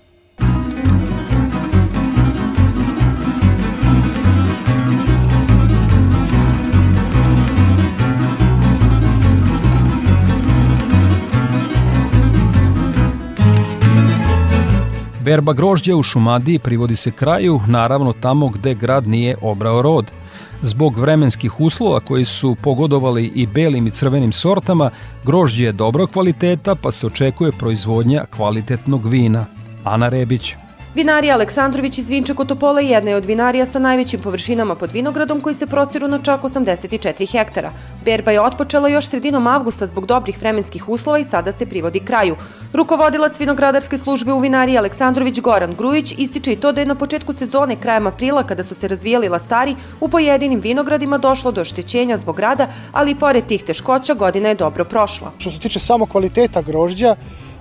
Berba 15.20 15.54
grožđa 15.54 15.96
u 15.96 16.04
Šumadiji 16.04 16.60
privodi 16.60 16.96
se 16.96 17.12
kraju, 17.12 17.60
naravno 17.68 18.14
tamo 18.14 18.48
gde 18.48 18.74
grad 18.74 19.08
nije 19.08 19.36
obrao 19.42 19.82
rod– 19.82 20.12
Zbog 20.62 20.98
vremenskih 20.98 21.60
uslova 21.62 22.00
koji 22.00 22.26
su 22.26 22.56
pogodovali 22.62 23.32
i 23.36 23.48
belim 23.48 23.88
i 23.88 23.92
crvenim 23.92 24.32
sortama, 24.32 24.90
grožđe 25.24 25.66
je 25.66 25.72
dobro 25.72 26.08
kvaliteta 26.08 26.76
pa 26.76 26.92
se 26.92 27.08
očekuje 27.08 27.52
proizvodnja 27.52 28.26
kvalitetnog 28.36 29.06
vina. 29.06 29.46
Ana 29.84 30.10
Rebić. 30.10 30.56
Vinarija 30.96 31.36
Aleksandrović 31.36 31.98
iz 31.98 32.10
Vinče 32.10 32.34
Kotopola 32.34 32.82
jedna 32.82 33.12
je 33.12 33.16
od 33.18 33.26
vinarija 33.26 33.66
sa 33.66 33.80
najvećim 33.80 34.22
površinama 34.22 34.76
pod 34.76 34.92
vinogradom 34.92 35.42
koji 35.42 35.56
se 35.56 35.68
prostiru 35.68 36.08
na 36.08 36.20
čak 36.24 36.42
84 36.42 37.32
hektara. 37.32 37.72
Berba 38.06 38.32
je 38.32 38.42
otpočela 38.42 38.90
još 38.90 39.10
sredinom 39.10 39.48
avgusta 39.48 39.88
zbog 39.88 40.06
dobrih 40.06 40.40
vremenskih 40.40 40.90
uslova 40.90 41.20
i 41.20 41.24
sada 41.24 41.52
se 41.52 41.66
privodi 41.66 42.00
kraju. 42.00 42.36
Rukovodilac 42.74 43.40
vinogradarske 43.40 43.98
službe 43.98 44.34
u 44.34 44.40
vinariji 44.40 44.78
Aleksandrović 44.78 45.40
Goran 45.40 45.76
Grujić 45.78 46.14
ističe 46.18 46.54
i 46.54 46.56
to 46.56 46.72
da 46.72 46.82
je 46.82 46.88
na 46.88 46.96
početku 46.96 47.34
sezone 47.34 47.76
krajem 47.76 48.08
aprila 48.08 48.44
kada 48.44 48.64
su 48.64 48.76
se 48.76 48.88
razvijali 48.88 49.30
lastari 49.30 49.76
u 50.00 50.10
pojedinim 50.10 50.60
vinogradima 50.60 51.18
došlo 51.18 51.52
do 51.52 51.62
oštećenja 51.62 52.18
zbog 52.18 52.40
rada, 52.40 52.68
ali 52.92 53.12
i 53.12 53.16
pored 53.16 53.46
tih 53.46 53.64
teškoća 53.64 54.14
godina 54.14 54.50
je 54.50 54.56
dobro 54.56 54.86
prošla. 54.86 55.32
Što 55.38 55.52
se 55.52 55.60
tiče 55.60 55.80
samo 55.80 56.06
kvaliteta 56.06 56.62
grožđa, 56.62 57.16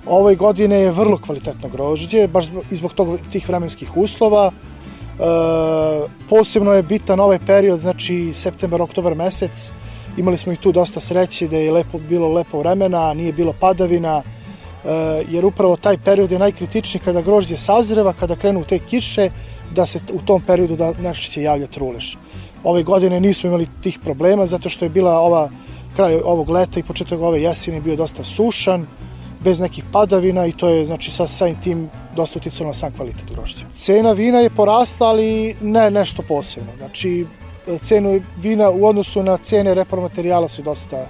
Ove 0.05 0.35
godine 0.35 0.75
je 0.75 0.91
vrlo 0.91 1.17
kvalitetno 1.17 1.69
grožđe, 1.69 2.27
baš 2.27 2.45
i 2.71 2.75
zbog 2.75 2.93
tog, 2.93 3.17
tih 3.31 3.49
vremenskih 3.49 3.97
uslova. 3.97 4.51
E, 4.51 5.21
posebno 6.29 6.73
je 6.73 6.83
bitan 6.83 7.19
ovaj 7.19 7.39
period, 7.47 7.79
znači 7.79 8.31
septembar, 8.33 8.81
oktobar 8.81 9.15
mesec. 9.15 9.71
Imali 10.17 10.37
smo 10.37 10.53
i 10.53 10.55
tu 10.55 10.71
dosta 10.71 10.99
sreće 10.99 11.47
da 11.47 11.57
je 11.57 11.71
lepo, 11.71 11.99
bilo 12.09 12.33
lepo 12.33 12.59
vremena, 12.59 13.13
nije 13.13 13.33
bilo 13.33 13.53
padavina, 13.59 14.21
e, 14.21 15.23
jer 15.29 15.45
upravo 15.45 15.75
taj 15.75 15.97
period 15.97 16.31
je 16.31 16.39
najkritičniji 16.39 17.01
kada 17.05 17.21
grožđe 17.21 17.57
sazreva, 17.57 18.13
kada 18.13 18.35
krenu 18.35 18.63
te 18.63 18.79
kiše, 18.79 19.29
da 19.75 19.85
se 19.85 19.99
u 20.13 20.19
tom 20.25 20.41
periodu 20.41 20.75
da 20.75 20.93
nešto 21.01 21.31
će 21.31 21.41
javljati 21.41 21.79
rulež. 21.79 22.15
Ove 22.63 22.83
godine 22.83 23.19
nismo 23.19 23.47
imali 23.47 23.67
tih 23.83 23.99
problema 24.03 24.45
zato 24.45 24.69
što 24.69 24.85
je 24.85 24.89
bila 24.89 25.19
ova 25.19 25.49
kraj 25.95 26.15
ovog 26.25 26.49
leta 26.49 26.79
i 26.79 26.83
početak 26.83 27.19
ove 27.19 27.41
jeseni 27.41 27.81
bio 27.81 27.95
dosta 27.95 28.23
sušan, 28.23 28.85
bez 29.45 29.59
nekih 29.59 29.83
padavina 29.91 30.45
i 30.45 30.51
to 30.51 30.69
je 30.69 30.85
znači 30.85 31.11
sa 31.11 31.27
samim 31.27 31.55
tim 31.63 31.89
dosta 32.15 32.39
uticalo 32.39 32.67
na 32.67 32.73
sam 32.73 32.91
kvalitet 32.91 33.31
grožđa. 33.33 33.65
Cena 33.73 34.11
vina 34.11 34.39
je 34.39 34.49
porasla, 34.49 35.07
ali 35.07 35.55
ne 35.61 35.91
nešto 35.91 36.23
posebno. 36.27 36.71
Znači, 36.77 37.25
cenu 37.81 38.21
vina 38.37 38.69
u 38.69 38.85
odnosu 38.85 39.23
na 39.23 39.37
cene 39.37 39.73
repromaterijala 39.73 40.47
su 40.47 40.61
dosta 40.61 40.97
e, 40.97 41.07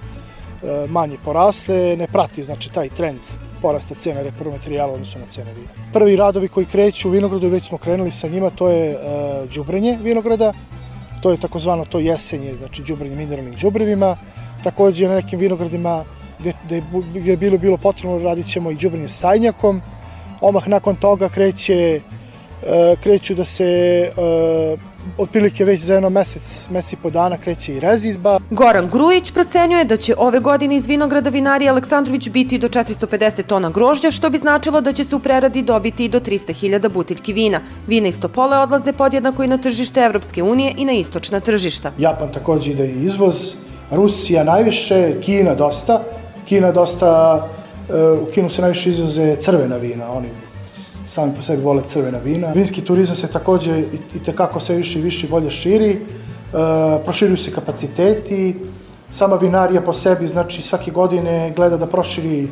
manje 0.90 1.18
porasle, 1.26 1.96
ne 1.98 2.08
prati 2.08 2.44
znači 2.44 2.70
taj 2.74 2.90
trend 2.90 3.20
porasta 3.62 3.96
cene 3.96 4.24
repromaterijala 4.24 4.92
u 4.92 4.96
odnosu 4.96 5.20
na 5.20 5.26
cene 5.30 5.54
vina. 5.54 5.68
Prvi 5.94 6.16
radovi 6.16 6.48
koji 6.48 6.66
kreću 6.66 7.08
u 7.08 7.12
vinogradu, 7.12 7.48
već 7.48 7.64
smo 7.64 7.78
krenuli 7.78 8.12
sa 8.12 8.28
njima, 8.28 8.50
to 8.50 8.70
je 8.70 8.92
e, 8.92 8.98
đubrenje 9.56 9.98
vinograda, 10.02 10.54
to 11.22 11.32
je 11.32 11.38
takozvano 11.38 11.86
to 11.86 12.00
jesenje, 12.00 12.56
znači 12.56 12.84
đubrenje 12.84 13.16
mineralnim 13.16 13.56
đubrevima, 13.62 14.18
takođe 14.64 15.08
na 15.08 15.16
nekim 15.16 15.40
vinogradima 15.40 16.04
gde, 16.40 16.54
gde 16.64 17.32
je 17.32 17.38
bilo, 17.38 17.58
bilo 17.58 17.78
potrebno 17.78 18.20
radit 18.20 18.48
ćemo 18.48 18.72
i 18.72 18.76
džubrenje 18.76 19.08
stajnjakom. 19.08 19.82
Omah 20.42 20.68
nakon 20.68 20.96
toga 20.96 21.30
kreće, 21.30 22.02
e, 22.66 22.96
kreću 23.04 23.36
da 23.36 23.46
se 23.46 23.66
e, 23.66 24.12
otprilike 25.18 25.66
već 25.66 25.82
za 25.82 25.94
jedno 25.94 26.10
mesec, 26.10 26.68
mesec 26.70 26.94
i 26.94 26.96
po 26.96 27.10
dana 27.10 27.38
kreće 27.38 27.74
i 27.76 27.80
rezidba. 27.80 28.40
Goran 28.50 28.90
Grujić 28.90 29.32
procenjuje 29.32 29.86
da 29.86 29.98
će 29.98 30.16
ove 30.18 30.40
godine 30.40 30.76
iz 30.76 30.88
vinograda 30.88 31.30
vinarija 31.30 31.72
Aleksandrović 31.72 32.30
biti 32.30 32.58
do 32.58 32.68
450 32.68 33.44
tona 33.44 33.70
grožđa, 33.70 34.12
što 34.12 34.30
bi 34.30 34.38
značilo 34.38 34.82
da 34.82 34.94
će 34.94 35.04
se 35.04 35.16
u 35.16 35.20
preradi 35.20 35.62
dobiti 35.62 36.06
i 36.06 36.10
do 36.10 36.20
300.000 36.20 36.90
butiljki 36.90 37.34
vina. 37.34 37.62
Vina 37.88 38.08
iz 38.08 38.20
Topole 38.20 38.58
odlaze 38.58 38.94
podjednako 38.94 39.44
i 39.44 39.48
na 39.48 39.58
tržište 39.58 40.02
Evropske 40.02 40.44
unije 40.44 40.74
i 40.78 40.86
na 40.86 40.94
istočna 40.94 41.40
tržišta. 41.40 41.92
Japan 41.98 42.32
takođe 42.32 42.72
ide 42.72 42.88
i 42.88 43.06
izvoz, 43.06 43.56
Rusija 43.92 44.44
najviše, 44.44 45.22
Kina 45.22 45.56
dosta, 45.56 46.04
Kina 46.46 46.72
dosta, 46.72 47.42
e, 47.90 48.12
u 48.12 48.26
Kinu 48.26 48.50
se 48.50 48.62
najviše 48.62 48.90
izvoze 48.90 49.36
crvena 49.36 49.78
vina, 49.78 50.12
oni 50.12 50.28
sami 51.06 51.34
po 51.36 51.42
sebi 51.42 51.64
vole 51.64 51.82
crvena 51.88 52.18
vina. 52.18 52.52
Vinski 52.52 52.82
turizam 52.82 53.16
se 53.16 53.28
takođe 53.28 53.80
i, 54.16 54.20
tekako 54.26 54.60
sve 54.60 54.76
više 54.76 55.00
i 55.00 55.02
više 55.02 55.28
bolje 55.28 55.52
širi, 55.52 55.92
e, 55.92 55.98
proširuju 57.04 57.38
se 57.38 57.52
kapaciteti, 57.52 58.56
sama 59.10 59.36
vinarija 59.36 59.82
po 59.82 59.94
sebi, 59.94 60.28
znači 60.28 60.62
svake 60.62 60.92
godine 60.92 61.54
gleda 61.56 61.78
da 61.78 61.86
proširi 61.86 62.44
e, 62.44 62.48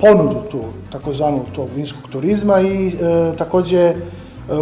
ponudu 0.00 0.40
tu, 0.50 0.60
takozvanu 0.92 1.44
tog 1.54 1.68
vinskog 1.76 2.10
turizma 2.12 2.60
i 2.60 2.92
takođe 3.38 3.94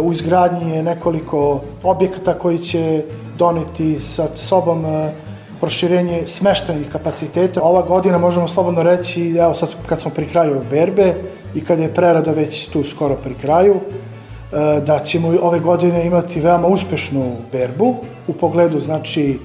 u 0.01 0.11
izgradnji 0.11 0.71
je 0.71 0.83
nekoliko 0.83 1.61
objekata 1.83 2.33
koji 2.33 2.59
će 2.59 3.03
doneti 3.37 4.01
sa 4.01 4.27
sobom 4.35 4.85
proširenje 5.59 6.27
smeštenih 6.27 6.89
kapaciteta. 6.91 7.61
Ova 7.63 7.81
godina 7.81 8.17
možemo 8.17 8.47
slobodno 8.47 8.83
reći, 8.83 9.35
evo 9.37 9.55
sad 9.55 9.69
kad 9.85 10.01
smo 10.01 10.11
pri 10.11 10.25
kraju 10.25 10.61
berbe 10.69 11.13
i 11.55 11.61
kad 11.61 11.79
je 11.79 11.93
prerada 11.93 12.31
već 12.31 12.67
tu 12.67 12.83
skoro 12.83 13.15
pri 13.15 13.33
kraju, 13.33 13.75
e, 13.75 14.81
da 14.85 14.99
ćemo 14.99 15.33
ove 15.41 15.59
godine 15.59 16.05
imati 16.05 16.39
veoma 16.39 16.67
uspešnu 16.67 17.31
berbu 17.51 17.95
u 18.27 18.33
pogledu 18.33 18.79
znači 18.79 19.31
e, 19.31 19.37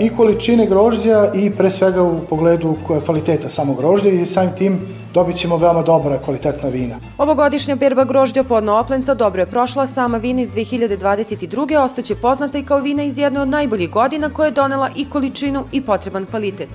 i 0.00 0.10
količine 0.16 0.66
grožđa 0.66 1.30
i 1.34 1.50
pre 1.50 1.70
svega 1.70 2.02
u 2.02 2.20
pogledu 2.20 2.76
kvaliteta 3.04 3.48
samog 3.48 3.76
grožđa 3.76 4.08
i 4.08 4.26
samim 4.26 4.52
tim 4.58 4.80
dobit 5.14 5.36
ćemo 5.36 5.56
veoma 5.56 5.82
dobra 5.82 6.18
kvalitetna 6.18 6.68
vina. 6.68 6.96
Ovogodišnja 7.18 7.76
berba 7.76 8.04
grožđa 8.04 8.44
podno 8.44 8.72
Oplenca 8.72 9.14
dobro 9.14 9.42
je 9.42 9.46
prošla, 9.46 9.86
sama 9.86 10.18
vina 10.18 10.42
iz 10.42 10.50
2022. 10.50 11.78
ostaće 11.78 12.14
poznata 12.14 12.58
i 12.58 12.64
kao 12.64 12.78
vina 12.78 13.02
iz 13.02 13.18
jedne 13.18 13.40
od 13.40 13.48
najboljih 13.48 13.90
godina 13.90 14.30
koja 14.30 14.46
je 14.46 14.52
donela 14.52 14.88
i 14.96 15.04
količinu 15.04 15.64
i 15.72 15.80
potreban 15.80 16.26
kvalitet. 16.26 16.68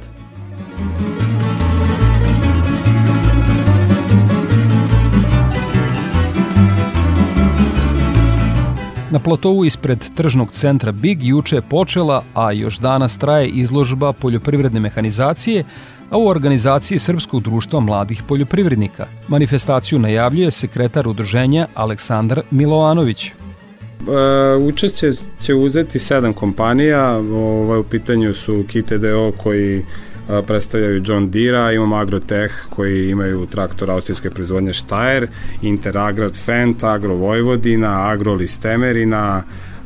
Na 9.14 9.20
platovu 9.20 9.66
ispred 9.66 10.06
tržnog 10.16 10.52
centra 10.52 10.92
Big 10.92 11.24
juče 11.24 11.56
je 11.56 11.62
počela, 11.62 12.24
a 12.34 12.52
još 12.52 12.78
danas 12.78 13.18
traje 13.18 13.48
izložba 13.48 14.14
poljoprivredne 14.14 14.80
mehanizacije, 14.80 15.64
a 16.10 16.18
u 16.18 16.28
organizaciji 16.28 17.00
Srpskog 17.00 17.42
društva 17.42 17.80
mladih 17.80 18.24
poljoprivrednika. 18.28 19.06
Manifestaciju 19.28 20.00
najavljuje 20.00 20.52
sekretar 20.52 21.08
udruženja 21.08 21.68
Aleksandar 21.74 22.42
Milovanović. 22.52 23.28
E, 23.28 24.56
učešće 24.56 25.12
će 25.42 25.54
uzeti 25.54 26.00
sedam 26.00 26.34
kompanija, 26.34 27.18
ovaj, 27.18 27.80
u 27.80 27.84
pitanju 27.84 28.34
su 28.34 28.66
KTDO 28.68 29.32
koji 29.38 29.86
a, 30.30 30.38
e, 30.38 30.42
predstavljaju 30.42 31.04
John 31.06 31.32
Deere, 31.32 31.76
imamo 31.76 31.96
Agrotech 31.96 32.54
koji 32.70 33.10
imaju 33.10 33.46
traktor 33.46 33.92
austrijske 33.92 34.30
proizvodnje 34.30 34.72
Steyr, 34.72 35.28
Interagrat 35.62 36.36
Fent, 36.36 36.84
Agro 36.84 37.16
Vojvodina, 37.16 38.10
Agro 38.10 38.34
Listemerina, 38.34 39.44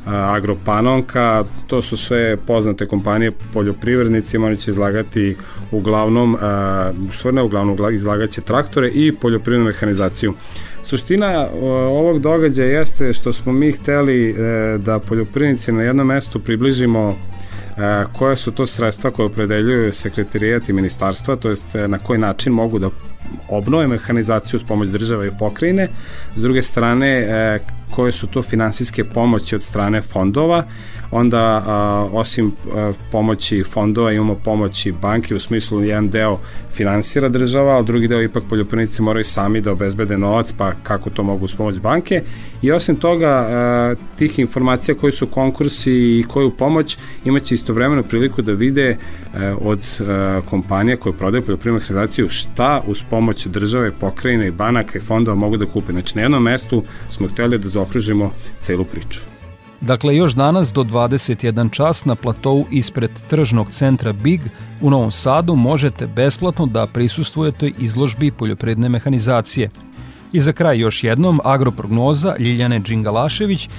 Agropanonka, 0.08 1.44
to 1.68 1.82
su 1.82 1.98
sve 1.98 2.38
poznate 2.38 2.88
kompanije 2.88 3.32
poljoprivrednicima, 3.54 4.48
oni 4.48 4.58
će 4.58 4.72
izlagati 4.72 5.36
uglavnom, 5.72 6.38
stvarno 7.14 7.46
uglavnom, 7.46 7.94
izlagaće 7.94 8.42
traktore 8.42 8.90
i 8.94 9.12
poljoprivrednu 9.12 9.66
mehanizaciju. 9.66 10.34
Suština 10.88 11.48
ovog 11.90 12.20
događaja 12.20 12.80
jeste 12.80 13.14
što 13.14 13.34
smo 13.34 13.52
mi 13.52 13.72
hteli 13.72 14.30
e, 14.30 14.34
da 14.78 15.00
poljoprivrednici 15.00 15.72
na 15.72 15.84
jednom 15.84 16.08
mestu 16.08 16.40
približimo 16.40 17.10
e, 17.10 17.16
koje 18.14 18.36
su 18.36 18.52
to 18.52 18.66
sredstva 18.66 19.12
koje 19.12 19.26
opredeljuju 19.26 19.94
sekretarijat 19.94 20.70
i 20.70 20.74
ministarstva, 20.74 21.36
to 21.36 21.50
jest 21.50 21.76
e, 21.76 21.88
na 21.88 21.98
koji 21.98 22.20
način 22.20 22.54
mogu 22.54 22.80
da 22.80 22.90
obnove 23.50 23.88
mehanizaciju 23.88 24.60
s 24.60 24.64
pomoć 24.64 24.88
države 24.88 25.28
i 25.28 25.32
pokrajine, 25.40 25.88
s 26.36 26.42
druge 26.42 26.62
strane 26.62 27.28
koje 27.92 28.12
su 28.12 28.28
to 28.28 28.42
finansijske 28.44 29.04
pomoći 29.04 29.56
od 29.56 29.64
strane 29.64 30.02
fondova, 30.02 30.64
onda 31.12 31.64
a, 31.68 32.08
osim 32.12 32.52
a, 32.76 32.94
pomoći 33.12 33.64
fondova 33.64 34.12
imamo 34.12 34.36
pomoći 34.36 34.92
banke 34.92 35.36
u 35.36 35.40
smislu 35.40 35.84
jedan 35.84 36.10
deo 36.10 36.40
finansira 36.74 37.30
država, 37.30 37.78
a 37.78 37.82
drugi 37.82 38.08
deo 38.08 38.22
ipak 38.22 38.44
poljoprivrednici 38.50 39.02
moraju 39.02 39.24
sami 39.24 39.62
da 39.62 39.72
obezbede 39.72 40.18
novac, 40.18 40.54
pa 40.58 40.74
kako 40.84 41.10
to 41.10 41.24
mogu 41.24 41.48
s 41.48 41.56
pomoć 41.56 41.80
banke. 41.80 42.22
I 42.62 42.72
osim 42.72 42.96
toga, 42.96 43.28
a, 43.28 43.96
tih 44.18 44.40
informacija 44.40 44.96
koji 44.96 45.12
su 45.12 45.28
konkursi 45.28 45.92
i 45.92 46.26
koju 46.28 46.50
pomoć 46.50 46.98
imaće 47.26 47.56
istovremeno 47.56 48.04
priliku 48.04 48.42
da 48.42 48.52
vide 48.52 48.98
a, 49.34 49.56
od 49.62 49.80
a, 50.00 50.42
kompanija 50.50 50.98
koje 50.98 51.14
prodaju 51.14 51.44
poljoprivrednu 51.44 51.82
organizaciju 51.82 52.30
šta 52.30 52.82
uz 52.88 53.04
pomoć 53.10 53.46
države, 53.46 53.92
pokrajine 53.92 54.48
i 54.48 54.52
banaka 54.52 54.98
i 54.98 55.02
fondova 55.02 55.36
mogu 55.36 55.58
da 55.58 55.66
kupe. 55.66 55.92
Znači, 55.92 56.16
na 56.16 56.22
jednom 56.22 56.44
mestu 56.44 56.84
smo 57.10 57.28
hteli 57.28 57.58
da 57.58 57.70
zaokružimo 57.70 58.32
celu 58.62 58.86
priču. 58.86 59.37
Dakle, 59.82 60.16
još 60.16 60.34
danas 60.34 60.74
do 60.74 60.84
21 60.84 61.72
čas 61.72 62.06
na 62.06 62.16
platovu 62.16 62.66
ispred 62.72 63.12
tržnog 63.30 63.72
centra 63.72 64.14
Big 64.14 64.42
u 64.82 64.90
Novom 64.90 65.12
Sadu 65.12 65.56
možete 65.56 66.08
besplatno 66.08 66.66
da 66.66 66.88
prisustvujete 66.94 67.72
izložbi 67.80 68.32
poljopredne 68.32 68.90
mehanizacije. 68.90 69.70
I 70.34 70.40
za 70.40 70.54
kraj 70.54 70.78
još 70.78 71.04
jednom 71.04 71.40
agroprognoza 71.44 72.36
Ljiljane 72.40 72.80
Đingalašević 72.80 73.70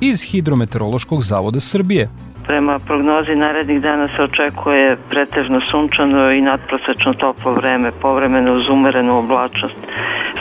iz 0.00 0.22
Hidrometeorološkog 0.22 1.22
zavoda 1.22 1.60
Srbije. 1.60 2.08
Prema 2.46 2.78
prognozi 2.78 3.34
narednih 3.34 3.80
dana 3.82 4.08
se 4.16 4.22
očekuje 4.22 4.96
pretežno 5.10 5.60
sunčano 5.70 6.32
i 6.32 6.40
nadprosečno 6.40 7.12
toplo 7.12 7.52
vreme, 7.52 7.92
povremeno 8.02 8.54
uz 8.54 8.68
umerenu 8.68 9.18
oblačnost. 9.18 9.74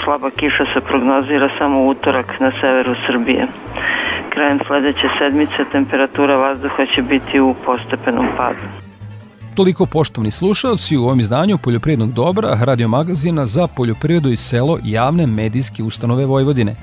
Slaba 0.04 0.30
kiša 0.30 0.66
se 0.74 0.82
prognozira 0.82 1.50
samo 1.58 1.86
utorak 1.86 2.40
na 2.40 2.52
severu 2.62 2.96
Srbije. 3.08 3.48
Krajem 4.34 4.60
sledeće 4.68 5.08
sedmice 5.20 5.72
temperatura 5.72 6.38
vazduha 6.38 6.86
će 6.96 7.02
biti 7.02 7.40
u 7.40 7.56
postepenom 7.66 8.28
padu. 8.38 8.60
Toliko 9.56 9.86
poštovni 9.86 10.32
slušalci 10.32 10.98
u 10.98 11.04
ovom 11.04 11.20
izdanju 11.20 11.58
Poljoprivrednog 11.58 12.14
dobra, 12.14 12.58
radiomagazina 12.62 13.46
za 13.46 13.68
poljoprivredu 13.68 14.30
i 14.30 14.38
selo 14.38 14.78
javne 14.84 15.28
medijske 15.28 15.84
ustanove 15.84 16.26
Vojvodine. 16.26 16.76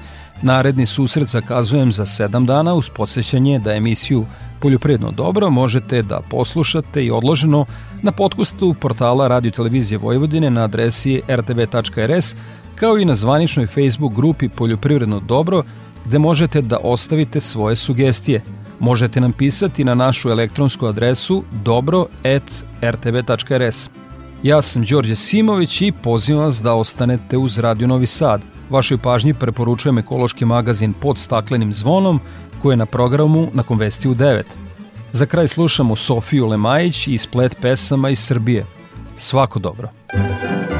Naredni 0.42 0.86
susret 0.86 1.28
zakazujem 1.28 1.92
za 1.92 2.06
sedam 2.06 2.46
dana 2.46 2.74
uz 2.74 2.90
podsjećanje 2.90 3.58
da 3.58 3.74
emisiju 3.74 4.26
Poljoprivredno 4.60 5.10
dobro 5.10 5.50
možete 5.50 6.02
da 6.02 6.20
poslušate 6.30 7.04
i 7.04 7.10
odloženo 7.10 7.66
na 8.02 8.12
podcastu 8.12 8.74
portala 8.80 9.28
Radio 9.28 9.50
Televizije 9.50 9.98
Vojvodine 9.98 10.50
na 10.50 10.64
adresi 10.64 11.22
rtv.rs 11.28 12.34
kao 12.74 12.98
i 12.98 13.04
na 13.04 13.14
zvaničnoj 13.14 13.66
Facebook 13.66 14.14
grupi 14.14 14.48
Poljoprivredno 14.48 15.20
dobro 15.20 15.62
gde 16.08 16.18
možete 16.18 16.62
da 16.62 16.78
ostavite 16.82 17.40
svoje 17.40 17.76
sugestije. 17.76 18.42
Možete 18.80 19.20
nam 19.20 19.32
pisati 19.32 19.84
na 19.84 19.94
našu 19.94 20.30
elektronsku 20.30 20.86
adresu 20.86 21.44
dobro.rtv.rs. 21.64 22.28
Ja 24.42 24.62
sam 24.62 24.84
Đorđe 24.84 25.16
Simović 25.16 25.80
i 25.80 25.92
pozivam 26.02 26.44
vas 26.44 26.62
da 26.62 26.74
ostanete 26.74 27.36
uz 27.36 27.58
Radio 27.58 27.86
Novi 27.86 28.06
Sad. 28.06 28.40
Vašoj 28.70 28.98
pažnji 28.98 29.34
preporučujem 29.34 29.98
ekološki 29.98 30.44
magazin 30.44 30.92
pod 30.92 31.18
staklenim 31.18 31.72
zvonom 31.72 32.20
koji 32.62 32.72
je 32.72 32.76
na 32.76 32.86
programu 32.86 33.48
na 33.52 33.62
Konvesti 33.62 34.08
u 34.08 34.14
9. 34.14 34.42
Za 35.12 35.26
kraj 35.26 35.48
slušamo 35.48 35.96
Sofiju 35.96 36.46
Lemajić 36.46 37.08
i 37.08 37.18
splet 37.18 37.56
pesama 37.60 38.10
iz 38.10 38.18
Srbije. 38.18 38.64
Svako 39.16 39.58
dobro. 39.58 39.88
šta 40.08 40.77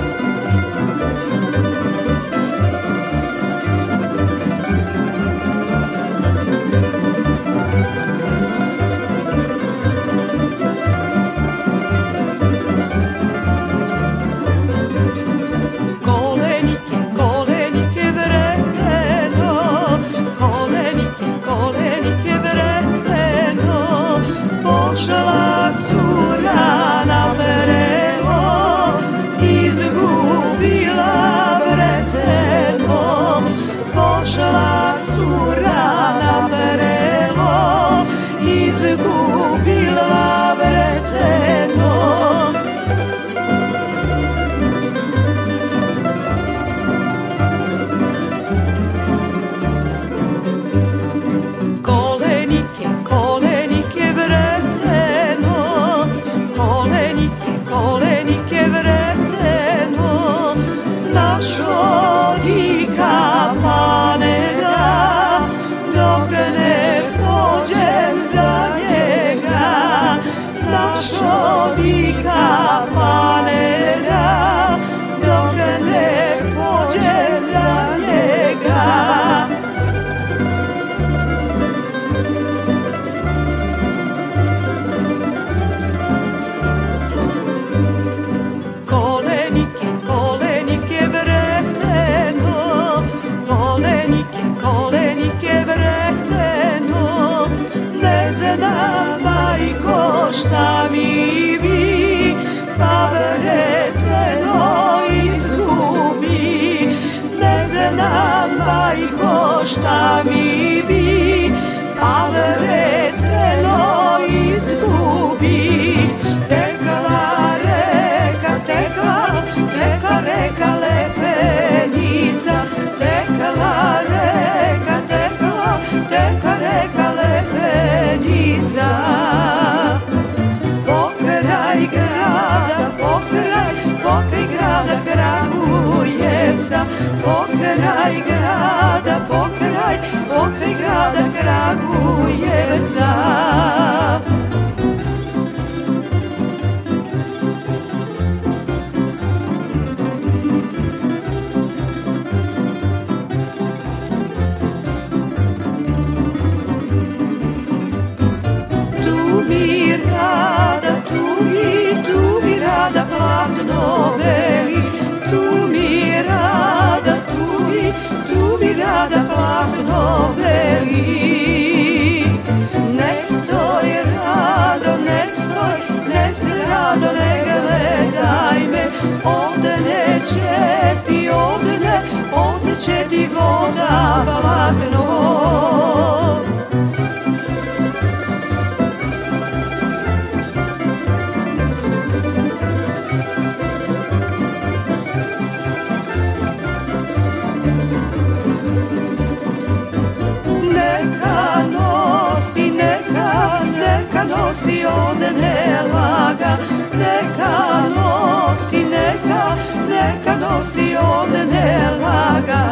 neka 210.59 210.65
nosi 210.65 210.97
ovde 210.97 211.47
ne 211.47 211.91
laga 212.01 212.65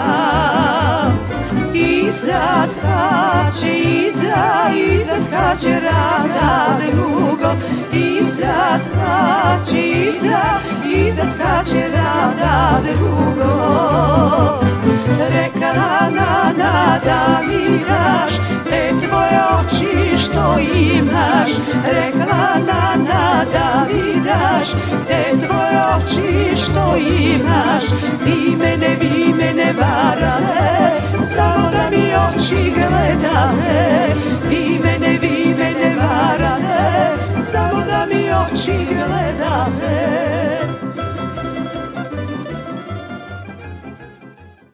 Iza 1.74 2.66
tkače, 2.70 3.78
iza, 4.06 4.70
iza 4.74 5.14
tkače 5.28 5.80
rada 5.80 6.78
drugo. 6.78 7.54
Iza 7.92 8.78
tkače, 8.84 9.88
iza, 9.88 10.40
iza 10.96 11.22
tkače 11.22 11.88
rada 11.94 12.80
drugo. 12.82 13.52
Rekla 15.30 15.72
na, 16.10 16.52
na, 16.58 16.98
da 17.04 17.40
mi 17.48 17.78
daš 17.78 18.36
Te 18.70 18.92
tvoje 19.06 19.40
oči 19.58 20.16
što 20.18 20.58
imaš. 20.58 21.50
Rekla 21.92 22.26
na, 22.66 23.44
da 23.52 23.86
mi 23.88 24.20
daš 24.20 24.70
Te 25.08 25.46
tvoje 25.46 25.78
oči 25.96 26.56
što 26.56 26.96
imaš. 26.96 27.84
Vi 28.24 28.56
mene, 28.56 28.96
vi 29.00 29.34
mene 29.38 29.74
varate 29.78 30.90
Samo 31.24 31.70
da 31.70 31.90
mi 31.90 32.12
oči 32.14 32.72
gledate. 32.74 34.14
Vi 34.50 34.80
mene, 34.84 35.18
vi 35.18 35.54
mene 35.58 35.96
varate 35.96 37.12
Samo 37.52 37.84
da 37.86 38.06
mi 38.10 38.30
oči 38.30 38.96